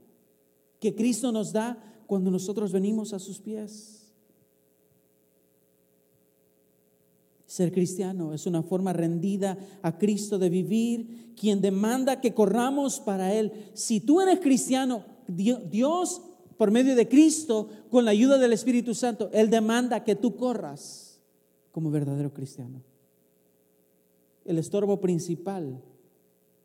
que 0.80 0.96
Cristo 0.96 1.32
nos 1.32 1.54
da 1.54 1.78
cuando 2.08 2.32
nosotros 2.32 2.72
venimos 2.72 3.14
a 3.14 3.20
sus 3.20 3.40
pies. 3.40 4.02
Ser 7.46 7.72
cristiano 7.72 8.34
es 8.34 8.46
una 8.46 8.64
forma 8.64 8.94
rendida 8.94 9.58
a 9.82 9.98
Cristo 9.98 10.40
de 10.40 10.50
vivir, 10.50 11.34
quien 11.36 11.62
demanda 11.62 12.22
que 12.22 12.34
corramos 12.34 13.00
para 13.00 13.34
Él. 13.34 13.52
Si 13.74 14.00
tú 14.00 14.22
eres 14.22 14.40
cristiano, 14.40 15.04
Dios, 15.28 16.22
por 16.58 16.72
medio 16.72 16.96
de 16.96 17.08
Cristo, 17.08 17.68
con 17.90 18.06
la 18.06 18.12
ayuda 18.12 18.38
del 18.38 18.54
Espíritu 18.54 18.96
Santo, 18.96 19.30
Él 19.34 19.50
demanda 19.50 20.04
que 20.04 20.16
tú 20.16 20.36
corras 20.36 21.20
como 21.72 21.92
verdadero 21.92 22.34
cristiano. 22.34 22.82
El 24.46 24.58
estorbo 24.58 25.00
principal 25.00 25.82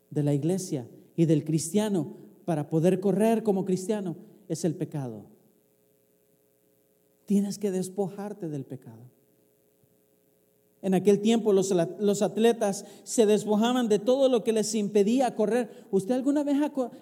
de 0.09 0.23
la 0.23 0.33
iglesia 0.33 0.87
y 1.15 1.25
del 1.25 1.43
cristiano 1.43 2.15
para 2.45 2.69
poder 2.69 2.99
correr 2.99 3.43
como 3.43 3.65
cristiano 3.65 4.15
es 4.47 4.63
el 4.63 4.75
pecado. 4.75 5.25
Tienes 7.25 7.57
que 7.57 7.71
despojarte 7.71 8.47
del 8.47 8.63
pecado. 8.63 9.03
En 10.81 10.93
aquel 10.93 11.19
tiempo 11.19 11.51
los, 11.51 11.71
atletas 12.21 12.85
se 13.03 13.25
despojaban 13.25 13.89
de 13.89 13.99
todo 13.99 14.29
lo 14.29 14.43
que 14.43 14.53
les 14.53 14.73
impedía 14.75 15.35
correr. 15.35 15.87
¿Usted 15.91 16.15
alguna 16.15 16.43
vez 16.43 16.57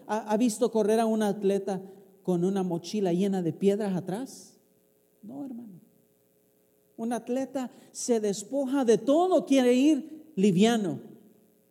ha, 0.07 0.37
visto 0.37 0.71
correr 0.71 0.99
a 0.99 1.05
un 1.05 1.21
atleta 1.21 1.81
con 2.23 2.43
una 2.43 2.63
mochila 2.63 3.13
llena 3.13 3.41
de 3.41 3.53
piedras 3.53 3.95
atrás? 3.95 4.57
No, 5.21 5.45
hermano. 5.45 5.81
Un 6.97 7.11
atleta 7.11 7.69
se 7.91 8.21
despoja 8.21 8.85
de 8.85 8.97
todo, 8.97 9.45
quiere 9.45 9.73
ir 9.73 10.14
liviano. 10.35 10.99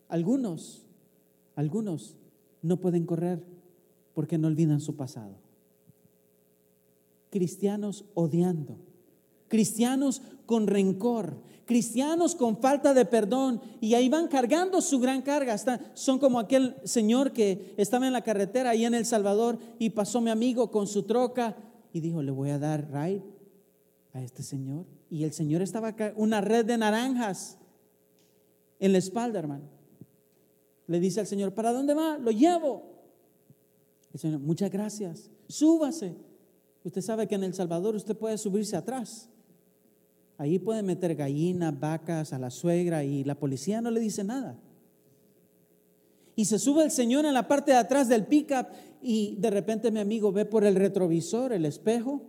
Algunos, 0.09 0.87
algunos 1.57 2.17
no 2.63 2.79
pueden 2.79 3.07
correr 3.07 3.43
porque 4.15 4.39
no 4.39 4.49
olvidan 4.49 4.81
su 4.81 4.97
pasado 4.97 5.45
cristianos 7.35 8.05
odiando, 8.15 8.77
cristianos 9.49 10.23
con 10.47 10.69
rencor, 10.69 11.43
cristianos 11.65 12.37
con 12.37 12.59
falta 12.59 12.95
de 12.95 13.07
perdón 13.07 13.61
y 13.81 13.95
ahí 13.95 14.09
van 14.09 14.29
cargando 14.29 14.81
su 14.81 15.01
gran 15.01 15.21
carga. 15.21 15.57
son 15.95 16.21
como 16.21 16.39
aquel 16.39 16.77
señor 16.85 17.33
que 17.33 17.75
estaba 17.77 18.07
en 18.07 18.13
la 18.13 18.23
carretera 18.23 18.71
ahí 18.71 18.85
en 18.85 18.95
El 18.95 19.05
Salvador 19.05 19.59
y 19.81 19.91
pasó 19.91 20.21
mi 20.21 20.31
amigo 20.31 20.71
con 20.71 20.87
su 20.87 21.03
troca 21.03 21.57
y 21.93 21.99
dijo, 21.99 22.23
le 22.23 22.31
voy 22.31 22.51
a 22.51 22.61
dar 22.61 22.87
ride 22.93 23.25
a 24.13 24.23
este 24.23 24.45
señor. 24.45 24.87
Y 25.11 25.25
el 25.25 25.33
señor 25.33 25.61
estaba 25.61 25.93
una 26.15 26.41
red 26.41 26.65
de 26.65 26.79
naranjas 26.79 27.59
en 28.79 28.93
la 28.93 28.99
espalda, 28.99 29.39
hermano. 29.39 29.65
Le 30.87 31.01
dice 31.01 31.21
al 31.21 31.27
señor, 31.27 31.55
¿para 31.55 31.73
dónde 31.73 31.95
va? 31.95 32.19
Lo 32.19 32.31
llevo. 32.31 32.83
El 34.13 34.21
señor, 34.21 34.41
muchas 34.41 34.71
gracias. 34.71 35.31
Súbase. 35.49 36.15
Usted 36.85 37.01
sabe 37.01 37.27
que 37.27 37.35
en 37.35 37.45
El 37.45 37.55
Salvador 37.55 37.97
usted 37.97 38.17
puede 38.17 38.37
subirse 38.37 38.77
atrás. 38.77 39.29
Ahí 40.37 40.59
puede 40.59 40.83
meter 40.83 41.15
gallinas, 41.15 41.79
vacas 41.79 42.33
a 42.33 42.39
la 42.39 42.51
suegra 42.51 43.05
y 43.05 43.25
la 43.25 43.37
policía 43.37 43.81
no 43.81 43.91
le 43.91 44.01
dice 44.01 44.25
nada. 44.25 44.59
Y 46.37 46.47
se 46.47 46.59
sube 46.59 46.83
el 46.83 46.91
señor 46.91 47.25
en 47.25 47.35
la 47.35 47.47
parte 47.47 47.71
de 47.71 47.79
atrás 47.79 48.09
del 48.09 48.27
pickup 48.27 48.67
y 49.01 49.37
de 49.37 49.51
repente 49.51 49.91
mi 49.91 50.01
amigo 50.01 50.33
ve 50.33 50.45
por 50.45 50.65
el 50.65 50.75
retrovisor, 50.75 51.53
el 51.53 51.65
espejo, 51.65 52.23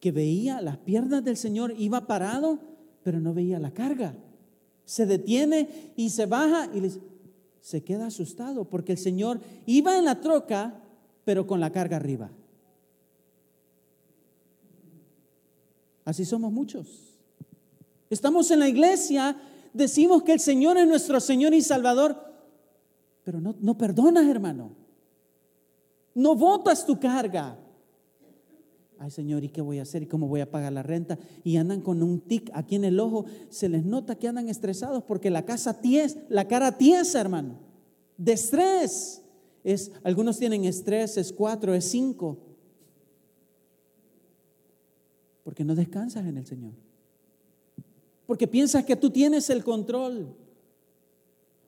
que 0.00 0.12
veía 0.12 0.60
las 0.62 0.78
piernas 0.78 1.22
del 1.22 1.36
señor, 1.36 1.74
iba 1.76 2.06
parado, 2.06 2.58
pero 3.02 3.20
no 3.20 3.34
veía 3.34 3.58
la 3.58 3.72
carga. 3.72 4.14
Se 4.86 5.04
detiene 5.04 5.92
y 5.96 6.08
se 6.08 6.24
baja 6.24 6.70
y 6.74 6.90
se 7.60 7.84
queda 7.84 8.06
asustado 8.06 8.64
porque 8.64 8.92
el 8.92 8.98
señor 8.98 9.40
iba 9.66 9.98
en 9.98 10.06
la 10.06 10.22
troca, 10.22 10.80
pero 11.24 11.46
con 11.46 11.60
la 11.60 11.70
carga 11.70 11.96
arriba. 11.96 12.30
Así 16.06 16.24
somos 16.24 16.52
muchos. 16.52 17.18
Estamos 18.08 18.50
en 18.52 18.60
la 18.60 18.68
iglesia, 18.68 19.36
decimos 19.74 20.22
que 20.22 20.32
el 20.32 20.40
Señor 20.40 20.78
es 20.78 20.86
nuestro 20.86 21.18
Señor 21.18 21.52
y 21.52 21.60
Salvador, 21.60 22.16
pero 23.24 23.40
no, 23.40 23.56
no 23.60 23.76
perdonas, 23.76 24.26
hermano. 24.28 24.70
No 26.14 26.36
votas 26.36 26.86
tu 26.86 27.00
carga. 27.00 27.58
Ay, 28.98 29.10
Señor, 29.10 29.44
¿y 29.44 29.48
qué 29.48 29.60
voy 29.60 29.78
a 29.78 29.82
hacer? 29.82 30.02
¿Y 30.02 30.06
cómo 30.06 30.26
voy 30.26 30.40
a 30.40 30.50
pagar 30.50 30.72
la 30.72 30.82
renta? 30.82 31.18
Y 31.44 31.56
andan 31.56 31.82
con 31.82 32.02
un 32.02 32.20
tic 32.20 32.50
aquí 32.54 32.76
en 32.76 32.84
el 32.84 32.98
ojo. 32.98 33.26
Se 33.50 33.68
les 33.68 33.84
nota 33.84 34.16
que 34.16 34.28
andan 34.28 34.48
estresados 34.48 35.02
porque 35.04 35.30
la 35.30 35.44
casa 35.44 35.80
tiesa, 35.80 36.18
la 36.28 36.48
cara 36.48 36.78
tiesa, 36.78 37.20
hermano. 37.20 37.58
De 38.16 38.32
estrés. 38.32 39.22
Es, 39.64 39.92
algunos 40.02 40.38
tienen 40.38 40.64
estrés, 40.64 41.16
es 41.16 41.32
cuatro, 41.32 41.74
es 41.74 41.84
cinco 41.86 42.38
porque 45.46 45.62
no 45.62 45.76
descansas 45.76 46.26
en 46.26 46.38
el 46.38 46.44
Señor. 46.44 46.72
Porque 48.26 48.48
piensas 48.48 48.84
que 48.84 48.96
tú 48.96 49.10
tienes 49.10 49.48
el 49.48 49.62
control. 49.62 50.34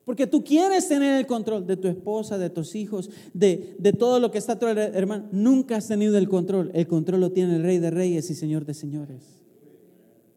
Porque 0.09 0.27
tú 0.27 0.43
quieres 0.43 0.89
tener 0.89 1.19
el 1.19 1.27
control 1.27 1.67
de 1.67 1.77
tu 1.77 1.87
esposa, 1.87 2.39
de 2.39 2.49
tus 2.49 2.75
hijos, 2.75 3.11
de, 3.35 3.77
de 3.79 3.93
todo 3.93 4.19
lo 4.21 4.31
que 4.31 4.39
está 4.39 4.55
a 4.55 4.73
hermano. 4.73 5.29
Nunca 5.33 5.77
has 5.77 5.87
tenido 5.87 6.17
el 6.17 6.31
control. 6.31 6.71
El 6.73 6.87
control 6.87 7.21
lo 7.21 7.31
tiene 7.31 7.57
el 7.57 7.63
Rey 7.63 7.77
de 7.77 7.91
Reyes 7.91 8.31
y 8.31 8.35
Señor 8.35 8.65
de 8.65 8.73
Señores. 8.73 9.23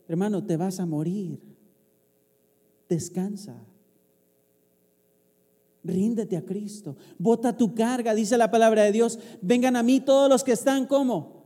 Hermano, 0.10 0.44
te 0.44 0.58
vas 0.58 0.82
a 0.82 0.86
morir. 0.86 1.40
Descansa. 2.90 3.64
Ríndete 5.86 6.36
a 6.36 6.44
Cristo. 6.44 6.98
Bota 7.18 7.56
tu 7.56 7.74
carga, 7.74 8.14
dice 8.14 8.38
la 8.38 8.52
palabra 8.52 8.84
de 8.84 8.92
Dios. 8.92 9.20
Vengan 9.42 9.78
a 9.78 9.84
mí 9.84 10.02
todos 10.02 10.30
los 10.30 10.44
que 10.44 10.52
están 10.52 10.86
como 10.86 11.46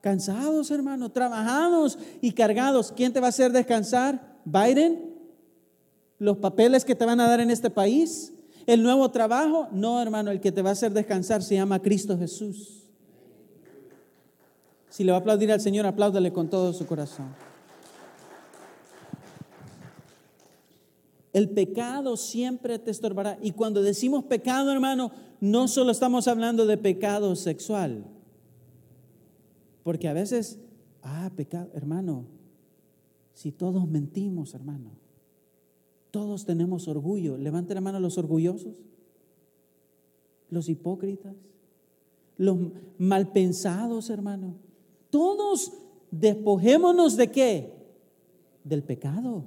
Cansados, 0.00 0.70
hermano, 0.70 1.12
trabajados 1.12 1.98
y 2.22 2.32
cargados. 2.32 2.92
¿Quién 2.92 3.12
te 3.12 3.20
va 3.20 3.26
a 3.26 3.28
hacer 3.28 3.52
descansar? 3.52 4.38
¿Biden? 4.46 5.15
¿Los 6.18 6.38
papeles 6.38 6.84
que 6.84 6.94
te 6.94 7.04
van 7.04 7.20
a 7.20 7.28
dar 7.28 7.40
en 7.40 7.50
este 7.50 7.70
país? 7.70 8.32
¿El 8.66 8.82
nuevo 8.82 9.10
trabajo? 9.10 9.68
No, 9.70 10.00
hermano, 10.00 10.30
el 10.30 10.40
que 10.40 10.52
te 10.52 10.62
va 10.62 10.70
a 10.70 10.72
hacer 10.72 10.92
descansar 10.92 11.42
se 11.42 11.54
llama 11.54 11.80
Cristo 11.80 12.18
Jesús. 12.18 12.84
Si 14.88 15.04
le 15.04 15.12
va 15.12 15.18
a 15.18 15.20
aplaudir 15.20 15.52
al 15.52 15.60
Señor, 15.60 15.86
apláudale 15.86 16.32
con 16.32 16.48
todo 16.48 16.72
su 16.72 16.86
corazón. 16.86 17.34
El 21.34 21.50
pecado 21.50 22.16
siempre 22.16 22.78
te 22.78 22.90
estorbará. 22.90 23.38
Y 23.42 23.52
cuando 23.52 23.82
decimos 23.82 24.24
pecado, 24.24 24.72
hermano, 24.72 25.10
no 25.38 25.68
solo 25.68 25.92
estamos 25.92 26.28
hablando 26.28 26.64
de 26.64 26.78
pecado 26.78 27.36
sexual. 27.36 28.06
Porque 29.82 30.08
a 30.08 30.14
veces, 30.14 30.58
ah, 31.02 31.30
pecado, 31.36 31.68
hermano, 31.74 32.24
si 33.34 33.52
todos 33.52 33.86
mentimos, 33.86 34.54
hermano, 34.54 34.92
todos 36.16 36.46
tenemos 36.46 36.88
orgullo. 36.88 37.36
Levante 37.36 37.74
la 37.74 37.82
mano 37.82 38.00
los 38.00 38.16
orgullosos, 38.16 38.74
los 40.48 40.70
hipócritas, 40.70 41.34
los 42.38 42.56
malpensados, 42.96 44.08
hermano. 44.08 44.54
Todos 45.10 45.74
despojémonos 46.10 47.18
de 47.18 47.30
qué? 47.30 47.74
Del 48.64 48.82
pecado. 48.82 49.44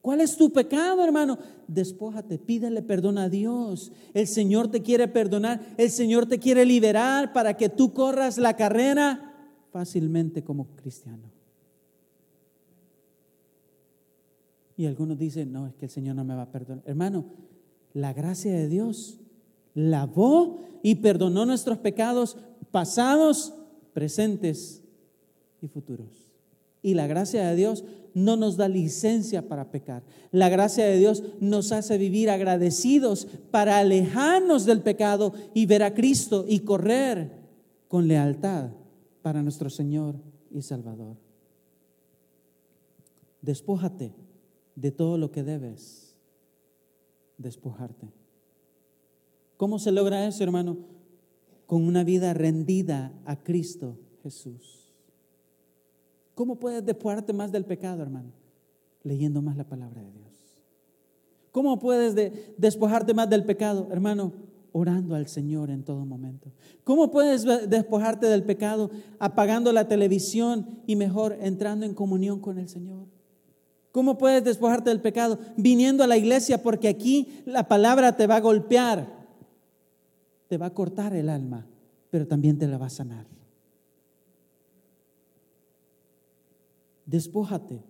¿Cuál 0.00 0.22
es 0.22 0.34
tu 0.38 0.50
pecado, 0.50 1.04
hermano? 1.04 1.38
Despójate, 1.68 2.38
pídele 2.38 2.80
perdón 2.80 3.18
a 3.18 3.28
Dios. 3.28 3.92
El 4.14 4.28
Señor 4.28 4.68
te 4.68 4.80
quiere 4.80 5.08
perdonar, 5.08 5.60
el 5.76 5.90
Señor 5.90 6.24
te 6.24 6.38
quiere 6.38 6.64
liberar 6.64 7.34
para 7.34 7.58
que 7.58 7.68
tú 7.68 7.92
corras 7.92 8.38
la 8.38 8.56
carrera 8.56 9.52
fácilmente 9.70 10.42
como 10.42 10.68
cristiano. 10.76 11.29
Y 14.80 14.86
algunos 14.86 15.18
dicen, 15.18 15.52
no, 15.52 15.66
es 15.66 15.74
que 15.74 15.84
el 15.84 15.90
Señor 15.90 16.16
no 16.16 16.24
me 16.24 16.34
va 16.34 16.44
a 16.44 16.50
perdonar. 16.50 16.82
Hermano, 16.86 17.26
la 17.92 18.14
gracia 18.14 18.50
de 18.50 18.66
Dios 18.66 19.20
lavó 19.74 20.62
y 20.82 20.94
perdonó 20.94 21.44
nuestros 21.44 21.76
pecados 21.76 22.38
pasados, 22.70 23.52
presentes 23.92 24.82
y 25.60 25.68
futuros. 25.68 26.30
Y 26.80 26.94
la 26.94 27.06
gracia 27.06 27.46
de 27.46 27.56
Dios 27.56 27.84
no 28.14 28.38
nos 28.38 28.56
da 28.56 28.68
licencia 28.68 29.46
para 29.46 29.70
pecar. 29.70 30.02
La 30.32 30.48
gracia 30.48 30.86
de 30.86 30.96
Dios 30.96 31.24
nos 31.40 31.72
hace 31.72 31.98
vivir 31.98 32.30
agradecidos 32.30 33.28
para 33.50 33.80
alejarnos 33.80 34.64
del 34.64 34.80
pecado 34.80 35.34
y 35.52 35.66
ver 35.66 35.82
a 35.82 35.92
Cristo 35.92 36.46
y 36.48 36.60
correr 36.60 37.32
con 37.86 38.08
lealtad 38.08 38.70
para 39.20 39.42
nuestro 39.42 39.68
Señor 39.68 40.16
y 40.50 40.62
Salvador. 40.62 41.18
Despójate 43.42 44.29
de 44.80 44.90
todo 44.90 45.18
lo 45.18 45.30
que 45.30 45.42
debes 45.42 46.16
despojarte. 47.36 48.08
¿Cómo 49.56 49.78
se 49.78 49.92
logra 49.92 50.26
eso, 50.26 50.42
hermano? 50.42 50.78
Con 51.66 51.82
una 51.82 52.02
vida 52.02 52.32
rendida 52.32 53.12
a 53.26 53.36
Cristo 53.42 53.98
Jesús. 54.22 54.94
¿Cómo 56.34 56.58
puedes 56.58 56.84
despojarte 56.84 57.32
más 57.32 57.52
del 57.52 57.66
pecado, 57.66 58.02
hermano? 58.02 58.32
Leyendo 59.02 59.42
más 59.42 59.56
la 59.56 59.64
palabra 59.68 60.02
de 60.02 60.12
Dios. 60.12 60.30
¿Cómo 61.52 61.78
puedes 61.78 62.14
despojarte 62.56 63.12
más 63.12 63.28
del 63.28 63.44
pecado, 63.44 63.88
hermano? 63.90 64.32
Orando 64.72 65.14
al 65.14 65.26
Señor 65.26 65.68
en 65.68 65.82
todo 65.82 66.06
momento. 66.06 66.52
¿Cómo 66.84 67.10
puedes 67.10 67.44
despojarte 67.68 68.26
del 68.26 68.44
pecado? 68.44 68.90
Apagando 69.18 69.72
la 69.72 69.88
televisión 69.88 70.80
y 70.86 70.96
mejor 70.96 71.36
entrando 71.40 71.84
en 71.84 71.94
comunión 71.94 72.40
con 72.40 72.56
el 72.58 72.68
Señor. 72.68 73.19
¿Cómo 73.92 74.18
puedes 74.18 74.44
despojarte 74.44 74.90
del 74.90 75.00
pecado? 75.00 75.38
Viniendo 75.56 76.04
a 76.04 76.06
la 76.06 76.16
iglesia 76.16 76.62
porque 76.62 76.88
aquí 76.88 77.42
la 77.46 77.66
palabra 77.68 78.16
te 78.16 78.26
va 78.26 78.36
a 78.36 78.40
golpear, 78.40 79.08
te 80.48 80.58
va 80.58 80.66
a 80.66 80.74
cortar 80.74 81.14
el 81.14 81.28
alma, 81.28 81.66
pero 82.10 82.26
también 82.26 82.58
te 82.58 82.68
la 82.68 82.78
va 82.78 82.86
a 82.86 82.90
sanar. 82.90 83.26
despójate 87.10 87.82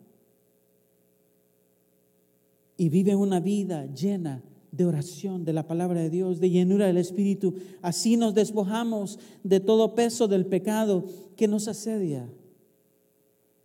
y 2.76 2.88
vive 2.88 3.14
una 3.14 3.38
vida 3.38 3.86
llena 3.94 4.42
de 4.72 4.86
oración, 4.86 5.44
de 5.44 5.52
la 5.52 5.66
palabra 5.66 6.00
de 6.00 6.08
Dios, 6.08 6.40
de 6.40 6.48
llenura 6.48 6.86
del 6.86 6.96
Espíritu. 6.96 7.54
Así 7.82 8.16
nos 8.16 8.34
despojamos 8.34 9.18
de 9.42 9.60
todo 9.60 9.94
peso 9.94 10.28
del 10.28 10.46
pecado 10.46 11.04
que 11.36 11.48
nos 11.48 11.68
asedia. 11.68 12.26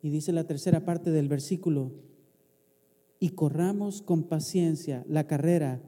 Y 0.02 0.10
dice 0.10 0.34
la 0.34 0.44
tercera 0.44 0.84
parte 0.84 1.12
del 1.12 1.30
versículo, 1.30 1.92
y 3.26 3.30
corramos 3.30 4.04
con 4.04 4.22
paciencia 4.22 5.04
la 5.10 5.26
carrera 5.26 5.82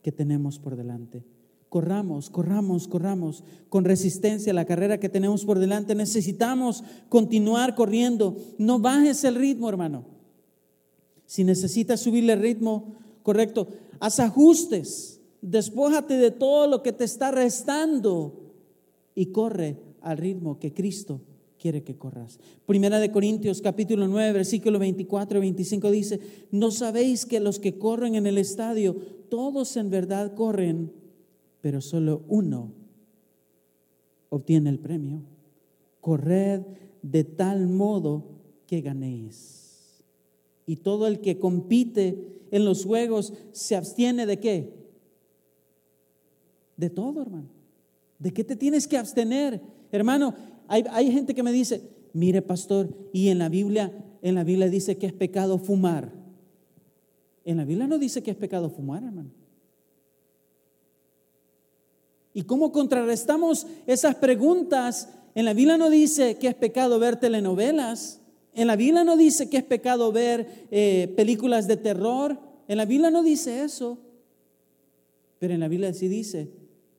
que 0.00 0.12
tenemos 0.12 0.58
por 0.58 0.76
delante. 0.76 1.26
Corramos, 1.68 2.30
corramos, 2.30 2.88
corramos 2.88 3.44
con 3.68 3.84
resistencia 3.84 4.54
la 4.54 4.64
carrera 4.64 4.98
que 4.98 5.10
tenemos 5.10 5.44
por 5.44 5.58
delante. 5.58 5.94
Necesitamos 5.94 6.82
continuar 7.10 7.74
corriendo. 7.74 8.34
No 8.56 8.78
bajes 8.78 9.24
el 9.24 9.34
ritmo, 9.34 9.68
hermano. 9.68 10.06
Si 11.26 11.44
necesitas 11.44 12.00
subirle 12.00 12.32
el 12.32 12.40
ritmo 12.40 12.94
correcto, 13.22 13.68
haz 13.98 14.18
ajustes. 14.18 15.20
Despójate 15.42 16.14
de 16.14 16.30
todo 16.30 16.66
lo 16.66 16.82
que 16.82 16.94
te 16.94 17.04
está 17.04 17.30
restando 17.30 18.54
y 19.14 19.26
corre 19.26 19.76
al 20.00 20.16
ritmo 20.16 20.58
que 20.58 20.72
Cristo 20.72 21.20
quiere 21.60 21.82
que 21.82 21.96
corras. 21.96 22.40
Primera 22.66 22.98
de 22.98 23.12
Corintios 23.12 23.60
capítulo 23.60 24.08
9, 24.08 24.32
versículo 24.32 24.78
24 24.78 25.38
y 25.38 25.40
25 25.42 25.90
dice, 25.90 26.20
¿no 26.50 26.70
sabéis 26.70 27.26
que 27.26 27.38
los 27.38 27.60
que 27.60 27.78
corren 27.78 28.14
en 28.14 28.26
el 28.26 28.38
estadio, 28.38 28.96
todos 29.28 29.76
en 29.76 29.90
verdad 29.90 30.34
corren, 30.34 30.92
pero 31.60 31.80
solo 31.80 32.24
uno 32.28 32.72
obtiene 34.30 34.70
el 34.70 34.78
premio. 34.78 35.22
Corred 36.00 36.62
de 37.02 37.24
tal 37.24 37.68
modo 37.68 38.24
que 38.66 38.80
ganéis. 38.80 40.02
Y 40.66 40.76
todo 40.76 41.06
el 41.06 41.20
que 41.20 41.38
compite 41.38 42.46
en 42.50 42.64
los 42.64 42.84
juegos 42.84 43.34
se 43.52 43.76
abstiene 43.76 44.24
de 44.24 44.38
qué? 44.38 44.72
De 46.76 46.88
todo, 46.88 47.20
hermano. 47.20 47.48
¿De 48.18 48.32
qué 48.32 48.44
te 48.44 48.56
tienes 48.56 48.86
que 48.86 48.96
abstener? 48.96 49.60
Hermano, 49.92 50.34
hay, 50.70 50.84
hay 50.92 51.10
gente 51.10 51.34
que 51.34 51.42
me 51.42 51.50
dice, 51.50 51.82
mire 52.12 52.42
pastor, 52.42 52.88
y 53.12 53.28
en 53.28 53.40
la 53.40 53.48
Biblia, 53.48 53.92
en 54.22 54.36
la 54.36 54.44
Biblia 54.44 54.68
dice 54.68 54.96
que 54.96 55.06
es 55.06 55.12
pecado 55.12 55.58
fumar. 55.58 56.12
En 57.44 57.56
la 57.56 57.64
Biblia 57.64 57.88
no 57.88 57.98
dice 57.98 58.22
que 58.22 58.30
es 58.30 58.36
pecado 58.36 58.70
fumar, 58.70 59.02
hermano. 59.02 59.30
¿Y 62.32 62.42
cómo 62.42 62.70
contrarrestamos 62.70 63.66
esas 63.88 64.14
preguntas? 64.14 65.08
En 65.34 65.44
la 65.44 65.54
Biblia 65.54 65.76
no 65.76 65.90
dice 65.90 66.36
que 66.36 66.46
es 66.46 66.54
pecado 66.54 67.00
ver 67.00 67.16
telenovelas. 67.16 68.20
En 68.54 68.68
la 68.68 68.76
Biblia 68.76 69.02
no 69.02 69.16
dice 69.16 69.50
que 69.50 69.56
es 69.56 69.64
pecado 69.64 70.12
ver 70.12 70.68
eh, 70.70 71.12
películas 71.16 71.66
de 71.66 71.78
terror. 71.78 72.38
En 72.68 72.76
la 72.76 72.84
Biblia 72.84 73.10
no 73.10 73.24
dice 73.24 73.64
eso. 73.64 73.98
Pero 75.40 75.52
en 75.52 75.58
la 75.58 75.66
Biblia 75.66 75.92
sí 75.92 76.06
dice 76.06 76.48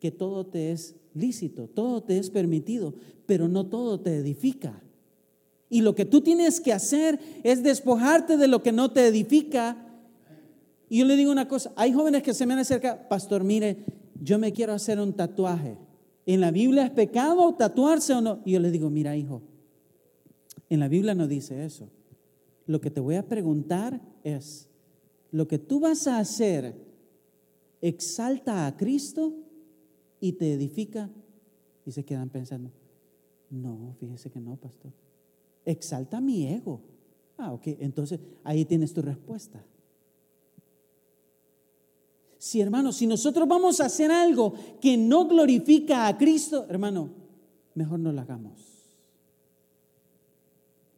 que 0.02 0.12
todo 0.12 0.46
te 0.46 0.74
es 0.74 0.96
lícito, 1.14 1.68
todo 1.68 2.02
te 2.02 2.18
es 2.18 2.30
permitido, 2.30 2.94
pero 3.26 3.48
no 3.48 3.68
todo 3.68 4.00
te 4.00 4.16
edifica. 4.18 4.82
Y 5.70 5.82
lo 5.82 5.96
que 5.96 6.06
tú 6.06 6.22
tienes 6.22 6.60
que 6.60 6.74
hacer 6.74 7.20
es 7.44 7.64
despojarte 7.64 8.38
de 8.38 8.48
lo 8.48 8.62
que 8.62 8.72
no 8.72 8.92
te 8.92 9.08
edifica. 9.08 9.78
Y 10.90 11.00
yo 11.00 11.06
le 11.06 11.16
digo 11.16 11.32
una 11.32 11.48
cosa, 11.48 11.72
hay 11.78 11.94
jóvenes 11.94 12.24
que 12.24 12.34
se 12.34 12.46
me 12.46 12.54
han 12.54 12.60
acercado, 12.60 13.08
pastor, 13.08 13.44
mire, 13.44 13.86
yo 14.22 14.38
me 14.38 14.52
quiero 14.52 14.74
hacer 14.74 15.00
un 15.00 15.14
tatuaje. 15.14 15.78
¿En 16.26 16.42
la 16.42 16.52
Biblia 16.52 16.86
es 16.86 16.92
pecado 16.92 17.56
tatuarse 17.56 18.14
o 18.14 18.22
no? 18.22 18.42
Y 18.46 18.52
yo 18.52 18.60
le 18.60 18.70
digo, 18.70 18.90
mira 18.90 19.16
hijo, 19.16 19.42
en 20.70 20.80
la 20.80 20.88
Biblia 20.88 21.16
no 21.16 21.28
dice 21.28 21.66
eso. 21.66 21.90
Lo 22.66 22.80
que 22.82 22.92
te 22.92 23.00
voy 23.00 23.16
a 23.16 23.28
preguntar 23.28 24.02
es, 24.24 24.70
¿lo 25.32 25.48
que 25.48 25.58
tú 25.58 25.80
vas 25.80 26.08
a 26.08 26.20
hacer 26.20 26.76
exalta 27.82 28.68
a 28.68 28.78
Cristo 28.78 29.34
y 30.22 30.34
te 30.34 30.54
edifica? 30.54 31.10
Y 31.86 31.92
se 31.92 32.06
quedan 32.06 32.30
pensando, 32.30 32.72
no, 33.50 33.96
fíjese 34.00 34.30
que 34.30 34.40
no, 34.40 34.56
pastor. 34.56 34.94
Exalta 35.66 36.22
mi 36.22 36.48
ego. 36.48 36.80
Ah, 37.38 37.52
ok, 37.52 37.64
entonces 37.80 38.20
ahí 38.44 38.64
tienes 38.64 38.94
tu 38.94 39.02
respuesta. 39.02 39.66
Si 42.38 42.62
hermano, 42.62 42.92
si 42.92 43.08
nosotros 43.08 43.48
vamos 43.48 43.82
a 43.82 43.86
hacer 43.86 44.12
algo 44.12 44.54
que 44.80 44.96
no 44.96 45.28
glorifica 45.28 46.08
a 46.08 46.18
Cristo, 46.18 46.66
hermano, 46.70 47.10
mejor 47.74 48.00
no 48.00 48.12
lo 48.12 48.22
hagamos. 48.22 48.54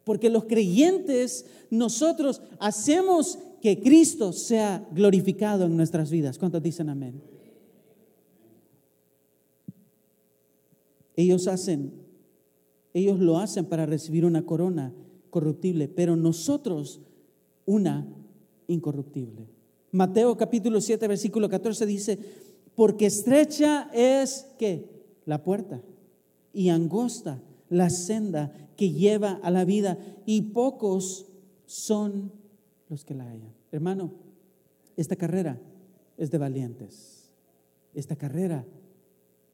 Porque 0.04 0.30
los 0.30 0.46
creyentes, 0.46 1.46
nosotros 1.70 2.42
hacemos 2.60 3.40
que 3.62 3.82
Cristo 3.82 4.34
sea 4.34 4.86
glorificado 4.92 5.66
en 5.66 5.78
nuestras 5.78 6.12
vidas. 6.12 6.38
¿Cuántos 6.38 6.62
dicen 6.62 6.90
amén? 6.90 7.33
Ellos 11.16 11.48
hacen, 11.48 11.94
ellos 12.94 13.20
lo 13.20 13.38
hacen 13.38 13.66
para 13.66 13.86
recibir 13.86 14.26
una 14.26 14.46
corona 14.46 14.94
corruptible, 15.30 15.88
pero 15.88 16.16
nosotros 16.16 17.02
una 17.66 18.08
incorruptible. 18.68 19.48
Mateo 19.92 20.36
capítulo 20.38 20.82
7, 20.82 21.08
versículo 21.08 21.50
14 21.50 21.86
dice, 21.86 22.20
porque 22.76 23.06
estrecha 23.06 23.90
es 23.94 24.48
que 24.58 24.90
la 25.26 25.44
puerta 25.44 25.82
y 26.52 26.70
angosta 26.70 27.42
la 27.70 27.90
senda 27.90 28.54
que 28.76 28.92
lleva 28.92 29.40
a 29.44 29.52
la 29.52 29.66
vida 29.66 29.98
y 30.26 30.42
pocos 30.54 31.28
son 31.66 32.32
los 32.90 33.06
que 33.06 33.14
la 33.14 33.26
hallan. 33.26 33.54
Hermano, 33.72 34.14
esta 34.98 35.16
carrera 35.16 35.60
es 36.18 36.30
de 36.32 36.38
valientes. 36.38 37.32
Esta 37.94 38.16
carrera 38.16 38.66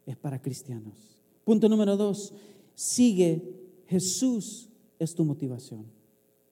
es 0.05 0.17
para 0.17 0.41
cristianos. 0.41 1.18
Punto 1.49 1.67
número 1.67 1.97
dos, 1.97 2.31
sigue 2.75 3.41
Jesús 3.87 4.69
es 4.99 5.15
tu 5.15 5.25
motivación. 5.25 5.83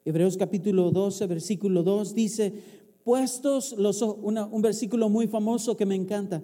Hebreos 0.03 0.37
capítulo 0.37 0.89
12, 0.89 1.27
versículo 1.27 1.83
2 1.83 2.15
dice, 2.15 2.51
Puestos 3.03 3.73
los 3.77 4.01
ojos, 4.01 4.17
un 4.23 4.61
versículo 4.63 5.07
muy 5.07 5.27
famoso 5.27 5.77
que 5.77 5.85
me 5.85 5.93
encanta. 5.93 6.43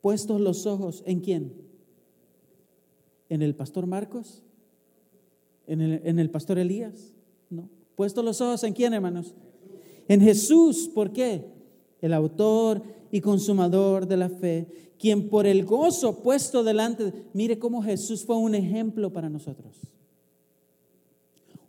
Puestos 0.00 0.40
los 0.40 0.64
ojos 0.64 1.02
en 1.04 1.20
quién? 1.20 1.52
¿En 3.28 3.42
el 3.42 3.54
pastor 3.54 3.84
Marcos? 3.84 4.42
¿En 5.66 5.82
el, 5.82 6.00
en 6.06 6.18
el 6.18 6.30
pastor 6.30 6.58
Elías? 6.58 7.12
No. 7.50 7.68
Puestos 7.96 8.24
los 8.24 8.40
ojos 8.40 8.64
en 8.64 8.72
quién, 8.72 8.94
hermanos? 8.94 9.34
En 10.08 10.22
Jesús. 10.22 10.88
¿Por 10.88 11.12
qué? 11.12 11.44
El 12.00 12.14
autor 12.14 12.82
y 13.14 13.20
consumador 13.20 14.08
de 14.08 14.16
la 14.16 14.28
fe, 14.28 14.66
quien 14.98 15.28
por 15.28 15.46
el 15.46 15.64
gozo 15.64 16.20
puesto 16.20 16.64
delante, 16.64 17.12
mire 17.32 17.60
cómo 17.60 17.80
Jesús 17.80 18.24
fue 18.24 18.36
un 18.36 18.56
ejemplo 18.56 19.12
para 19.12 19.28
nosotros. 19.28 19.76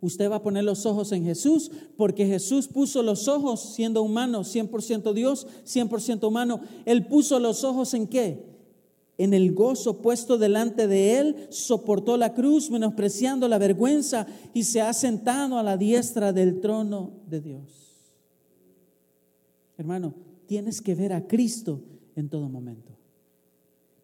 Usted 0.00 0.28
va 0.28 0.36
a 0.36 0.42
poner 0.42 0.64
los 0.64 0.86
ojos 0.86 1.12
en 1.12 1.22
Jesús 1.22 1.70
porque 1.96 2.26
Jesús 2.26 2.66
puso 2.66 3.00
los 3.04 3.28
ojos 3.28 3.60
siendo 3.76 4.02
humano, 4.02 4.40
100% 4.40 5.12
Dios, 5.12 5.46
100% 5.64 6.26
humano. 6.26 6.62
Él 6.84 7.06
puso 7.06 7.38
los 7.38 7.62
ojos 7.62 7.94
en 7.94 8.08
qué? 8.08 8.44
En 9.16 9.32
el 9.32 9.54
gozo 9.54 10.02
puesto 10.02 10.38
delante 10.38 10.88
de 10.88 11.18
él, 11.18 11.46
soportó 11.50 12.16
la 12.16 12.34
cruz 12.34 12.72
menospreciando 12.72 13.46
la 13.46 13.58
vergüenza 13.58 14.26
y 14.52 14.64
se 14.64 14.80
ha 14.80 14.92
sentado 14.92 15.58
a 15.58 15.62
la 15.62 15.76
diestra 15.76 16.32
del 16.32 16.58
trono 16.58 17.12
de 17.28 17.40
Dios. 17.40 17.62
Hermano, 19.78 20.26
tienes 20.46 20.80
que 20.80 20.94
ver 20.94 21.12
a 21.12 21.26
Cristo 21.26 21.80
en 22.14 22.28
todo 22.28 22.48
momento. 22.48 22.92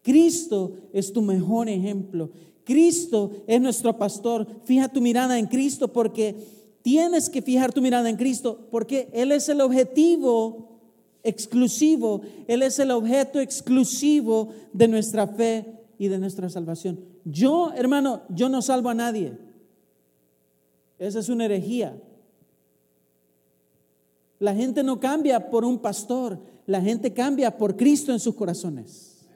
Cristo 0.01 0.73
es 0.91 1.11
tu 1.13 1.21
mejor 1.21 1.69
ejemplo. 1.69 2.29
Cristo 2.63 3.31
es 3.47 3.59
nuestro 3.61 3.97
pastor. 3.97 4.47
Fija 4.65 4.89
tu 4.89 5.01
mirada 5.01 5.39
en 5.39 5.47
Cristo 5.47 5.91
porque 5.91 6.35
tienes 6.81 7.29
que 7.29 7.41
fijar 7.41 7.73
tu 7.73 7.81
mirada 7.81 8.09
en 8.09 8.17
Cristo 8.17 8.67
porque 8.69 9.09
Él 9.13 9.31
es 9.31 9.49
el 9.49 9.61
objetivo 9.61 10.69
exclusivo, 11.23 12.21
Él 12.47 12.61
es 12.61 12.77
el 12.79 12.91
objeto 12.91 13.39
exclusivo 13.39 14.49
de 14.73 14.87
nuestra 14.89 15.25
fe 15.27 15.65
y 15.97 16.09
de 16.09 16.19
nuestra 16.19 16.49
salvación. 16.49 16.99
Yo, 17.23 17.71
hermano, 17.73 18.23
yo 18.29 18.49
no 18.49 18.61
salvo 18.61 18.89
a 18.89 18.93
nadie. 18.93 19.37
Esa 20.99 21.19
es 21.19 21.29
una 21.29 21.45
herejía. 21.45 21.97
La 24.39 24.53
gente 24.53 24.83
no 24.83 24.99
cambia 24.99 25.49
por 25.49 25.63
un 25.63 25.79
pastor, 25.79 26.39
la 26.65 26.81
gente 26.81 27.13
cambia 27.13 27.57
por 27.57 27.75
Cristo 27.75 28.11
en 28.11 28.19
sus 28.19 28.35
corazones. 28.35 29.27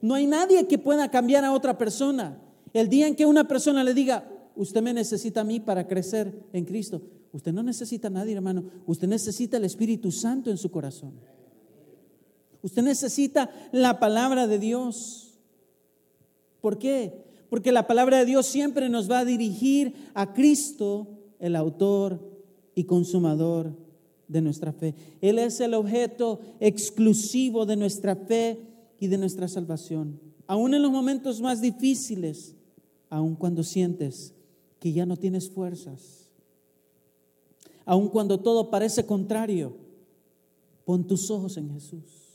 No 0.00 0.14
hay 0.14 0.26
nadie 0.26 0.66
que 0.66 0.78
pueda 0.78 1.10
cambiar 1.10 1.44
a 1.44 1.52
otra 1.52 1.76
persona. 1.76 2.40
El 2.72 2.88
día 2.88 3.06
en 3.06 3.16
que 3.16 3.26
una 3.26 3.48
persona 3.48 3.82
le 3.82 3.94
diga, 3.94 4.28
usted 4.54 4.82
me 4.82 4.94
necesita 4.94 5.40
a 5.40 5.44
mí 5.44 5.60
para 5.60 5.86
crecer 5.86 6.32
en 6.52 6.64
Cristo, 6.64 7.02
usted 7.32 7.52
no 7.52 7.62
necesita 7.62 8.08
a 8.08 8.10
nadie, 8.10 8.34
hermano. 8.34 8.64
Usted 8.86 9.08
necesita 9.08 9.56
el 9.56 9.64
Espíritu 9.64 10.12
Santo 10.12 10.50
en 10.50 10.58
su 10.58 10.70
corazón. 10.70 11.14
Usted 12.62 12.82
necesita 12.82 13.50
la 13.72 13.98
palabra 13.98 14.46
de 14.46 14.58
Dios. 14.58 15.38
¿Por 16.60 16.78
qué? 16.78 17.24
Porque 17.50 17.72
la 17.72 17.86
palabra 17.86 18.18
de 18.18 18.24
Dios 18.24 18.46
siempre 18.46 18.88
nos 18.88 19.10
va 19.10 19.20
a 19.20 19.24
dirigir 19.24 19.94
a 20.14 20.32
Cristo, 20.34 21.08
el 21.38 21.56
autor 21.56 22.20
y 22.74 22.84
consumador 22.84 23.87
de 24.28 24.42
nuestra 24.42 24.72
fe. 24.72 24.94
Él 25.20 25.38
es 25.38 25.60
el 25.60 25.74
objeto 25.74 26.40
exclusivo 26.60 27.66
de 27.66 27.76
nuestra 27.76 28.14
fe 28.14 28.60
y 29.00 29.08
de 29.08 29.18
nuestra 29.18 29.48
salvación. 29.48 30.20
Aún 30.46 30.74
en 30.74 30.82
los 30.82 30.92
momentos 30.92 31.40
más 31.40 31.60
difíciles, 31.60 32.54
aun 33.10 33.34
cuando 33.34 33.62
sientes 33.62 34.34
que 34.78 34.92
ya 34.92 35.06
no 35.06 35.16
tienes 35.16 35.50
fuerzas, 35.50 36.30
aun 37.84 38.08
cuando 38.08 38.38
todo 38.38 38.70
parece 38.70 39.04
contrario, 39.06 39.74
pon 40.84 41.06
tus 41.06 41.30
ojos 41.30 41.56
en 41.56 41.70
Jesús. 41.72 42.28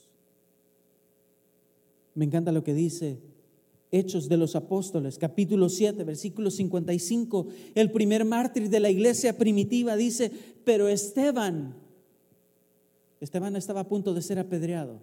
Me 2.16 2.26
encanta 2.26 2.52
lo 2.52 2.64
que 2.64 2.74
dice 2.74 3.20
Hechos 3.92 4.28
de 4.28 4.38
los 4.38 4.56
Apóstoles, 4.56 5.20
capítulo 5.20 5.70
7, 5.70 6.04
versículo 6.04 6.50
55. 6.50 7.48
El 7.76 7.92
primer 7.92 8.26
mártir 8.26 8.70
de 8.70 8.80
la 8.80 8.90
iglesia 8.90 9.38
primitiva 9.38 9.96
dice, 9.96 10.32
pero 10.64 10.88
Esteban, 10.88 11.76
Esteban 13.24 13.56
estaba 13.56 13.82
a 13.82 13.88
punto 13.88 14.14
de 14.14 14.22
ser 14.22 14.40
apedreado 14.40 15.00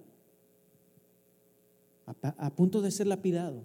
a, 2.22 2.50
punto 2.54 2.80
de 2.82 2.90
ser 2.90 3.06
lapidado. 3.06 3.62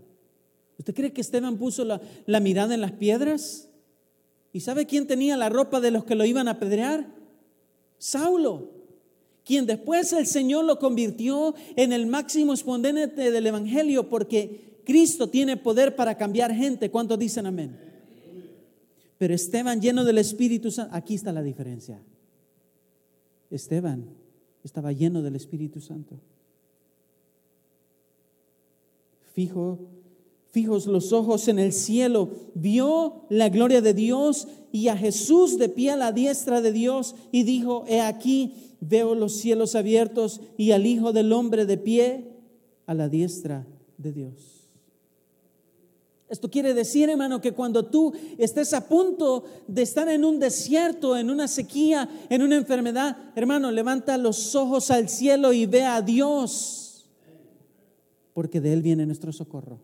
¿Usted 0.78 0.94
cree 0.94 1.14
que 1.14 1.22
Esteban 1.22 1.58
puso 1.58 1.86
la, 1.86 2.40
mirada 2.40 2.74
en 2.74 2.82
las 2.82 2.92
piedras? 2.92 3.70
¿Y 4.52 4.62
sabe 4.62 4.86
quién 4.86 5.08
tenía 5.08 5.38
la 5.38 5.50
ropa 5.50 5.80
de 5.80 5.92
los 5.92 6.06
que 6.06 6.16
lo 6.16 6.26
iban 6.26 6.48
a 6.48 6.52
apedrear? 6.52 7.08
Saulo, 7.98 8.72
quien 9.44 9.66
después 9.66 10.12
el 10.14 10.28
Señor 10.28 10.66
lo 10.66 10.80
convirtió 10.80 11.56
en 11.76 11.94
el 11.94 12.08
máximo 12.08 12.54
exponente 12.54 13.32
del 13.32 13.48
Evangelio 13.48 14.10
porque 14.10 14.82
Cristo 14.86 15.30
tiene 15.30 15.58
poder 15.58 15.96
para 15.96 16.18
cambiar 16.18 16.54
gente. 16.54 16.92
¿Cuántos 16.92 17.18
dicen 17.18 17.46
amén? 17.46 17.80
Pero 19.18 19.34
Esteban 19.34 19.82
lleno 19.82 20.04
del 20.04 20.18
Espíritu 20.18 20.72
Santo, 20.72 20.94
aquí 20.94 21.16
está 21.16 21.32
la 21.32 21.42
diferencia. 21.42 22.02
Esteban 23.50 24.25
estaba 24.66 24.92
lleno 24.92 25.22
del 25.22 25.36
Espíritu 25.36 25.80
Santo. 25.80 26.20
Fijo, 29.34 29.80
fijos 30.50 30.88
los 30.88 31.14
ojos 31.14 31.48
en 31.48 31.60
el 31.60 31.72
cielo, 31.72 32.30
vio 32.56 33.26
la 33.30 33.50
gloria 33.50 33.82
de 33.82 33.94
Dios 33.94 34.48
y 34.72 34.88
a 34.88 34.98
Jesús 34.98 35.60
de 35.60 35.70
pie 35.70 35.92
a 35.92 35.96
la 35.96 36.12
diestra 36.12 36.62
de 36.62 36.72
Dios 36.72 37.16
y 37.32 37.44
dijo, 37.44 37.86
he 37.88 38.02
aquí, 38.02 38.54
veo 38.82 39.14
los 39.14 39.34
cielos 39.34 39.76
abiertos 39.76 40.42
y 40.58 40.72
al 40.72 40.86
Hijo 40.88 41.14
del 41.14 41.32
Hombre 41.32 41.66
de 41.66 41.78
pie 41.78 42.32
a 42.88 42.96
la 42.96 43.08
diestra 43.08 43.68
de 43.98 44.14
Dios. 44.14 44.65
Esto 46.28 46.50
quiere 46.50 46.74
decir, 46.74 47.10
hermano, 47.10 47.40
que 47.40 47.52
cuando 47.52 47.86
tú 47.86 48.14
estés 48.38 48.74
a 48.74 48.88
punto 48.88 49.44
de 49.68 49.84
estar 49.84 50.10
en 50.10 50.26
un 50.26 50.40
desierto, 50.40 51.16
en 51.16 51.30
una 51.30 51.48
sequía, 51.48 52.10
en 52.30 52.42
una 52.42 52.56
enfermedad, 52.56 53.16
hermano, 53.36 53.70
levanta 53.70 54.18
los 54.18 54.56
ojos 54.56 54.90
al 54.90 55.08
cielo 55.08 55.54
y 55.54 55.68
ve 55.68 55.84
a 55.84 56.02
Dios, 56.02 57.08
porque 58.34 58.60
de 58.60 58.74
Él 58.74 58.82
viene 58.82 59.06
nuestro 59.06 59.32
socorro. 59.32 59.80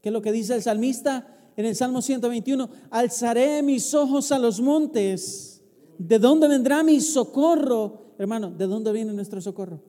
¿Qué 0.00 0.08
es 0.08 0.12
lo 0.12 0.22
que 0.22 0.32
dice 0.32 0.54
el 0.54 0.62
salmista 0.62 1.36
en 1.56 1.66
el 1.66 1.76
Salmo 1.76 2.02
121? 2.02 2.68
Alzaré 2.90 3.62
mis 3.62 3.94
ojos 3.94 4.32
a 4.32 4.38
los 4.38 4.60
montes. 4.60 5.62
¿De 5.98 6.18
dónde 6.18 6.48
vendrá 6.48 6.82
mi 6.82 7.00
socorro? 7.00 8.14
Hermano, 8.18 8.50
¿de 8.50 8.66
dónde 8.66 8.92
viene 8.92 9.12
nuestro 9.12 9.40
socorro? 9.40 9.80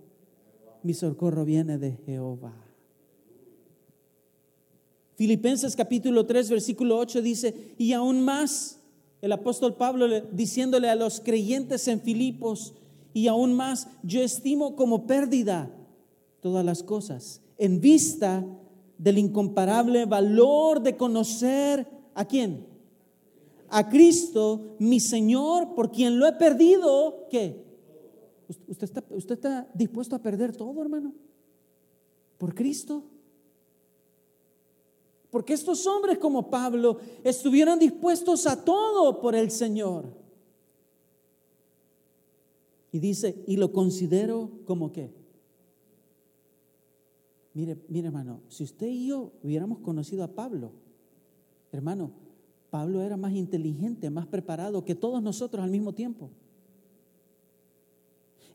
Mi 0.83 0.93
socorro 0.93 1.43
viene 1.43 1.77
de 1.77 1.93
Jehová. 2.05 2.66
Filipenses 5.17 5.75
capítulo 5.75 6.27
3, 6.27 6.51
versículo 6.51 6.95
8 6.99 7.23
dice, 7.23 7.73
y 7.79 7.93
aún 7.93 8.21
más, 8.21 8.79
el 9.19 9.31
apóstol 9.31 9.73
Pablo 9.73 10.07
diciéndole 10.31 10.89
a 10.89 10.95
los 10.95 11.21
creyentes 11.21 11.87
en 11.87 12.01
Filipos, 12.01 12.75
y 13.15 13.27
aún 13.27 13.55
más, 13.55 13.87
yo 14.03 14.21
estimo 14.21 14.75
como 14.75 15.07
pérdida 15.07 15.71
todas 16.39 16.63
las 16.63 16.83
cosas, 16.83 17.41
en 17.57 17.81
vista 17.81 18.45
del 18.99 19.17
incomparable 19.17 20.05
valor 20.05 20.83
de 20.83 20.95
conocer 20.95 21.87
a 22.13 22.23
quién? 22.25 22.67
A 23.69 23.89
Cristo, 23.89 24.75
mi 24.77 24.99
Señor, 24.99 25.73
por 25.73 25.91
quien 25.91 26.19
lo 26.19 26.27
he 26.27 26.33
perdido, 26.33 27.25
¿qué? 27.31 27.65
¿Usted 28.67 28.83
está, 28.83 29.03
usted 29.09 29.33
está 29.33 29.67
dispuesto 29.73 30.15
a 30.15 30.21
perder 30.21 30.55
todo, 30.55 30.79
hermano? 30.79 31.11
¿Por 32.37 32.53
Cristo? 32.53 33.03
Porque 35.37 35.53
estos 35.53 35.85
hombres 35.85 36.17
como 36.17 36.49
Pablo 36.49 36.97
estuvieron 37.23 37.77
dispuestos 37.77 38.47
a 38.47 38.65
todo 38.65 39.21
por 39.21 39.35
el 39.35 39.51
Señor. 39.51 40.11
Y 42.91 42.97
dice, 42.97 43.43
y 43.45 43.55
lo 43.57 43.71
considero 43.71 44.49
como 44.65 44.91
qué. 44.91 45.13
Mire, 47.53 47.77
mire 47.87 48.07
hermano, 48.07 48.41
si 48.47 48.63
usted 48.63 48.87
y 48.87 49.09
yo 49.09 49.31
hubiéramos 49.43 49.77
conocido 49.77 50.23
a 50.23 50.29
Pablo, 50.29 50.71
hermano, 51.71 52.09
Pablo 52.71 53.03
era 53.03 53.15
más 53.15 53.33
inteligente, 53.33 54.09
más 54.09 54.25
preparado 54.25 54.83
que 54.83 54.95
todos 54.95 55.21
nosotros 55.21 55.63
al 55.63 55.69
mismo 55.69 55.93
tiempo. 55.93 56.31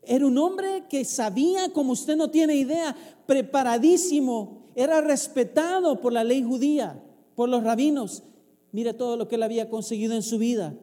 Era 0.01 0.27
un 0.27 0.37
hombre 0.37 0.83
que 0.89 1.05
sabía, 1.05 1.71
como 1.71 1.93
usted 1.93 2.17
no 2.17 2.29
tiene 2.29 2.57
idea, 2.57 2.93
preparadísimo 3.25 4.62
era 4.75 5.01
respetado 5.01 6.01
por 6.01 6.13
la 6.13 6.23
ley 6.23 6.43
judía, 6.43 7.03
por 7.35 7.49
los 7.49 7.63
rabinos. 7.63 8.23
Mire 8.71 8.93
todo 8.93 9.17
lo 9.17 9.27
que 9.27 9.35
él 9.35 9.43
había 9.43 9.69
conseguido 9.69 10.13
en 10.13 10.23
su 10.23 10.37
vida. 10.37 10.75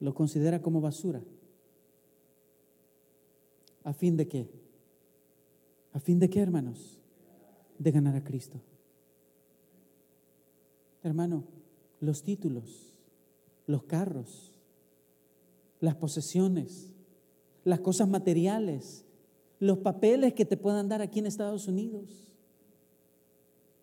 Lo 0.00 0.14
considera 0.14 0.62
como 0.62 0.80
basura. 0.80 1.22
¿A 3.82 3.92
fin 3.92 4.16
de 4.16 4.28
qué? 4.28 4.50
¿A 5.92 6.00
fin 6.00 6.18
de 6.18 6.30
qué, 6.30 6.40
hermanos? 6.40 6.98
De 7.78 7.90
ganar 7.90 8.16
a 8.16 8.24
Cristo. 8.24 8.60
Hermano, 11.02 11.44
los 12.00 12.22
títulos, 12.22 12.96
los 13.66 13.84
carros, 13.84 14.52
las 15.80 15.96
posesiones, 15.96 16.92
las 17.62 17.80
cosas 17.80 18.08
materiales, 18.08 19.04
los 19.64 19.78
papeles 19.78 20.34
que 20.34 20.44
te 20.44 20.58
puedan 20.58 20.88
dar 20.90 21.00
aquí 21.00 21.20
en 21.20 21.26
Estados 21.26 21.66
Unidos. 21.68 22.04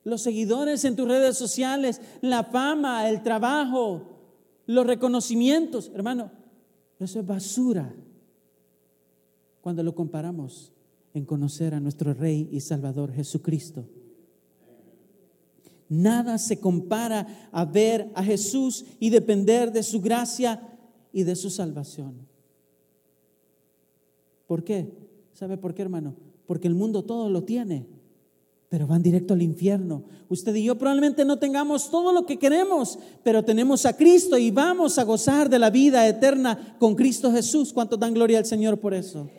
Los 0.04 0.22
seguidores 0.22 0.86
en 0.86 0.96
tus 0.96 1.08
redes 1.08 1.38
sociales, 1.38 2.00
la 2.22 2.44
fama, 2.44 3.10
el 3.10 3.24
trabajo, 3.24 4.04
los 4.68 4.86
reconocimientos. 4.86 5.92
Hermano, 5.96 6.32
eso 7.00 7.20
es 7.20 7.26
basura 7.26 7.96
cuando 9.62 9.82
lo 9.82 9.96
comparamos 9.96 10.72
en 11.16 11.26
conocer 11.26 11.74
a 11.74 11.80
nuestro 11.80 12.14
Rey 12.14 12.48
y 12.52 12.60
Salvador 12.60 13.12
Jesucristo. 13.12 13.88
Nada 15.90 16.38
se 16.38 16.60
compara 16.60 17.50
a 17.52 17.66
ver 17.66 18.12
a 18.14 18.24
Jesús 18.24 18.86
y 19.00 19.10
depender 19.10 19.72
de 19.72 19.82
su 19.82 20.00
gracia 20.00 20.62
y 21.12 21.24
de 21.24 21.36
su 21.36 21.50
salvación. 21.50 22.28
¿Por 24.46 24.64
qué? 24.64 25.01
¿Sabe 25.42 25.58
por 25.58 25.74
qué, 25.74 25.82
hermano? 25.82 26.14
Porque 26.46 26.68
el 26.68 26.76
mundo 26.76 27.02
todo 27.02 27.28
lo 27.28 27.42
tiene, 27.44 27.88
pero 28.70 28.86
van 28.86 29.02
directo 29.02 29.34
al 29.34 29.42
infierno. 29.42 30.04
Usted 30.30 30.54
y 30.54 30.66
yo 30.66 30.78
probablemente 30.78 31.26
no 31.26 31.40
tengamos 31.40 31.90
todo 31.90 32.14
lo 32.14 32.28
que 32.28 32.38
queremos, 32.38 33.00
pero 33.24 33.44
tenemos 33.44 33.88
a 33.88 33.98
Cristo 33.98 34.38
y 34.38 34.52
vamos 34.52 35.00
a 35.00 35.04
gozar 35.04 35.50
de 35.50 35.58
la 35.58 35.72
vida 35.72 36.08
eterna 36.08 36.76
con 36.78 36.94
Cristo 36.94 37.32
Jesús. 37.32 37.74
¿Cuánto 37.74 37.98
dan 37.98 38.14
gloria 38.14 38.38
al 38.38 38.46
Señor 38.46 38.80
por 38.80 38.94
eso? 38.94 39.32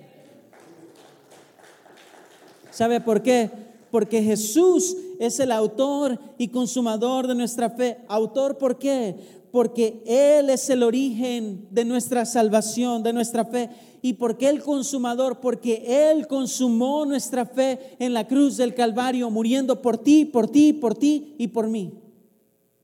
¿Sabe 2.72 3.00
por 3.00 3.22
qué? 3.22 3.48
Porque 3.92 4.24
Jesús 4.24 4.96
es 5.20 5.38
el 5.38 5.52
autor 5.52 6.18
y 6.36 6.48
consumador 6.48 7.28
de 7.28 7.36
nuestra 7.36 7.70
fe. 7.70 7.98
¿Autor 8.08 8.58
por 8.58 8.76
qué? 8.76 9.14
Porque 9.52 10.02
Él 10.04 10.50
es 10.50 10.68
el 10.68 10.82
origen 10.82 11.68
de 11.70 11.84
nuestra 11.84 12.24
salvación, 12.24 13.04
de 13.04 13.12
nuestra 13.12 13.44
fe. 13.44 13.70
¿Y 14.04 14.14
por 14.14 14.36
qué 14.36 14.48
el 14.48 14.60
consumador? 14.60 15.38
Porque 15.38 16.10
Él 16.10 16.26
consumó 16.26 17.06
nuestra 17.06 17.46
fe 17.46 17.96
en 18.00 18.12
la 18.12 18.26
cruz 18.26 18.56
del 18.56 18.74
Calvario, 18.74 19.30
muriendo 19.30 19.80
por 19.80 19.96
ti, 19.96 20.24
por 20.24 20.48
ti, 20.48 20.72
por 20.72 20.96
ti 20.96 21.36
y 21.38 21.46
por 21.46 21.68
mí. 21.68 21.92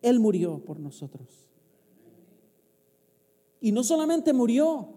Él 0.00 0.20
murió 0.20 0.64
por 0.64 0.78
nosotros. 0.78 1.26
Y 3.60 3.72
no 3.72 3.82
solamente 3.82 4.32
murió, 4.32 4.90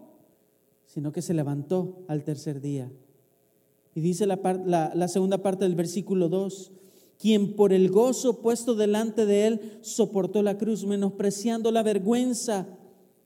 sino 0.86 1.10
que 1.10 1.22
se 1.22 1.34
levantó 1.34 2.04
al 2.06 2.22
tercer 2.22 2.60
día. 2.60 2.88
Y 3.92 4.00
dice 4.00 4.24
la, 4.24 4.38
la, 4.94 5.08
segunda 5.08 5.38
parte 5.38 5.64
del 5.64 5.74
versículo 5.74 6.28
2, 6.28 6.70
quien 7.18 7.56
por 7.56 7.72
el 7.72 7.90
gozo 7.90 8.40
puesto 8.40 8.76
delante 8.76 9.26
de 9.26 9.48
él 9.48 9.78
soportó 9.80 10.40
la 10.44 10.56
cruz, 10.56 10.86
menospreciando 10.86 11.72
la 11.72 11.82
vergüenza, 11.82 12.68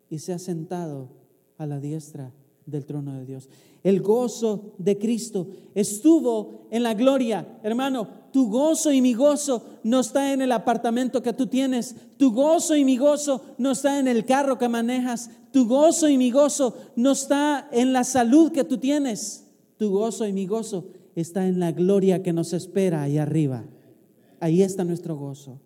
y 0.09 0.21
se 0.21 0.33
ha 0.33 0.39
sentado 0.39 1.11
a 1.59 1.67
la 1.67 1.79
diestra 1.79 2.33
del 2.67 2.85
trono 2.85 3.15
de 3.15 3.25
Dios. 3.25 3.49
El 3.83 4.03
gozo 4.03 4.75
de 4.79 4.99
Cristo 4.99 5.47
estuvo 5.75 6.67
en 6.71 6.83
la 6.83 6.95
gloria. 6.95 7.59
Hermano, 7.63 8.09
tu 8.33 8.51
gozo 8.51 8.93
y 8.93 9.01
mi 9.01 9.15
gozo 9.15 9.63
no 9.85 10.01
está 10.01 10.33
en 10.33 10.43
el 10.43 10.51
apartamento 10.51 11.23
que 11.23 11.33
tú 11.33 11.47
tienes. 11.47 11.95
Tu 12.19 12.33
gozo 12.33 12.75
y 12.75 12.85
mi 12.85 12.99
gozo 12.99 13.41
no 13.57 13.71
está 13.71 14.01
en 14.01 14.09
el 14.09 14.25
carro 14.25 14.59
que 14.59 14.69
manejas. 14.69 15.31
Tu 15.53 15.67
gozo 15.67 16.09
y 16.09 16.19
mi 16.19 16.33
gozo 16.33 16.77
no 16.97 17.13
está 17.13 17.69
en 17.71 17.93
la 17.93 18.03
salud 18.03 18.51
que 18.51 18.65
tú 18.65 18.79
tienes. 18.79 19.45
Tu 19.79 19.91
gozo 19.91 20.27
y 20.27 20.33
mi 20.33 20.47
gozo 20.47 20.89
está 21.15 21.47
en 21.47 21.61
la 21.61 21.71
gloria 21.71 22.23
que 22.23 22.33
nos 22.33 22.53
espera 22.53 23.03
ahí 23.03 23.19
arriba. 23.19 23.65
Ahí 24.41 24.63
está 24.63 24.85
nuestro 24.85 25.17
gozo. 25.17 25.61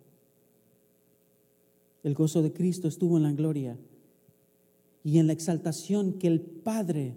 El 2.03 2.15
gozo 2.15 2.43
de 2.43 2.53
Cristo 2.53 2.89
estuvo 2.89 3.17
en 3.17 3.25
la 3.25 3.33
gloria 3.33 3.77
y 5.03 5.19
en 5.19 5.27
la 5.27 5.33
exaltación 5.33 6.15
que 6.15 6.27
el 6.27 6.41
Padre 6.41 7.15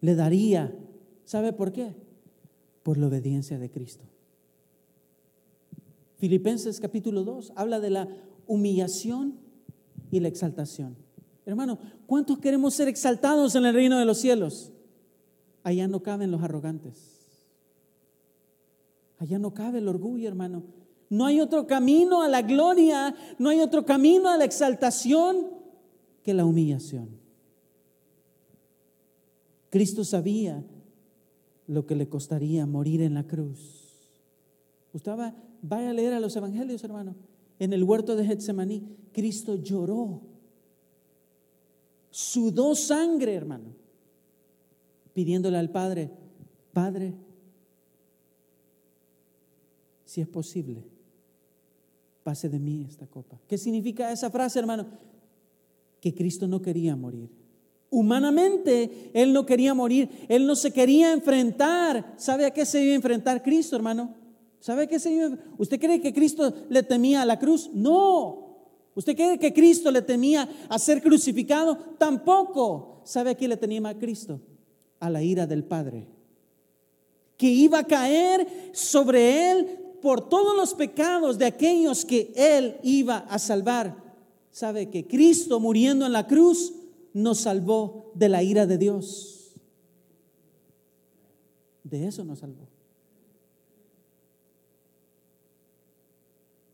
le 0.00 0.14
daría. 0.14 0.74
¿Sabe 1.24 1.52
por 1.52 1.72
qué? 1.72 1.94
Por 2.82 2.98
la 2.98 3.08
obediencia 3.08 3.58
de 3.58 3.70
Cristo. 3.70 4.04
Filipenses 6.18 6.80
capítulo 6.80 7.24
2 7.24 7.52
habla 7.56 7.80
de 7.80 7.90
la 7.90 8.08
humillación 8.46 9.38
y 10.10 10.20
la 10.20 10.28
exaltación. 10.28 10.96
Hermano, 11.46 11.78
¿cuántos 12.06 12.38
queremos 12.38 12.74
ser 12.74 12.88
exaltados 12.88 13.54
en 13.54 13.64
el 13.64 13.74
reino 13.74 13.98
de 13.98 14.04
los 14.04 14.18
cielos? 14.18 14.72
Allá 15.62 15.88
no 15.88 16.02
caben 16.02 16.30
los 16.30 16.42
arrogantes. 16.42 17.20
Allá 19.18 19.38
no 19.38 19.52
cabe 19.52 19.78
el 19.78 19.88
orgullo, 19.88 20.28
hermano. 20.28 20.62
No 21.10 21.26
hay 21.26 21.40
otro 21.40 21.66
camino 21.66 22.22
a 22.22 22.28
la 22.28 22.42
gloria, 22.42 23.14
no 23.38 23.50
hay 23.50 23.60
otro 23.60 23.84
camino 23.84 24.28
a 24.28 24.36
la 24.36 24.44
exaltación 24.44 25.59
que 26.22 26.34
la 26.34 26.44
humillación. 26.44 27.08
Cristo 29.70 30.04
sabía 30.04 30.64
lo 31.66 31.86
que 31.86 31.94
le 31.94 32.08
costaría 32.08 32.66
morir 32.66 33.02
en 33.02 33.14
la 33.14 33.26
cruz. 33.26 34.10
Usted 34.92 35.12
va, 35.12 35.34
vaya 35.62 35.90
a 35.90 35.94
leer 35.94 36.12
a 36.12 36.20
los 36.20 36.34
evangelios, 36.34 36.82
hermano. 36.82 37.14
En 37.58 37.72
el 37.72 37.84
huerto 37.84 38.16
de 38.16 38.24
Getsemaní, 38.24 38.82
Cristo 39.12 39.54
lloró. 39.54 40.22
Sudó 42.10 42.74
sangre, 42.74 43.34
hermano. 43.34 43.74
Pidiéndole 45.14 45.58
al 45.58 45.70
Padre, 45.70 46.10
Padre, 46.72 47.14
si 50.04 50.20
es 50.20 50.28
posible, 50.28 50.82
pase 52.24 52.48
de 52.48 52.58
mí 52.58 52.84
esta 52.88 53.06
copa. 53.06 53.40
¿Qué 53.46 53.56
significa 53.56 54.10
esa 54.10 54.30
frase, 54.30 54.58
hermano? 54.58 54.86
Que 56.00 56.14
Cristo 56.14 56.48
no 56.48 56.62
quería 56.62 56.96
morir. 56.96 57.30
Humanamente, 57.90 59.10
Él 59.14 59.32
no 59.32 59.44
quería 59.44 59.74
morir, 59.74 60.08
Él 60.28 60.46
no 60.46 60.54
se 60.54 60.72
quería 60.72 61.12
enfrentar. 61.12 62.14
¿Sabe 62.16 62.46
a 62.46 62.52
qué 62.52 62.64
se 62.64 62.82
iba 62.82 62.92
a 62.92 62.96
enfrentar 62.96 63.42
Cristo, 63.42 63.74
hermano? 63.74 64.14
¿Sabe 64.60 64.84
a 64.84 64.86
qué 64.86 65.00
se 65.00 65.12
iba? 65.12 65.36
¿Usted 65.58 65.80
cree 65.80 66.00
que 66.00 66.12
Cristo 66.12 66.52
le 66.68 66.82
temía 66.82 67.22
a 67.22 67.24
la 67.24 67.38
cruz? 67.38 67.70
No. 67.74 68.50
¿Usted 68.94 69.16
cree 69.16 69.38
que 69.38 69.52
Cristo 69.52 69.90
le 69.90 70.02
temía 70.02 70.48
a 70.68 70.78
ser 70.78 71.02
crucificado? 71.02 71.76
Tampoco. 71.98 73.02
¿Sabe 73.04 73.30
a 73.30 73.34
qué 73.34 73.48
le 73.48 73.56
temía 73.56 73.86
a 73.88 73.98
Cristo? 73.98 74.40
A 75.00 75.10
la 75.10 75.22
ira 75.22 75.46
del 75.46 75.64
Padre. 75.64 76.06
Que 77.36 77.48
iba 77.48 77.78
a 77.80 77.86
caer 77.86 78.46
sobre 78.72 79.50
Él 79.50 79.66
por 80.00 80.28
todos 80.28 80.54
los 80.54 80.74
pecados 80.74 81.38
de 81.38 81.46
aquellos 81.46 82.04
que 82.04 82.32
Él 82.36 82.76
iba 82.82 83.18
a 83.18 83.38
salvar. 83.38 84.09
¿Sabe 84.50 84.90
que 84.90 85.06
Cristo 85.06 85.60
muriendo 85.60 86.06
en 86.06 86.12
la 86.12 86.26
cruz 86.26 86.72
nos 87.12 87.38
salvó 87.38 88.12
de 88.14 88.28
la 88.28 88.42
ira 88.42 88.66
de 88.66 88.78
Dios. 88.78 89.52
De 91.84 92.06
eso 92.06 92.24
nos 92.24 92.40
salvó. 92.40 92.68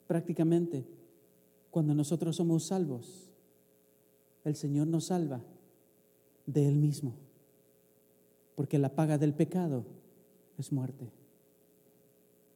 Prácticamente, 0.07 0.85
cuando 1.71 1.95
nosotros 1.95 2.37
somos 2.37 2.65
salvos, 2.65 3.29
el 4.45 4.55
Señor 4.55 4.87
nos 4.87 5.07
salva 5.07 5.43
de 6.47 6.69
Él 6.69 6.77
mismo. 6.77 7.15
Porque 8.55 8.79
la 8.79 8.95
paga 8.95 9.19
del 9.19 9.35
pecado 9.35 9.85
es 10.59 10.73
muerte. 10.73 11.11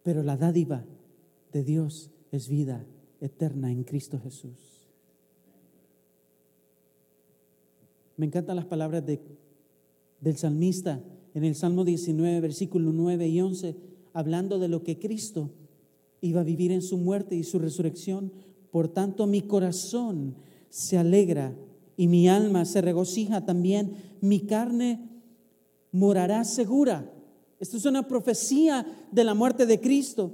Pero 0.03 0.23
la 0.23 0.37
dádiva 0.37 0.85
de 1.53 1.65
Dios 1.65 2.11
es 2.31 2.49
vida 2.49 2.87
eterna 3.21 3.71
en 3.73 3.85
Cristo 3.85 4.19
Jesús. 4.19 4.70
Me 8.21 8.27
encantan 8.27 8.57
las 8.57 8.67
palabras 8.67 9.07
de, 9.07 9.19
del 10.21 10.37
salmista 10.37 11.03
en 11.33 11.43
el 11.43 11.55
Salmo 11.55 11.87
19, 11.87 12.41
versículo 12.41 12.93
9 12.93 13.27
y 13.27 13.41
11, 13.41 13.77
hablando 14.13 14.59
de 14.59 14.69
lo 14.69 14.83
que 14.83 14.99
Cristo 14.99 15.49
iba 16.21 16.43
a 16.43 16.45
vivir 16.45 16.71
en 16.71 16.83
su 16.83 16.99
muerte 16.99 17.35
y 17.35 17.45
su 17.45 17.59
resurrección. 17.59 18.31
Por 18.71 18.89
tanto, 18.89 19.27
mi 19.27 19.41
corazón 19.41 20.35
se 20.69 20.99
alegra 20.99 21.57
y 21.97 22.09
mi 22.09 22.29
alma 22.29 22.67
se 22.67 22.83
regocija 22.83 23.47
también. 23.47 23.95
Mi 24.21 24.41
carne 24.41 25.09
morará 25.91 26.45
segura. 26.45 27.11
Esto 27.59 27.79
es 27.79 27.87
una 27.87 28.07
profecía 28.07 28.87
de 29.11 29.25
la 29.25 29.33
muerte 29.33 29.65
de 29.65 29.81
Cristo. 29.81 30.31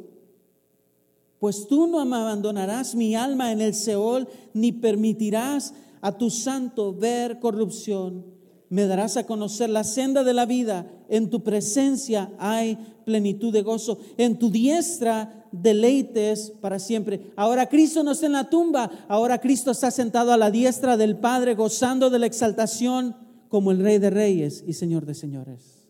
Pues 1.39 1.69
tú 1.69 1.87
no 1.87 2.05
me 2.05 2.17
abandonarás 2.17 2.97
mi 2.97 3.15
alma 3.15 3.53
en 3.53 3.61
el 3.61 3.75
Seol, 3.75 4.27
ni 4.55 4.73
permitirás 4.73 5.73
a 6.07 6.13
tu 6.17 6.31
santo 6.31 6.95
ver 6.95 7.41
corrupción. 7.41 8.25
Me 8.69 8.87
darás 8.87 9.17
a 9.17 9.27
conocer 9.27 9.71
la 9.71 9.83
senda 9.83 10.23
de 10.23 10.35
la 10.35 10.47
vida. 10.47 10.87
En 11.09 11.31
tu 11.31 11.43
presencia 11.43 12.31
hay 12.39 12.79
plenitud 13.05 13.53
de 13.53 13.63
gozo. 13.63 13.99
En 14.17 14.39
tu 14.39 14.49
diestra 14.49 15.49
deleites 15.51 16.53
para 16.61 16.79
siempre. 16.79 17.33
Ahora 17.35 17.69
Cristo 17.69 18.05
no 18.05 18.13
está 18.13 18.27
en 18.27 18.35
la 18.35 18.49
tumba. 18.49 18.89
Ahora 19.09 19.41
Cristo 19.41 19.73
está 19.73 19.91
sentado 19.91 20.33
a 20.33 20.37
la 20.37 20.53
diestra 20.53 20.97
del 20.97 21.17
Padre, 21.17 21.57
gozando 21.57 22.09
de 22.09 22.21
la 22.21 22.27
exaltación 22.27 23.17
como 23.49 23.73
el 23.73 23.81
Rey 23.81 23.99
de 23.99 24.11
Reyes 24.11 24.63
y 24.65 24.75
Señor 24.75 25.07
de 25.07 25.15
Señores. 25.15 25.89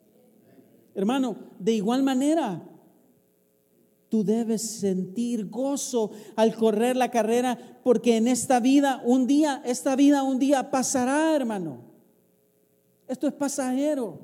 Hermano, 0.94 1.36
de 1.58 1.74
igual 1.74 2.02
manera, 2.02 2.66
Tú 4.16 4.24
debes 4.24 4.62
sentir 4.62 5.50
gozo 5.50 6.10
al 6.36 6.54
correr 6.54 6.96
la 6.96 7.10
carrera, 7.10 7.58
porque 7.84 8.16
en 8.16 8.28
esta 8.28 8.60
vida, 8.60 9.02
un 9.04 9.26
día, 9.26 9.60
esta 9.66 9.94
vida 9.94 10.22
un 10.22 10.38
día 10.38 10.70
pasará, 10.70 11.36
hermano. 11.36 11.82
Esto 13.06 13.26
es 13.26 13.34
pasajero. 13.34 14.18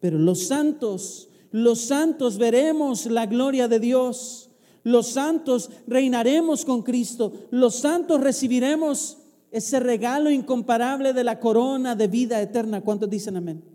Pero 0.00 0.18
los 0.18 0.46
santos, 0.46 1.28
los 1.50 1.82
santos 1.82 2.38
veremos 2.38 3.04
la 3.04 3.26
gloria 3.26 3.68
de 3.68 3.78
Dios. 3.78 4.48
Los 4.82 5.08
santos 5.08 5.68
reinaremos 5.86 6.64
con 6.64 6.80
Cristo. 6.80 7.30
Los 7.50 7.74
santos 7.74 8.22
recibiremos 8.22 9.18
ese 9.50 9.80
regalo 9.80 10.30
incomparable 10.30 11.12
de 11.12 11.24
la 11.24 11.38
corona 11.38 11.94
de 11.94 12.08
vida 12.08 12.40
eterna. 12.40 12.80
¿Cuántos 12.80 13.10
dicen 13.10 13.36
amén? 13.36 13.73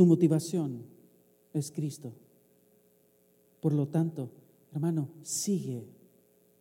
Tu 0.00 0.06
motivación 0.06 0.82
es 1.52 1.70
Cristo. 1.70 2.14
Por 3.60 3.74
lo 3.74 3.86
tanto, 3.86 4.30
hermano, 4.72 5.10
sigue. 5.20 5.84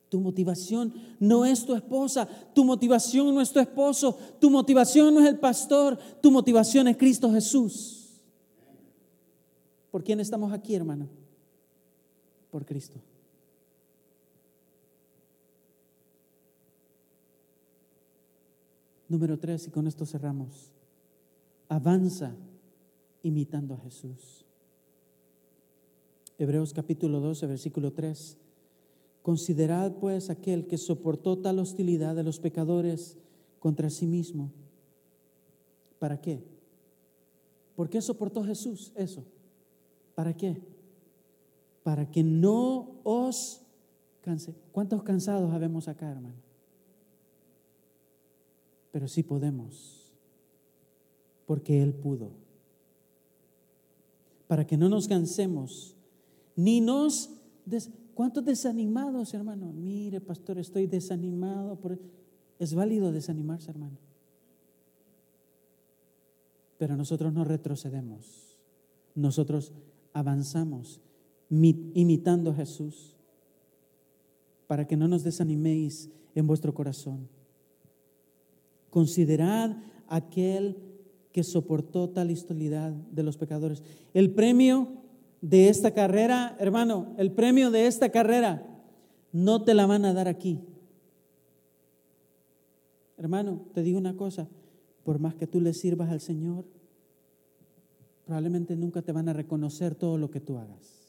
Tu 0.10 0.20
motivación 0.20 0.94
no 1.22 1.46
es 1.46 1.66
tu 1.66 1.74
esposa, 1.74 2.28
tu 2.54 2.66
motivación 2.66 3.34
no 3.34 3.40
es 3.40 3.54
tu 3.54 3.62
esposo, 3.62 4.18
tu 4.42 4.50
motivación 4.50 5.14
no 5.14 5.22
es 5.22 5.30
el 5.30 5.40
pastor, 5.40 5.98
tu 6.22 6.32
motivación 6.32 6.90
es 6.90 6.98
Cristo 6.98 7.32
Jesús. 7.32 8.10
¿Por 9.90 10.04
quién 10.04 10.20
estamos 10.20 10.52
aquí, 10.52 10.76
hermano? 10.76 11.08
Por 12.52 12.66
Cristo. 12.66 13.00
Número 19.08 19.40
tres, 19.40 19.66
y 19.66 19.72
con 19.72 19.88
esto 19.88 20.06
cerramos. 20.06 20.74
Avanza 21.70 22.36
imitando 23.24 23.74
a 23.74 23.78
Jesús. 23.80 24.45
Hebreos 26.38 26.74
capítulo 26.74 27.20
12, 27.20 27.47
versículo 27.47 27.91
3. 27.91 28.38
Considerad 29.22 29.93
pues 29.99 30.30
aquel 30.30 30.67
que 30.67 30.78
soportó 30.78 31.38
tal 31.38 31.59
hostilidad 31.59 32.15
de 32.15 32.24
los 32.24 32.39
pecadores 32.39 33.17
contra 33.59 33.89
sí 33.89 34.07
mismo. 34.07 34.51
¿Para 35.99 36.22
qué? 36.22 36.41
¿Por 37.76 37.89
qué 37.89 38.01
soportó 38.01 38.43
Jesús 38.43 38.93
eso? 38.95 39.26
¿Para 40.15 40.36
qué? 40.36 40.61
Para 41.84 42.09
que 42.09 42.24
no 42.24 43.01
os 43.03 43.61
canse. 44.22 44.55
¿Cuántos 44.72 45.03
cansados 45.03 45.51
habemos 45.53 45.88
acá, 45.88 46.09
hermano? 46.09 46.36
Pero 48.91 49.07
sí 49.07 49.24
podemos, 49.24 50.11
porque 51.45 51.84
Él 51.84 51.93
pudo 51.93 52.32
para 54.50 54.66
que 54.66 54.78
no 54.78 54.89
nos 54.89 55.08
cansemos, 55.08 55.95
ni 56.56 56.82
nos... 56.82 57.30
¿Cuántos 58.16 58.43
desanimados, 58.43 59.36
hermano? 59.36 59.72
Mire, 59.72 60.20
pastor, 60.22 60.58
estoy 60.58 60.88
desanimado. 60.88 61.80
Es 62.58 62.74
válido 62.74 63.12
desanimarse, 63.12 63.70
hermano. 63.70 64.00
Pero 66.80 66.97
nosotros 66.97 67.32
no 67.32 67.43
retrocedemos. 67.43 68.58
Nosotros 69.14 69.72
avanzamos 70.14 71.00
imitando 71.52 72.50
a 72.50 72.56
Jesús 72.56 73.16
para 74.66 74.88
que 74.88 74.97
no 74.97 75.08
nos 75.08 75.24
desaniméis 75.24 76.10
en 76.34 76.47
vuestro 76.47 76.74
corazón. 76.74 77.30
Considerad 78.89 79.78
aquel 80.08 80.89
que 81.32 81.43
soportó 81.43 82.09
tal 82.09 82.32
hostilidad 82.32 82.91
de 82.91 83.23
los 83.23 83.38
pecadores. 83.38 83.84
El 84.13 84.32
premio 84.32 84.88
de 85.41 85.69
esta 85.69 85.91
carrera, 85.91 86.55
hermano, 86.59 87.13
el 87.17 87.32
premio 87.32 87.71
de 87.71 87.88
esta 87.88 88.09
carrera 88.09 88.65
no 89.32 89.63
te 89.63 89.73
la 89.73 89.86
van 89.86 90.05
a 90.05 90.13
dar 90.13 90.27
aquí. 90.27 90.59
Hermano, 93.17 93.61
te 93.73 93.84
digo 93.84 93.97
una 93.97 94.15
cosa, 94.15 94.47
por 95.03 95.19
más 95.19 95.36
que 95.36 95.47
tú 95.47 95.59
le 95.59 95.73
sirvas 95.73 96.09
al 96.09 96.21
Señor, 96.21 96.65
probablemente 98.25 98.75
nunca 98.75 99.01
te 99.01 99.11
van 99.11 99.30
a 99.30 99.34
reconocer 99.34 99.95
todo 99.95 100.17
lo 100.17 100.32
que 100.32 100.39
tú 100.39 100.57
hagas. 100.57 100.99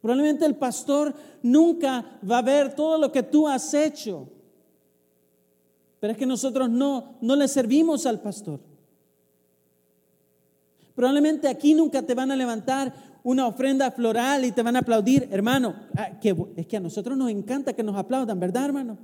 Probablemente 0.00 0.44
el 0.44 0.56
pastor 0.56 1.14
nunca 1.42 2.18
va 2.28 2.38
a 2.38 2.42
ver 2.42 2.74
todo 2.74 2.98
lo 2.98 3.10
que 3.10 3.22
tú 3.22 3.48
has 3.48 3.72
hecho. 3.72 4.28
Pero 6.04 6.12
es 6.12 6.18
que 6.18 6.26
nosotros 6.26 6.68
no, 6.68 7.16
no 7.22 7.34
le 7.34 7.48
servimos 7.48 8.04
al 8.04 8.20
pastor. 8.20 8.60
Probablemente 10.94 11.48
aquí 11.48 11.72
nunca 11.72 12.02
te 12.02 12.12
van 12.12 12.30
a 12.30 12.36
levantar 12.36 12.92
una 13.22 13.46
ofrenda 13.46 13.90
floral 13.90 14.44
y 14.44 14.52
te 14.52 14.62
van 14.62 14.76
a 14.76 14.80
aplaudir, 14.80 15.26
hermano. 15.30 15.74
Ah, 15.96 16.10
es 16.56 16.66
que 16.66 16.76
a 16.76 16.80
nosotros 16.80 17.16
nos 17.16 17.30
encanta 17.30 17.72
que 17.72 17.82
nos 17.82 17.96
aplaudan, 17.96 18.38
¿verdad, 18.38 18.66
hermano? 18.66 18.98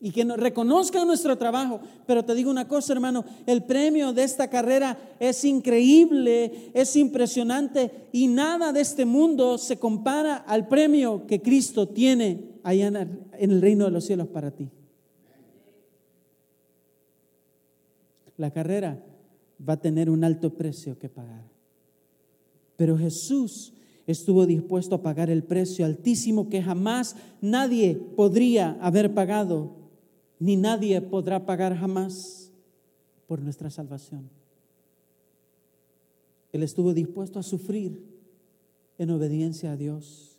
y 0.00 0.12
que 0.12 0.22
reconozcan 0.22 1.08
nuestro 1.08 1.36
trabajo. 1.36 1.80
Pero 2.06 2.24
te 2.24 2.36
digo 2.36 2.52
una 2.52 2.68
cosa, 2.68 2.92
hermano, 2.92 3.24
el 3.44 3.64
premio 3.64 4.12
de 4.12 4.22
esta 4.22 4.48
carrera 4.48 4.96
es 5.18 5.44
increíble, 5.44 6.70
es 6.72 6.94
impresionante 6.94 8.06
y 8.12 8.28
nada 8.28 8.72
de 8.72 8.80
este 8.80 9.06
mundo 9.06 9.58
se 9.58 9.76
compara 9.76 10.36
al 10.36 10.68
premio 10.68 11.26
que 11.26 11.42
Cristo 11.42 11.88
tiene 11.88 12.60
allá 12.62 12.86
en 12.86 13.26
el 13.32 13.60
reino 13.60 13.86
de 13.86 13.90
los 13.90 14.04
cielos 14.04 14.28
para 14.28 14.52
ti. 14.52 14.70
La 18.40 18.50
carrera 18.50 18.98
va 19.68 19.74
a 19.74 19.80
tener 19.80 20.08
un 20.08 20.24
alto 20.24 20.54
precio 20.54 20.98
que 20.98 21.10
pagar. 21.10 21.44
Pero 22.78 22.96
Jesús 22.96 23.74
estuvo 24.06 24.46
dispuesto 24.46 24.94
a 24.94 25.02
pagar 25.02 25.28
el 25.28 25.42
precio 25.42 25.84
altísimo 25.84 26.48
que 26.48 26.62
jamás 26.62 27.16
nadie 27.42 27.96
podría 28.16 28.78
haber 28.80 29.12
pagado 29.12 29.76
ni 30.38 30.56
nadie 30.56 31.02
podrá 31.02 31.44
pagar 31.44 31.76
jamás 31.76 32.50
por 33.26 33.42
nuestra 33.42 33.68
salvación. 33.68 34.30
Él 36.50 36.62
estuvo 36.62 36.94
dispuesto 36.94 37.38
a 37.38 37.42
sufrir 37.42 38.02
en 38.96 39.10
obediencia 39.10 39.72
a 39.72 39.76
Dios. 39.76 40.38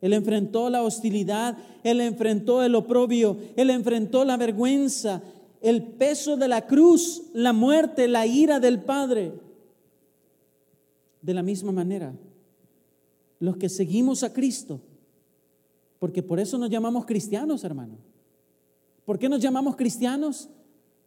Él 0.00 0.12
enfrentó 0.12 0.70
la 0.70 0.84
hostilidad, 0.84 1.58
él 1.82 2.00
enfrentó 2.00 2.62
el 2.62 2.76
oprobio, 2.76 3.36
él 3.56 3.70
enfrentó 3.70 4.24
la 4.24 4.36
vergüenza, 4.36 5.20
el 5.60 5.82
peso 5.82 6.36
de 6.36 6.48
la 6.48 6.66
cruz, 6.66 7.22
la 7.32 7.52
muerte, 7.52 8.08
la 8.08 8.26
ira 8.26 8.60
del 8.60 8.82
Padre. 8.82 9.32
De 11.20 11.34
la 11.34 11.42
misma 11.42 11.72
manera, 11.72 12.14
los 13.40 13.56
que 13.56 13.68
seguimos 13.68 14.22
a 14.22 14.32
Cristo, 14.32 14.80
porque 15.98 16.22
por 16.22 16.38
eso 16.38 16.58
nos 16.58 16.70
llamamos 16.70 17.06
cristianos, 17.06 17.64
hermano. 17.64 17.98
¿Por 19.04 19.18
qué 19.18 19.28
nos 19.28 19.40
llamamos 19.40 19.74
cristianos? 19.74 20.48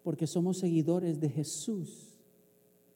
Porque 0.03 0.27
somos 0.27 0.57
seguidores 0.57 1.19
de 1.19 1.29
Jesús, 1.29 2.09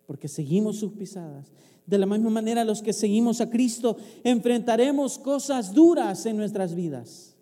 porque 0.05 0.27
seguimos 0.27 0.77
sus 0.77 0.91
pisadas. 0.93 1.51
De 1.85 1.97
la 1.97 2.05
misma 2.05 2.31
manera, 2.31 2.65
los 2.65 2.81
que 2.81 2.93
seguimos 2.93 3.39
a 3.41 3.49
Cristo 3.49 3.97
enfrentaremos 4.23 5.17
cosas 5.19 5.73
duras 5.73 6.25
en 6.25 6.35
nuestras 6.35 6.73
vidas. 6.73 7.35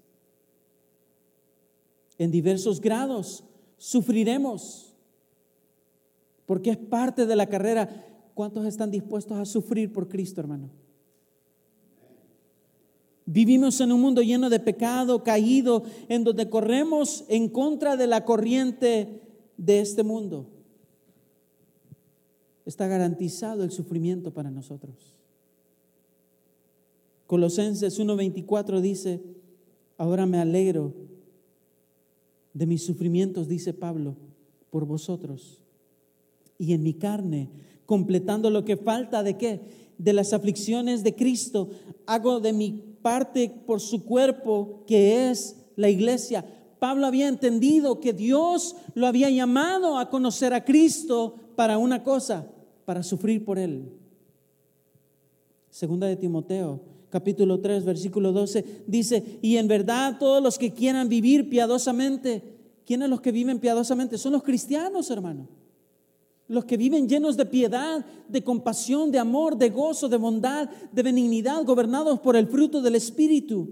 En 2.18 2.30
diversos 2.30 2.80
grados 2.80 3.43
sufriremos, 3.84 4.96
porque 6.46 6.70
es 6.70 6.78
parte 6.78 7.26
de 7.26 7.36
la 7.36 7.48
carrera. 7.48 8.08
¿Cuántos 8.34 8.66
están 8.66 8.90
dispuestos 8.90 9.38
a 9.38 9.44
sufrir 9.44 9.92
por 9.92 10.08
Cristo, 10.08 10.40
hermano? 10.40 10.70
Vivimos 13.26 13.82
en 13.82 13.92
un 13.92 14.00
mundo 14.00 14.22
lleno 14.22 14.50
de 14.50 14.62
pecado, 14.62 15.22
caído, 15.22 15.84
en 16.08 16.24
donde 16.24 16.50
corremos 16.50 17.26
en 17.28 17.50
contra 17.50 17.98
de 17.98 18.08
la 18.08 18.24
corriente 18.24 19.22
de 19.58 19.82
este 19.82 20.04
mundo. 20.04 20.48
Está 22.66 22.88
garantizado 22.88 23.66
el 23.66 23.72
sufrimiento 23.72 24.34
para 24.34 24.50
nosotros. 24.50 24.96
Colosenses 27.28 28.00
1:24 28.00 28.80
dice, 28.80 29.22
ahora 29.98 30.26
me 30.26 30.40
alegro 30.40 30.94
de 32.54 32.66
mis 32.66 32.86
sufrimientos, 32.86 33.47
dice 33.47 33.74
Pablo, 33.74 34.16
por 34.70 34.86
vosotros. 34.86 35.62
Y 36.58 36.74
en 36.74 36.84
mi 36.84 36.93
carne, 36.93 37.49
completando 37.86 38.49
lo 38.49 38.64
que 38.64 38.78
falta 38.78 39.24
de 39.24 39.38
qué? 39.38 39.62
De 39.97 40.14
las 40.14 40.34
aflicciones 40.34 41.04
de 41.04 41.16
Cristo, 41.16 41.70
hago 42.06 42.39
de 42.39 42.54
mi 42.54 42.97
parte 43.01 43.49
por 43.66 43.82
su 43.82 44.06
cuerpo, 44.06 44.84
que 44.88 45.30
es 45.30 45.58
la 45.76 45.89
iglesia. 45.89 46.45
Pablo 46.80 47.08
había 47.08 47.28
entendido 47.28 47.99
que 47.99 48.14
Dios 48.14 48.76
lo 48.93 49.08
había 49.08 49.30
llamado 49.30 49.97
a 49.97 50.10
conocer 50.10 50.54
a 50.54 50.66
Cristo 50.66 51.36
para 51.56 51.78
una 51.78 52.04
cosa, 52.04 52.47
para 52.86 53.04
sufrir 53.04 53.45
por 53.45 53.58
él. 53.58 53.91
Segunda 55.70 56.08
de 56.08 56.16
Timoteo, 56.16 56.82
capítulo 57.14 57.59
3, 57.59 57.86
versículo 57.86 58.32
12, 58.32 58.86
dice, 58.88 59.38
y 59.43 59.57
en 59.57 59.68
verdad 59.68 60.18
todos 60.18 60.41
los 60.41 60.57
que 60.57 60.74
quieran 60.74 61.09
vivir 61.09 61.47
piadosamente, 61.47 62.41
¿quiénes 62.88 63.07
los 63.07 63.22
que 63.22 63.32
viven 63.32 63.59
piadosamente? 63.59 64.18
Son 64.18 64.34
los 64.34 64.41
cristianos, 64.41 65.11
hermano. 65.11 65.47
Los 66.47 66.66
que 66.66 66.76
viven 66.76 67.07
llenos 67.07 67.38
de 67.38 67.45
piedad, 67.45 68.03
de 68.28 68.43
compasión, 68.43 69.11
de 69.11 69.20
amor, 69.20 69.57
de 69.57 69.70
gozo, 69.70 70.09
de 70.09 70.18
bondad, 70.18 70.68
de 70.91 71.03
benignidad, 71.03 71.64
gobernados 71.66 72.20
por 72.20 72.36
el 72.36 72.47
fruto 72.47 72.82
del 72.82 72.95
Espíritu. 72.95 73.70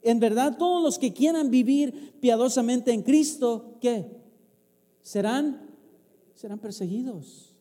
En 0.00 0.20
verdad, 0.20 0.56
todos 0.56 0.80
los 0.80 0.96
que 0.96 1.12
quieran 1.12 1.50
vivir 1.50 2.12
piadosamente 2.20 2.92
en 2.92 3.02
Cristo, 3.02 3.78
¿qué? 3.80 4.06
Serán, 5.02 5.60
serán 6.36 6.60
perseguidos. 6.60 7.52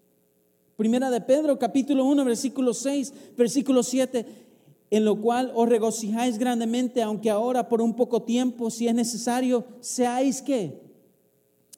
Primera 0.75 1.09
de 1.09 1.19
Pedro, 1.21 1.57
capítulo 1.57 2.05
1, 2.05 2.23
versículo 2.25 2.75
6, 2.75 3.11
versículo 3.35 3.81
7, 3.81 4.48
en 4.91 5.05
lo 5.05 5.21
cual 5.21 5.51
os 5.53 5.69
regocijáis 5.69 6.37
grandemente, 6.37 7.01
aunque 7.01 7.29
ahora 7.29 7.69
por 7.69 7.81
un 7.81 7.95
poco 7.95 8.23
tiempo, 8.23 8.71
si 8.71 8.87
es 8.87 8.95
necesario, 8.95 9.65
seáis 9.79 10.41
¿qué? 10.41 10.81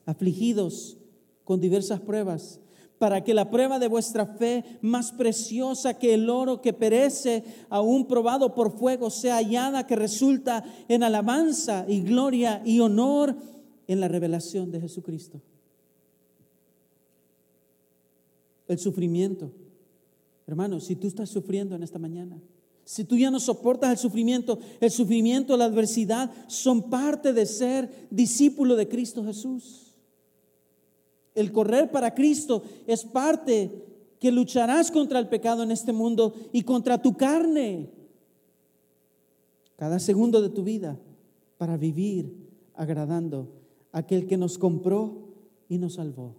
Afligidos 0.05 0.97
con 1.43 1.59
diversas 1.59 1.99
pruebas, 1.99 2.59
para 2.97 3.23
que 3.23 3.33
la 3.33 3.49
prueba 3.49 3.79
de 3.79 3.87
vuestra 3.87 4.25
fe, 4.25 4.63
más 4.81 5.11
preciosa 5.11 5.95
que 5.97 6.13
el 6.13 6.29
oro 6.29 6.61
que 6.61 6.71
perece, 6.71 7.43
aún 7.69 8.07
probado 8.07 8.53
por 8.53 8.77
fuego, 8.77 9.09
sea 9.09 9.37
hallada 9.37 9.87
que 9.87 9.95
resulta 9.95 10.63
en 10.87 11.03
alabanza 11.03 11.85
y 11.87 12.01
gloria 12.01 12.61
y 12.63 12.79
honor 12.79 13.35
en 13.87 13.99
la 13.99 14.07
revelación 14.07 14.71
de 14.71 14.81
Jesucristo. 14.81 15.41
El 18.67 18.79
sufrimiento. 18.79 19.51
Hermano, 20.47 20.79
si 20.79 20.95
tú 20.95 21.07
estás 21.07 21.29
sufriendo 21.29 21.75
en 21.75 21.83
esta 21.83 21.99
mañana, 21.99 22.39
si 22.83 23.03
tú 23.03 23.17
ya 23.17 23.31
no 23.31 23.39
soportas 23.39 23.91
el 23.91 23.97
sufrimiento, 23.97 24.59
el 24.79 24.91
sufrimiento, 24.91 25.55
la 25.57 25.65
adversidad 25.65 26.31
son 26.47 26.89
parte 26.89 27.33
de 27.33 27.45
ser 27.45 28.07
discípulo 28.09 28.75
de 28.75 28.87
Cristo 28.87 29.23
Jesús. 29.23 29.95
El 31.33 31.51
correr 31.51 31.91
para 31.91 32.13
Cristo 32.13 32.63
es 32.87 33.03
parte 33.05 33.71
que 34.19 34.31
lucharás 34.31 34.91
contra 34.91 35.19
el 35.19 35.29
pecado 35.29 35.63
en 35.63 35.71
este 35.71 35.93
mundo 35.93 36.33
y 36.51 36.63
contra 36.63 37.01
tu 37.01 37.15
carne 37.15 37.89
cada 39.77 39.97
segundo 39.97 40.41
de 40.41 40.49
tu 40.49 40.63
vida 40.63 40.99
para 41.57 41.77
vivir 41.77 42.35
agradando 42.75 43.47
a 43.91 43.99
aquel 43.99 44.27
que 44.27 44.37
nos 44.37 44.57
compró 44.57 45.29
y 45.69 45.79
nos 45.79 45.95
salvó. 45.95 46.35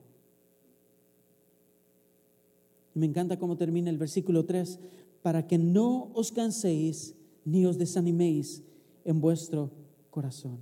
Me 2.94 3.06
encanta 3.06 3.38
cómo 3.38 3.56
termina 3.56 3.90
el 3.90 3.98
versículo 3.98 4.44
3, 4.44 4.78
para 5.22 5.46
que 5.46 5.56
no 5.58 6.10
os 6.14 6.32
canséis 6.32 7.14
ni 7.44 7.64
os 7.66 7.78
desaniméis 7.78 8.62
en 9.04 9.20
vuestro 9.20 9.70
corazón. 10.10 10.58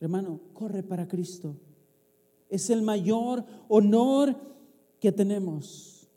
Hermano, 0.00 0.40
corre 0.54 0.82
para 0.82 1.06
Cristo. 1.06 1.56
Es 2.48 2.70
el 2.70 2.82
mayor 2.82 3.44
honor 3.68 4.34
que 4.98 5.12
tenemos. 5.12 6.08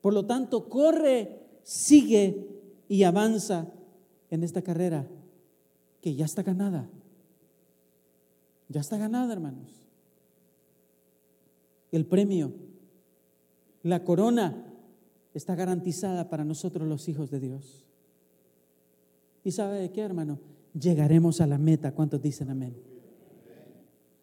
Por 0.00 0.12
lo 0.12 0.26
tanto, 0.26 0.68
corre, 0.68 1.60
sigue 1.62 2.48
y 2.88 3.04
avanza 3.04 3.72
en 4.30 4.44
esta 4.44 4.62
carrera 4.62 5.08
que 6.00 6.14
ya 6.14 6.24
está 6.24 6.42
ganada. 6.42 6.88
Ya 8.68 8.80
está 8.80 8.98
ganada, 8.98 9.32
hermanos. 9.32 9.88
El 11.90 12.04
premio, 12.04 12.52
la 13.82 14.04
corona 14.04 14.67
está 15.38 15.54
garantizada 15.54 16.28
para 16.28 16.44
nosotros 16.44 16.86
los 16.86 17.08
hijos 17.08 17.30
de 17.30 17.40
Dios. 17.40 17.86
¿Y 19.44 19.52
sabe 19.52 19.80
de 19.80 19.90
qué, 19.90 20.02
hermano? 20.02 20.38
Llegaremos 20.78 21.40
a 21.40 21.46
la 21.46 21.56
meta. 21.56 21.92
¿Cuántos 21.92 22.20
dicen 22.20 22.50
amén? 22.50 22.74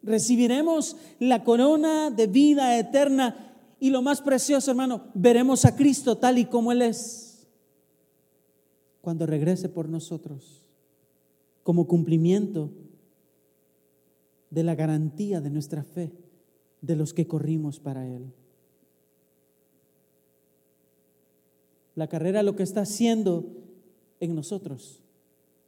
recibiremos 0.06 0.96
la 1.20 1.44
corona 1.44 2.12
de 2.12 2.28
vida 2.28 2.78
eterna 2.78 3.54
y 3.80 3.90
lo 3.90 4.02
más 4.02 4.22
precioso, 4.22 4.72
hermano, 4.72 5.08
veremos 5.14 5.66
a 5.66 5.76
Cristo 5.76 6.18
tal 6.18 6.38
y 6.38 6.46
como 6.46 6.72
Él 6.72 6.84
es 6.84 7.48
cuando 9.02 9.26
regrese 9.26 9.68
por 9.68 9.90
nosotros 9.90 10.64
como 11.64 11.88
cumplimiento 11.88 12.72
de 14.52 14.64
la 14.64 14.76
garantía 14.76 15.42
de 15.42 15.50
nuestra 15.50 15.84
fe 15.84 16.14
de 16.82 16.96
los 16.96 17.14
que 17.14 17.28
corrimos 17.28 17.80
para 17.80 18.08
Él. 18.08 18.32
La 21.96 22.08
carrera 22.08 22.44
lo 22.44 22.56
que 22.56 22.64
está 22.64 22.82
haciendo 22.82 23.46
en 24.20 24.36
nosotros 24.36 25.02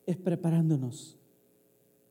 es 0.06 0.18
preparándonos 0.18 1.18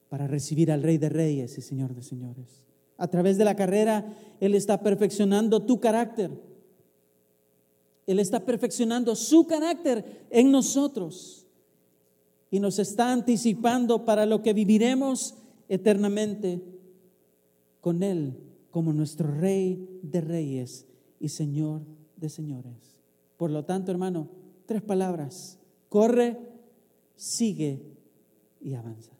para 0.08 0.26
recibir 0.26 0.70
al 0.72 0.82
Rey 0.82 0.98
de 0.98 1.08
Reyes 1.08 1.58
y 1.58 1.62
Señor 1.62 1.94
de 1.94 2.02
Señores. 2.02 2.62
A 2.96 3.08
través 3.08 3.36
de 3.36 3.44
la 3.44 3.56
carrera, 3.56 4.06
Él 4.40 4.54
está 4.54 4.82
perfeccionando 4.82 5.64
tu 5.64 5.80
carácter. 5.80 6.30
Él 8.06 8.18
está 8.18 8.44
perfeccionando 8.44 9.14
su 9.16 9.46
carácter 9.46 10.26
en 10.30 10.50
nosotros 10.50 11.46
y 12.50 12.60
nos 12.60 12.78
está 12.78 13.12
anticipando 13.12 14.04
para 14.04 14.24
lo 14.24 14.42
que 14.42 14.52
viviremos 14.52 15.34
eternamente 15.68 16.62
con 17.80 18.02
Él 18.02 18.38
como 18.70 18.92
nuestro 18.92 19.30
Rey 19.30 20.00
de 20.02 20.20
Reyes 20.20 20.86
y 21.18 21.28
Señor 21.28 21.82
de 22.16 22.28
Señores. 22.28 22.95
Por 23.36 23.50
lo 23.50 23.64
tanto, 23.64 23.90
hermano, 23.90 24.28
tres 24.66 24.82
palabras. 24.82 25.58
Corre, 25.88 26.38
sigue 27.16 27.82
y 28.60 28.74
avanza. 28.74 29.12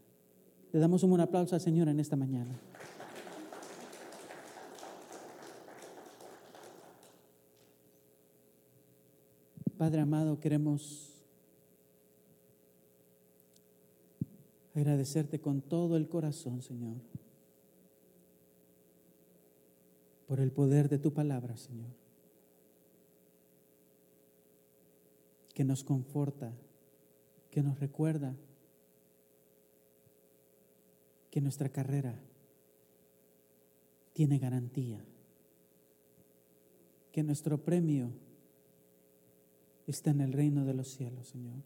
Le 0.73 0.81
damos 0.81 1.03
un 1.03 1.21
aplauso 1.21 1.55
al 1.55 1.61
Señor 1.61 1.89
en 1.89 2.01
esta 2.01 2.17
mañana. 2.17 2.59
Padre 9.79 10.01
amado, 10.01 10.41
queremos 10.41 11.17
agradecerte 14.75 15.41
con 15.41 15.61
todo 15.61 15.97
el 15.97 16.09
corazón, 16.09 16.63
Señor, 16.63 16.97
por 20.27 20.41
el 20.41 20.51
poder 20.51 20.89
de 20.89 20.99
tu 20.99 21.13
palabra, 21.13 21.57
Señor, 21.57 21.91
que 25.57 25.65
nos 25.65 25.85
conforta, 25.85 26.53
que 27.51 27.63
nos 27.63 27.81
recuerda 27.81 28.37
que 31.31 31.41
nuestra 31.41 31.71
carrera 31.71 32.21
tiene 34.13 34.39
garantía, 34.39 35.03
que 37.11 37.23
nuestro 37.23 37.65
premio 37.65 38.11
está 39.87 40.11
en 40.11 40.21
el 40.21 40.35
reino 40.35 40.67
de 40.67 40.75
los 40.75 40.89
cielos, 40.89 41.29
Señor. 41.29 41.63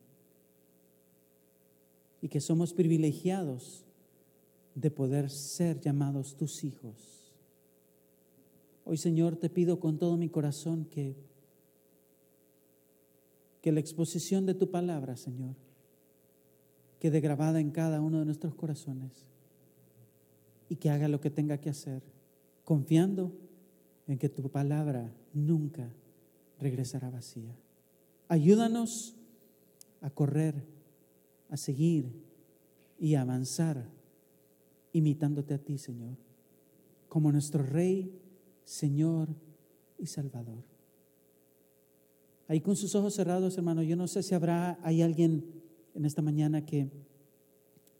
Y 2.22 2.28
que 2.28 2.40
somos 2.40 2.72
privilegiados 2.72 3.84
de 4.76 4.92
poder 4.92 5.30
ser 5.30 5.80
llamados 5.80 6.36
tus 6.36 6.62
hijos. 6.62 7.34
Hoy, 8.84 8.98
Señor, 8.98 9.34
te 9.34 9.50
pido 9.50 9.80
con 9.80 9.98
todo 9.98 10.16
mi 10.16 10.28
corazón 10.28 10.84
que, 10.84 11.16
que 13.60 13.72
la 13.72 13.80
exposición 13.80 14.46
de 14.46 14.54
tu 14.54 14.70
palabra, 14.70 15.16
Señor, 15.16 15.56
quede 16.98 17.20
grabada 17.20 17.60
en 17.60 17.70
cada 17.70 18.00
uno 18.00 18.18
de 18.20 18.24
nuestros 18.24 18.54
corazones 18.54 19.26
y 20.68 20.76
que 20.76 20.90
haga 20.90 21.08
lo 21.08 21.20
que 21.20 21.30
tenga 21.30 21.58
que 21.58 21.70
hacer, 21.70 22.02
confiando 22.64 23.32
en 24.06 24.18
que 24.18 24.28
tu 24.28 24.50
palabra 24.50 25.12
nunca 25.32 25.92
regresará 26.58 27.10
vacía. 27.10 27.56
Ayúdanos 28.28 29.16
a 30.00 30.10
correr, 30.10 30.64
a 31.48 31.56
seguir 31.56 32.12
y 32.98 33.14
a 33.14 33.22
avanzar 33.22 33.88
imitándote 34.92 35.54
a 35.54 35.58
ti, 35.58 35.78
Señor, 35.78 36.16
como 37.08 37.32
nuestro 37.32 37.62
Rey, 37.62 38.20
Señor 38.64 39.28
y 39.98 40.06
Salvador. 40.06 40.69
Ahí 42.50 42.60
con 42.60 42.74
sus 42.74 42.96
ojos 42.96 43.14
cerrados, 43.14 43.56
hermano, 43.58 43.80
yo 43.84 43.94
no 43.94 44.08
sé 44.08 44.24
si 44.24 44.34
habrá, 44.34 44.76
hay 44.82 45.02
alguien 45.02 45.44
en 45.94 46.04
esta 46.04 46.20
mañana 46.20 46.66
que, 46.66 46.90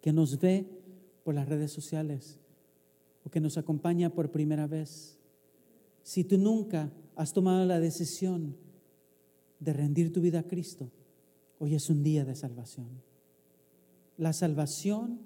que 0.01 0.13
nos 0.13 0.41
ve 0.41 0.67
por 1.23 1.37
las 1.37 1.49
redes 1.49 1.71
sociales 1.71 2.41
o 3.25 3.31
que 3.31 3.39
nos 3.39 3.59
acompaña 3.59 4.11
por 4.11 4.33
primera 4.33 4.67
vez. 4.67 5.21
Si 6.03 6.25
tú 6.25 6.37
nunca 6.37 6.91
has 7.15 7.33
tomado 7.33 7.65
la 7.65 7.79
decisión 7.79 8.57
de 9.61 9.73
rendir 9.73 10.13
tu 10.13 10.21
vida 10.21 10.41
a 10.41 10.49
Cristo, 10.49 10.91
hoy 11.61 11.77
es 11.77 11.89
un 11.89 12.03
día 12.03 12.25
de 12.25 12.35
salvación. 12.35 12.89
La 14.19 14.33
salvación 14.33 15.21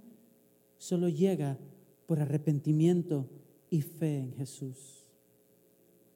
solo 0.77 1.09
llega 1.09 1.57
por 2.05 2.21
arrepentimiento 2.21 3.31
y 3.71 3.81
fe 3.81 4.19
en 4.19 4.35
Jesús. 4.35 5.09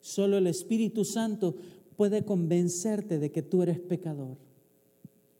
Solo 0.03 0.37
el 0.37 0.47
Espíritu 0.47 1.07
Santo 1.07 1.57
puede 1.99 2.25
convencerte 2.25 3.19
de 3.19 3.33
que 3.33 3.43
tú 3.43 3.61
eres 3.61 3.81
pecador. 3.81 4.37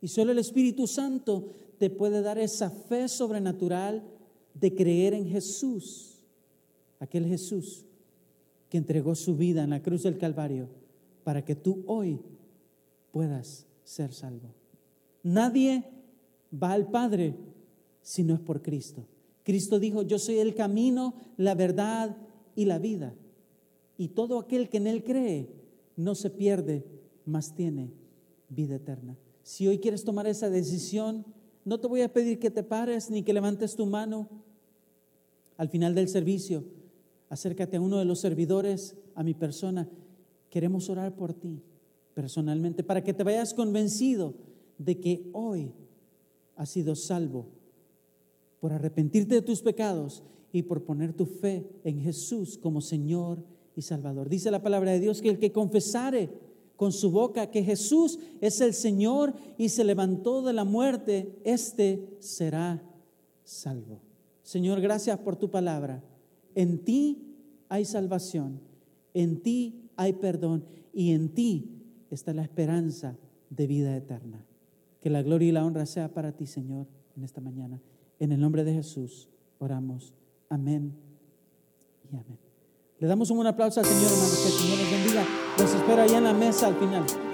Y 0.01 0.09
solo 0.09 0.33
el 0.33 0.41
Espíritu 0.41 0.89
Santo 0.89 1.51
te 1.79 1.89
puede 1.89 2.21
dar 2.21 2.37
esa 2.37 2.69
fe 2.69 3.07
sobrenatural 3.07 4.03
de 4.55 4.75
creer 4.75 5.15
en 5.15 5.29
Jesús, 5.29 6.19
aquel 6.99 7.27
Jesús 7.27 7.87
que 8.69 8.77
entregó 8.77 9.15
su 9.15 9.37
vida 9.37 9.63
en 9.63 9.71
la 9.71 9.83
cruz 9.85 10.03
del 10.03 10.19
Calvario 10.19 10.69
para 11.23 11.45
que 11.45 11.55
tú 11.55 11.85
hoy 11.87 12.19
puedas 13.13 13.65
ser 13.85 14.13
salvo. 14.13 14.53
Nadie 15.23 15.85
va 16.53 16.73
al 16.73 16.91
Padre 16.91 17.37
si 18.03 18.25
no 18.25 18.35
es 18.35 18.41
por 18.41 18.63
Cristo. 18.63 19.07
Cristo 19.45 19.79
dijo, 19.79 20.03
yo 20.03 20.19
soy 20.19 20.39
el 20.39 20.57
camino, 20.57 21.15
la 21.37 21.55
verdad 21.55 22.17
y 22.57 22.65
la 22.65 22.81
vida. 22.81 23.15
Y 23.97 24.09
todo 24.09 24.41
aquel 24.41 24.69
que 24.69 24.79
en 24.79 24.89
Él 24.89 25.05
cree 25.05 25.59
no 25.99 26.15
se 26.15 26.31
pierde, 26.31 26.87
mas 27.27 27.55
tiene 27.55 27.91
vida 28.49 28.77
eterna. 28.77 29.19
Si 29.43 29.67
hoy 29.67 29.79
quieres 29.81 30.05
tomar 30.05 30.29
esa 30.29 30.49
decisión, 30.49 31.27
no 31.65 31.81
te 31.81 31.89
voy 31.89 32.03
a 32.03 32.13
pedir 32.13 32.39
que 32.39 32.53
te 32.53 32.63
pares 32.63 33.11
ni 33.11 33.25
que 33.25 33.33
levantes 33.33 33.75
tu 33.75 33.85
mano. 33.85 34.29
Al 35.57 35.69
final 35.69 35.97
del 35.97 36.09
servicio, 36.09 36.65
acércate 37.29 37.77
a 37.77 37.81
uno 37.81 37.99
de 37.99 38.05
los 38.05 38.21
servidores, 38.21 38.97
a 39.17 39.25
mi 39.25 39.35
persona. 39.35 39.89
Queremos 40.51 40.89
orar 40.89 41.17
por 41.17 41.35
ti 41.35 41.63
personalmente, 42.15 42.85
para 42.85 43.03
que 43.03 43.13
te 43.13 43.25
vayas 43.25 43.53
convencido 43.53 44.35
de 44.79 45.01
que 45.01 45.29
hoy 45.33 45.73
has 46.57 46.71
sido 46.71 46.95
salvo 46.95 47.47
por 48.61 48.73
arrepentirte 48.73 49.35
de 49.35 49.43
tus 49.43 49.63
pecados 49.63 50.23
y 50.53 50.63
por 50.63 50.85
poner 50.85 51.13
tu 51.13 51.27
fe 51.27 51.69
en 51.83 52.01
Jesús 52.01 52.57
como 52.57 52.81
Señor 52.81 53.45
y 53.79 53.83
Salvador. 53.83 54.29
Dice 54.29 54.51
la 54.51 54.61
palabra 54.61 54.91
de 54.91 54.99
Dios 54.99 55.23
que 55.23 55.29
el 55.29 55.39
que 55.39 55.53
confesare 55.53 56.29
con 56.75 56.93
su 56.93 57.13
boca 57.13 57.51
que 57.51 57.63
Jesús 57.63 58.19
es 58.41 58.61
el 58.61 58.75
Señor 58.75 59.35
y 59.57 59.69
se 59.69 59.85
levantó 59.85 60.43
de 60.43 60.53
la 60.53 60.65
muerte, 60.65 61.41
éste 61.45 62.17
será 62.19 62.83
salvo. 63.45 64.01
Señor, 64.43 64.81
gracias 64.81 65.19
por 65.21 65.37
tu 65.37 65.51
palabra. 65.51 66.03
En 66.55 66.85
ti 66.85 67.37
hay 67.69 67.85
salvación, 67.85 68.61
en 69.15 69.43
ti 69.43 69.91
hay 69.97 70.15
perdón 70.15 70.65
y 70.93 71.13
en 71.13 71.29
ti 71.29 71.71
está 72.11 72.35
la 72.35 72.43
esperanza 72.43 73.17
de 73.51 73.67
vida 73.67 73.97
eterna. 73.97 74.45
Que 75.01 75.11
la 75.11 75.23
gloria 75.23 75.49
y 75.49 75.53
la 75.53 75.65
honra 75.65 75.87
sea 75.87 76.13
para 76.13 76.33
ti, 76.33 76.47
Señor, 76.47 76.89
en 77.17 77.23
esta 77.23 77.41
mañana. 77.41 77.81
En 78.19 78.33
el 78.33 78.41
nombre 78.41 78.65
de 78.65 78.75
Jesús 78.75 79.29
oramos. 79.59 80.15
Amén 80.49 80.95
y 82.11 82.17
amén. 82.17 82.48
Le 83.01 83.07
damos 83.07 83.31
un 83.31 83.47
aplauso 83.47 83.79
al 83.79 83.87
Señor, 83.87 84.11
hermanos. 84.11 84.39
Que 84.39 84.49
el 84.49 84.55
Señor 84.55 84.79
nos 84.79 84.91
bendiga. 84.91 85.25
Los 85.57 85.73
espero 85.73 86.03
allá 86.03 86.19
en 86.19 86.25
la 86.25 86.33
mesa 86.33 86.67
al 86.67 86.75
final. 86.75 87.28